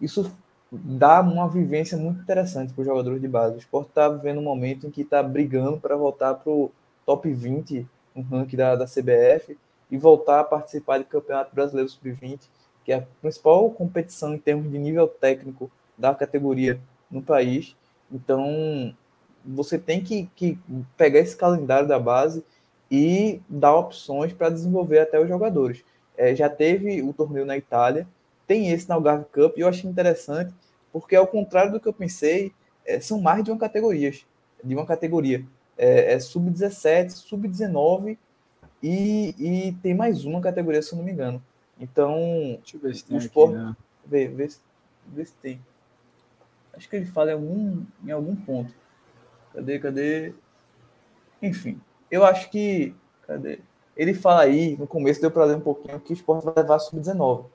[0.00, 0.32] isso
[0.70, 3.56] dá uma vivência muito interessante para os jogadores de base.
[3.56, 6.70] O esporte está vivendo um momento em que está brigando para voltar para o
[7.04, 9.56] top 20 no ranking da, da CBF
[9.90, 12.40] e voltar a participar do Campeonato Brasileiro Sub-20,
[12.84, 16.80] que é a principal competição em termos de nível técnico da categoria
[17.10, 17.76] no país.
[18.10, 18.94] Então,
[19.44, 20.58] você tem que, que
[20.96, 22.44] pegar esse calendário da base
[22.90, 25.84] e dar opções para desenvolver até os jogadores.
[26.16, 28.06] É, já teve o torneio na Itália,
[28.46, 30.52] tem esse na Algarve Cup, e eu achei interessante,
[30.92, 32.52] porque ao contrário do que eu pensei,
[32.84, 34.12] é, são mais de uma categoria.
[34.62, 35.44] De uma categoria.
[35.82, 38.18] É, é sub-17, sub-19
[38.82, 41.42] e, e tem mais uma categoria, se eu não me engano.
[41.80, 42.18] Então,
[42.62, 43.56] Deixa eu ver se tem o esporte.
[43.56, 43.76] Aqui, né?
[44.04, 44.48] vê, vê,
[45.06, 45.60] vê se tem.
[46.74, 48.74] Acho que ele fala em algum, em algum ponto.
[49.54, 50.34] Cadê, cadê?
[51.40, 52.94] Enfim, eu acho que.
[53.26, 53.60] Cadê?
[53.96, 56.78] Ele fala aí, no começo deu para ler um pouquinho, que o esporte vai levar
[56.78, 57.46] sub-19.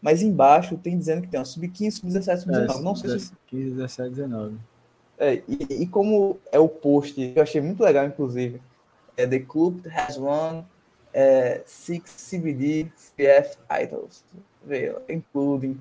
[0.00, 2.80] Mas embaixo tem dizendo que tem sub-15, sub-17, sub-19.
[2.80, 3.32] Não sei se.
[3.48, 4.56] 15, 17, 19.
[5.22, 8.60] É, e, e, como é o post, eu achei muito legal, inclusive,
[9.16, 10.64] é The Club has won
[11.12, 14.24] é, six CBD CF titles,
[15.08, 15.80] including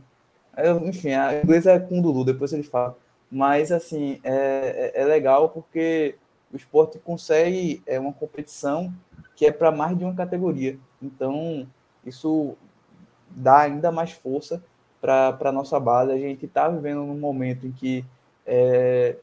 [0.84, 2.98] enfim, a inglês é com o Lulu, depois ele fala.
[3.32, 6.16] Mas, assim, é, é, é legal porque
[6.54, 8.94] o esporte consegue é uma competição
[9.36, 10.78] que é para mais de uma categoria.
[11.02, 11.66] Então,
[12.06, 12.56] isso
[13.30, 14.62] dá ainda mais força
[15.00, 16.12] para a nossa base.
[16.12, 18.06] A gente está vivendo num momento em que,
[18.46, 19.16] é,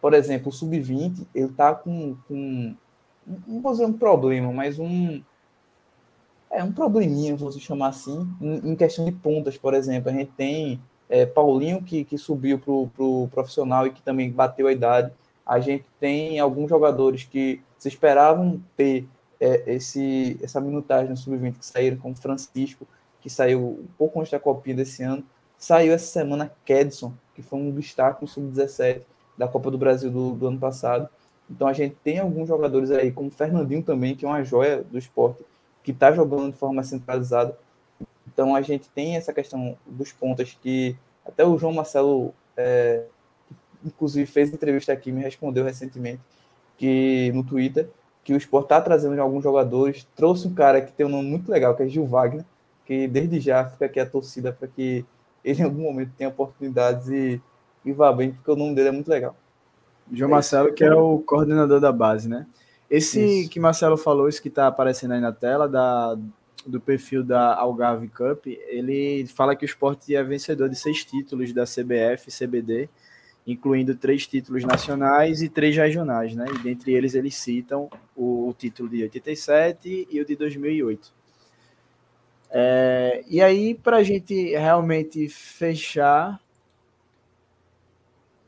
[0.00, 2.74] por exemplo, o sub-20 ele está com, com,
[3.46, 5.20] não vou dizer um problema, mas um,
[6.50, 10.10] é um probleminha, vou chamar assim, em, questão de pontas, por exemplo.
[10.10, 14.30] A gente tem é, Paulinho, que, que subiu para o pro profissional e que também
[14.30, 15.12] bateu a idade.
[15.44, 19.08] A gente tem alguns jogadores que se esperavam ter
[19.40, 22.86] é, esse, essa minutagem no sub-20 que saíram, como Francisco,
[23.20, 25.24] que saiu um pouco antes da Copinha desse ano.
[25.56, 29.02] Saiu essa semana Kedson, que foi um destaque no sub-17
[29.38, 31.08] da Copa do Brasil do, do ano passado.
[31.50, 34.98] Então a gente tem alguns jogadores aí, como Fernandinho também, que é uma joia do
[34.98, 35.42] esporte,
[35.82, 37.56] que está jogando de forma centralizada.
[38.26, 43.04] Então a gente tem essa questão dos pontas que até o João Marcelo, é,
[43.84, 46.20] inclusive, fez entrevista aqui, me respondeu recentemente
[46.76, 47.88] que no Twitter
[48.28, 50.06] que o Sport está trazendo alguns jogadores.
[50.14, 52.44] Trouxe um cara que tem um nome muito legal, que é Gil Wagner,
[52.84, 55.02] que desde já fica aqui a torcida para que
[55.42, 57.40] ele em algum momento tenha oportunidades e,
[57.84, 59.36] e vá bem, porque o nome dele é muito legal.
[60.12, 62.46] João Marcelo, que é o coordenador da base, né?
[62.90, 63.50] Esse isso.
[63.50, 66.16] que Marcelo falou, isso que está aparecendo aí na tela, da,
[66.66, 71.52] do perfil da Algarve Cup, ele fala que o esporte é vencedor de seis títulos
[71.52, 72.88] da CBF, CBD,
[73.46, 76.46] incluindo três títulos nacionais e três regionais, né?
[76.54, 81.12] E dentre eles eles citam o, o título de 87 e o de 2008.
[82.50, 86.40] É, e aí, para a gente realmente fechar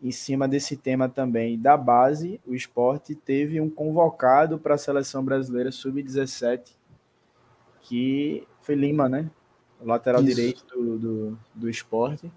[0.03, 5.23] em cima desse tema também da base, o esporte teve um convocado para a seleção
[5.25, 6.73] brasileira sub-17,
[7.83, 9.31] que foi Lima, né?
[9.81, 10.35] O lateral Isso.
[10.35, 12.31] direito do, do, do esporte.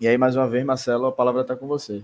[0.00, 2.02] E aí, mais uma vez, Marcelo, a palavra está com você.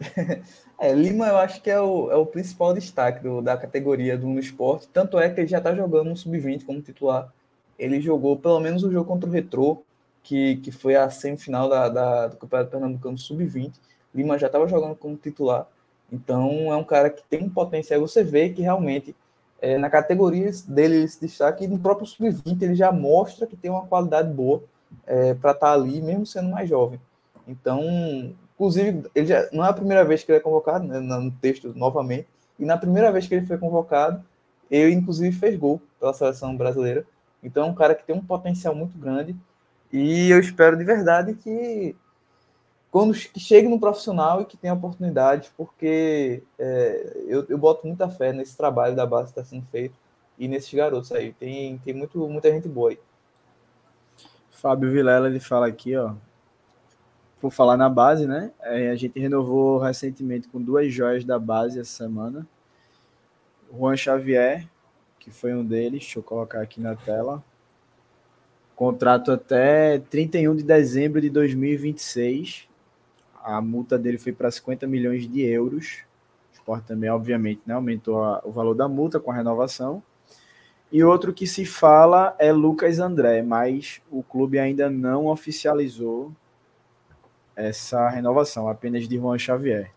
[0.78, 4.38] é, Lima eu acho que é o, é o principal destaque do, da categoria do
[4.38, 4.88] esporte.
[4.88, 7.32] Tanto é que ele já está jogando no Sub-20 como titular.
[7.78, 9.82] Ele jogou pelo menos o jogo contra o Retrô,
[10.22, 13.72] que, que foi a semifinal da, da, do Campeonato Pernambucano Sub-20.
[14.14, 15.66] Lima já estava jogando como titular.
[16.10, 18.00] Então é um cara que tem um potencial.
[18.00, 19.16] Você vê que realmente
[19.60, 23.56] é, na categoria dele ele se destaca e no próprio Sub-20 ele já mostra que
[23.56, 24.62] tem uma qualidade boa
[25.06, 27.00] é, para estar tá ali, mesmo sendo mais jovem.
[27.46, 27.80] Então,
[28.54, 31.72] inclusive, ele já, não é a primeira vez que ele é convocado, né, no texto
[31.74, 32.28] novamente,
[32.58, 34.22] e na primeira vez que ele foi convocado,
[34.70, 37.04] ele inclusive fez gol pela seleção brasileira.
[37.42, 39.36] Então, é um cara que tem um potencial muito grande
[39.92, 41.94] e eu espero de verdade que
[42.90, 48.08] quando que chegue no profissional e que tenha oportunidades, porque é, eu, eu boto muita
[48.10, 49.94] fé nesse trabalho da base que está sendo feito
[50.38, 51.32] e nesses garotos aí.
[51.32, 52.98] Tem, tem muito, muita gente boa aí.
[54.50, 56.14] Fábio Vilela ele fala aqui, ó.
[57.40, 58.52] Por falar na base, né?
[58.60, 62.46] É, a gente renovou recentemente com duas joias da base essa semana.
[63.74, 64.68] Juan Xavier,
[65.18, 67.42] que foi um deles, deixa eu colocar aqui na tela.
[68.82, 72.68] Contrato até 31 de dezembro de 2026.
[73.40, 76.00] A multa dele foi para 50 milhões de euros.
[76.50, 80.02] O esporte também, obviamente, né, aumentou a, o valor da multa com a renovação.
[80.90, 86.32] E outro que se fala é Lucas André, mas o clube ainda não oficializou
[87.54, 89.92] essa renovação, apenas de Juan Xavier.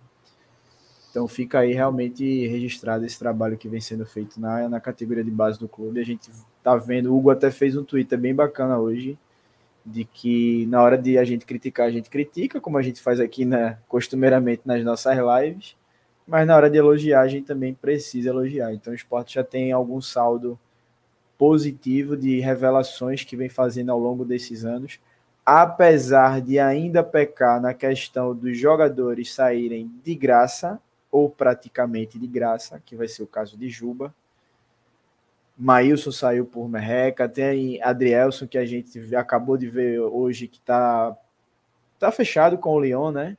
[1.16, 5.32] Então fica aí realmente registrado esse trabalho que vem sendo feito na, na categoria de
[5.32, 6.02] base do clube.
[6.02, 6.30] A gente
[6.62, 9.18] tá vendo, o Hugo até fez um Twitter bem bacana hoje,
[9.86, 13.22] de que na hora de a gente criticar, a gente critica, como a gente faz
[13.22, 15.78] aqui né, costumeiramente nas nossas lives,
[16.28, 18.74] mas na hora de elogiar, a gente também precisa elogiar.
[18.74, 20.60] Então o esporte já tem algum saldo
[21.38, 25.00] positivo de revelações que vem fazendo ao longo desses anos,
[25.46, 30.78] apesar de ainda pecar na questão dos jogadores saírem de graça
[31.12, 34.14] ou praticamente de graça, que vai ser o caso de Juba.
[35.58, 41.18] Maílson saiu por merreca, tem Adrielson que a gente acabou de ver hoje que está
[41.98, 43.38] tá fechado com o Lyon, né?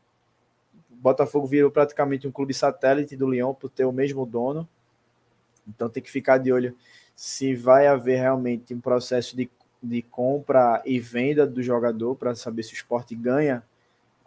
[0.90, 4.66] O Botafogo virou praticamente um clube satélite do Lyon por ter o mesmo dono.
[5.68, 6.74] Então tem que ficar de olho
[7.14, 9.50] se vai haver realmente um processo de,
[9.82, 13.62] de compra e venda do jogador para saber se o esporte ganha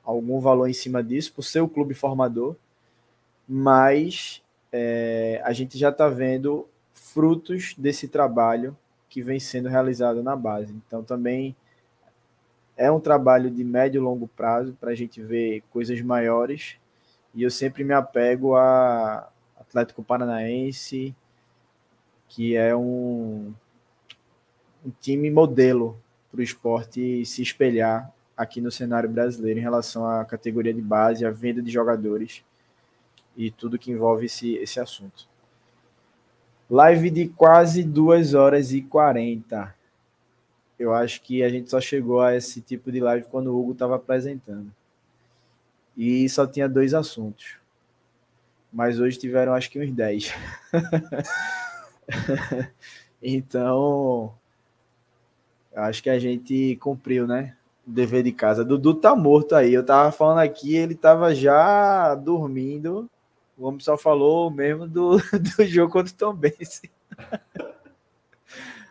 [0.03, 2.55] algum valor em cima disso, por ser o clube formador,
[3.49, 8.77] mas é, a gente já está vendo frutos desse trabalho
[9.09, 10.71] que vem sendo realizado na base.
[10.85, 11.55] Então também
[12.77, 16.75] é um trabalho de médio e longo prazo para a gente ver coisas maiores.
[17.33, 19.27] E eu sempre me apego a
[19.59, 21.15] Atlético Paranaense,
[22.27, 23.51] que é um,
[24.85, 30.23] um time modelo para o esporte se espelhar aqui no cenário brasileiro em relação à
[30.23, 32.43] categoria de base, à venda de jogadores
[33.39, 35.25] e tudo que envolve esse, esse assunto.
[36.69, 39.73] Live de quase 2 horas e 40.
[40.77, 43.71] Eu acho que a gente só chegou a esse tipo de live quando o Hugo
[43.71, 44.69] estava apresentando.
[45.95, 47.55] E só tinha dois assuntos.
[48.73, 50.33] Mas hoje tiveram acho que uns 10.
[53.23, 54.33] então,
[55.73, 57.55] acho que a gente cumpriu, né?
[57.87, 58.65] O dever de casa.
[58.65, 59.73] Dudu tá morto aí.
[59.73, 63.09] Eu tava falando aqui, ele tava já dormindo.
[63.59, 65.17] O homem só falou mesmo do,
[65.57, 66.89] do jogo contra o Tom Bense.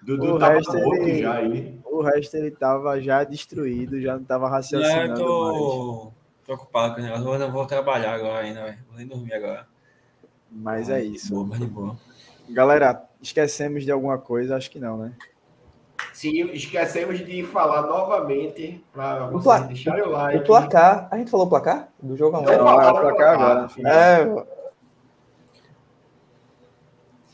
[0.03, 1.81] Dudu o tava morto ele, já aí.
[1.85, 5.15] O resto ele tava já destruído, já não tava raciocinando.
[5.15, 6.15] Não, eu tô mais.
[6.45, 7.33] preocupado com o negócio.
[7.33, 9.67] Eu não vou trabalhar agora ainda, vou nem dormir agora.
[10.51, 11.35] Mas é isso.
[11.35, 11.97] Boa, mas de boa.
[12.51, 14.55] Galera, esquecemos de alguma coisa?
[14.55, 15.13] Acho que não, né?
[16.13, 19.59] Sim, esquecemos de falar novamente para vocês pla...
[19.61, 20.39] deixarem o like.
[20.39, 21.09] O placar.
[21.11, 22.59] A gente falou o placar do jogo amanhã?
[22.59, 23.69] Não, não, é o placar agora.
[23.87, 24.58] É...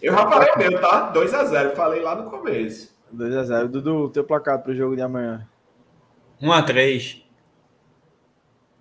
[0.04, 1.12] Eu já falei meu, tá?
[1.14, 1.74] 2x0.
[1.74, 2.94] Falei lá no começo.
[3.14, 3.68] 2x0.
[3.68, 5.48] Dudu, teu placar para o jogo de amanhã?
[6.42, 7.22] 1x3.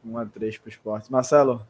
[0.05, 1.09] 1x3 para o esporte.
[1.09, 1.65] Marcelo?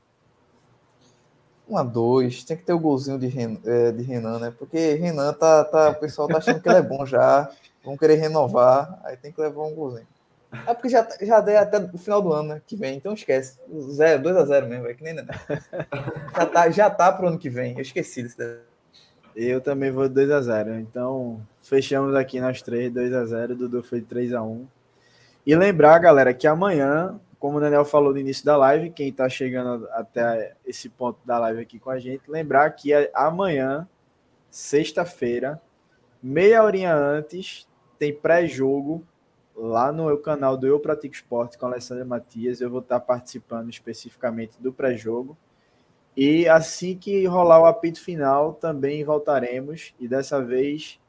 [1.70, 4.54] 1 a 2 tem que ter o golzinho de, Ren, é, de Renan, né?
[4.58, 7.50] Porque Renan tá, tá, o pessoal tá achando que ele é bom já,
[7.86, 10.08] vão querer renovar, aí tem que levar um golzinho.
[10.68, 12.62] É porque já, já deu até o final do ano, né?
[12.68, 13.60] Que vem, então esquece.
[13.72, 17.50] 0, 2 a 0 mesmo, é que nem já tá, já tá pro ano que
[17.50, 17.76] vem.
[17.76, 18.38] Eu esqueci desse
[19.36, 23.84] Eu também vou 2 a 0 Então, fechamos aqui nós três, 2 a 0 Dudu
[23.84, 24.68] foi 3 a 1
[25.46, 29.28] E lembrar, galera, que amanhã como o Daniel falou no início da live, quem está
[29.28, 33.86] chegando até esse ponto da live aqui com a gente, lembrar que amanhã,
[34.50, 35.62] sexta-feira,
[36.22, 37.68] meia horinha antes,
[38.00, 39.04] tem pré-jogo
[39.54, 42.62] lá no canal do Eu Pratico Esporte com a Alessandra Matias.
[42.62, 45.38] Eu vou estar participando especificamente do pré-jogo.
[46.16, 49.94] E assim que rolar o apito final, também voltaremos.
[50.00, 51.00] E dessa vez,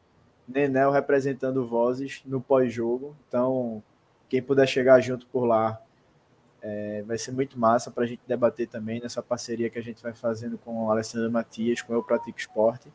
[0.49, 3.15] Nenel representando vozes no pós-jogo.
[3.28, 3.83] Então,
[4.28, 5.81] quem puder chegar junto por lá,
[6.62, 10.02] é, vai ser muito massa para a gente debater também nessa parceria que a gente
[10.02, 12.91] vai fazendo com o Alessandro Matias, com Eu Pratico Esporte.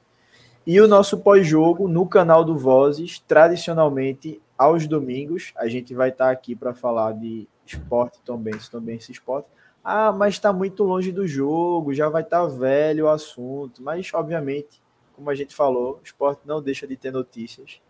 [0.65, 6.29] E o nosso pós-jogo no canal do Vozes, tradicionalmente aos domingos, a gente vai estar
[6.31, 9.47] aqui para falar de esporte, também, também esse esporte.
[9.91, 13.81] Ah, mas está muito longe do jogo, já vai estar tá velho o assunto.
[13.81, 14.79] Mas, obviamente,
[15.15, 17.81] como a gente falou, o esporte não deixa de ter notícias.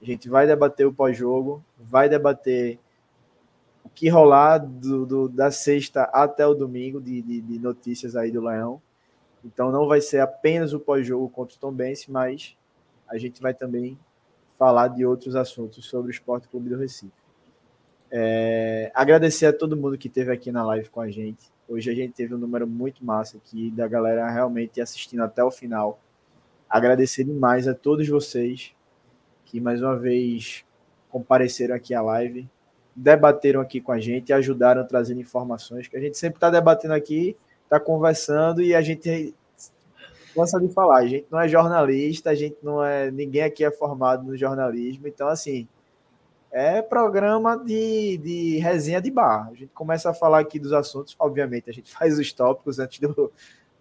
[0.00, 2.78] A gente vai debater o pós-jogo, vai debater
[3.82, 8.30] o que rolar do, do, da sexta até o domingo de, de, de, notícias aí
[8.30, 8.80] do Leão.
[9.44, 12.56] Então não vai ser apenas o pós-jogo contra o Tom Bense, mas
[13.08, 13.98] a gente vai também
[14.56, 17.17] falar de outros assuntos sobre o Esporte Clube do Recife.
[18.10, 21.50] É, agradecer a todo mundo que esteve aqui na live com a gente.
[21.68, 25.50] Hoje a gente teve um número muito massa aqui da galera realmente assistindo até o
[25.50, 26.00] final.
[26.68, 28.74] Agradecer demais a todos vocês
[29.44, 30.64] que mais uma vez
[31.10, 32.48] compareceram aqui à live,
[32.94, 36.92] debateram aqui com a gente ajudaram a trazer informações que a gente sempre está debatendo
[36.92, 39.34] aqui, está conversando e a gente
[40.34, 40.98] cansa de falar.
[40.98, 43.10] A gente não é jornalista, a gente não é.
[43.10, 45.66] Ninguém aqui é formado no jornalismo, então assim
[46.50, 49.48] é programa de, de resenha de bar.
[49.50, 52.98] A gente começa a falar aqui dos assuntos, obviamente, a gente faz os tópicos antes
[53.00, 53.32] do,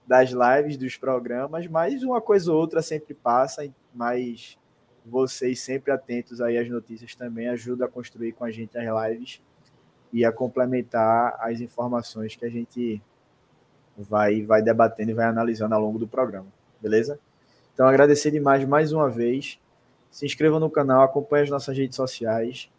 [0.05, 4.57] das lives, dos programas, mas uma coisa ou outra sempre passa, mas
[5.05, 9.41] vocês sempre atentos aí às notícias também ajuda a construir com a gente as lives
[10.11, 13.01] e a complementar as informações que a gente
[13.97, 16.47] vai, vai debatendo e vai analisando ao longo do programa,
[16.81, 17.19] beleza?
[17.73, 19.59] Então, agradecer demais mais uma vez
[20.17, 22.71] se inscreva no canal, acompanhe as nossas redes sociais.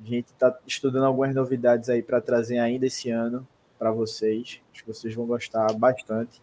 [0.00, 3.46] A gente está estudando algumas novidades aí para trazer ainda esse ano
[3.78, 4.60] para vocês.
[4.72, 6.42] Acho que vocês vão gostar bastante.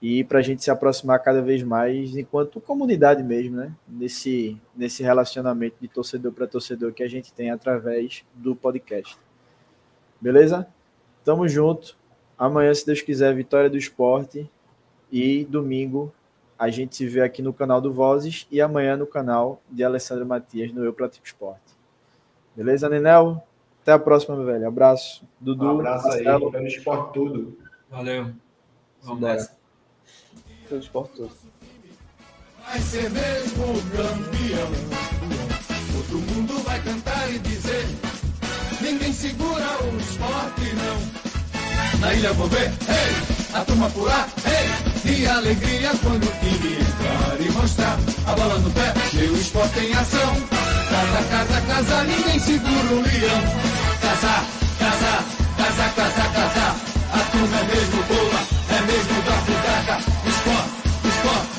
[0.00, 3.70] E para a gente se aproximar cada vez mais enquanto comunidade mesmo, né?
[3.86, 9.14] Nesse, nesse relacionamento de torcedor para torcedor que a gente tem através do podcast.
[10.18, 10.66] Beleza?
[11.22, 11.98] Tamo junto.
[12.38, 14.50] Amanhã, se Deus quiser, vitória do esporte.
[15.12, 16.14] E domingo,
[16.58, 20.26] a gente se vê aqui no canal do Vozes e amanhã no canal de Alessandro
[20.26, 21.78] Matias no Eu Pratico Esporte.
[22.56, 23.42] Beleza, Nenel?
[23.82, 24.66] Até a próxima, meu velho.
[24.66, 25.24] Abraço.
[25.40, 25.64] Dudu.
[25.64, 26.46] Um abraço Marcelo.
[26.46, 27.58] aí, pelo esporte tudo.
[27.88, 28.32] Valeu.
[29.02, 29.56] Vamos nessa.
[30.68, 31.30] Pelo esporte tudo.
[32.66, 34.68] Vai ser mesmo campeão.
[35.92, 37.86] Todo mundo vai cantar e dizer:
[38.82, 42.00] ninguém segura o esporte, não.
[42.00, 47.40] Na ilha vou ver, hey, a turma pular, hey e alegria quando o time entrar
[47.40, 50.34] e mostrar a bola no pé, meu esporte em ação.
[50.90, 53.42] Casa, casa, casa, ninguém segura o leão.
[54.00, 54.44] Casa,
[54.78, 55.24] casa,
[55.56, 56.76] casa, casa, casa,
[57.12, 59.98] a turma é mesmo boa, é mesmo da fudaca.
[60.26, 61.57] Esporte, esporte.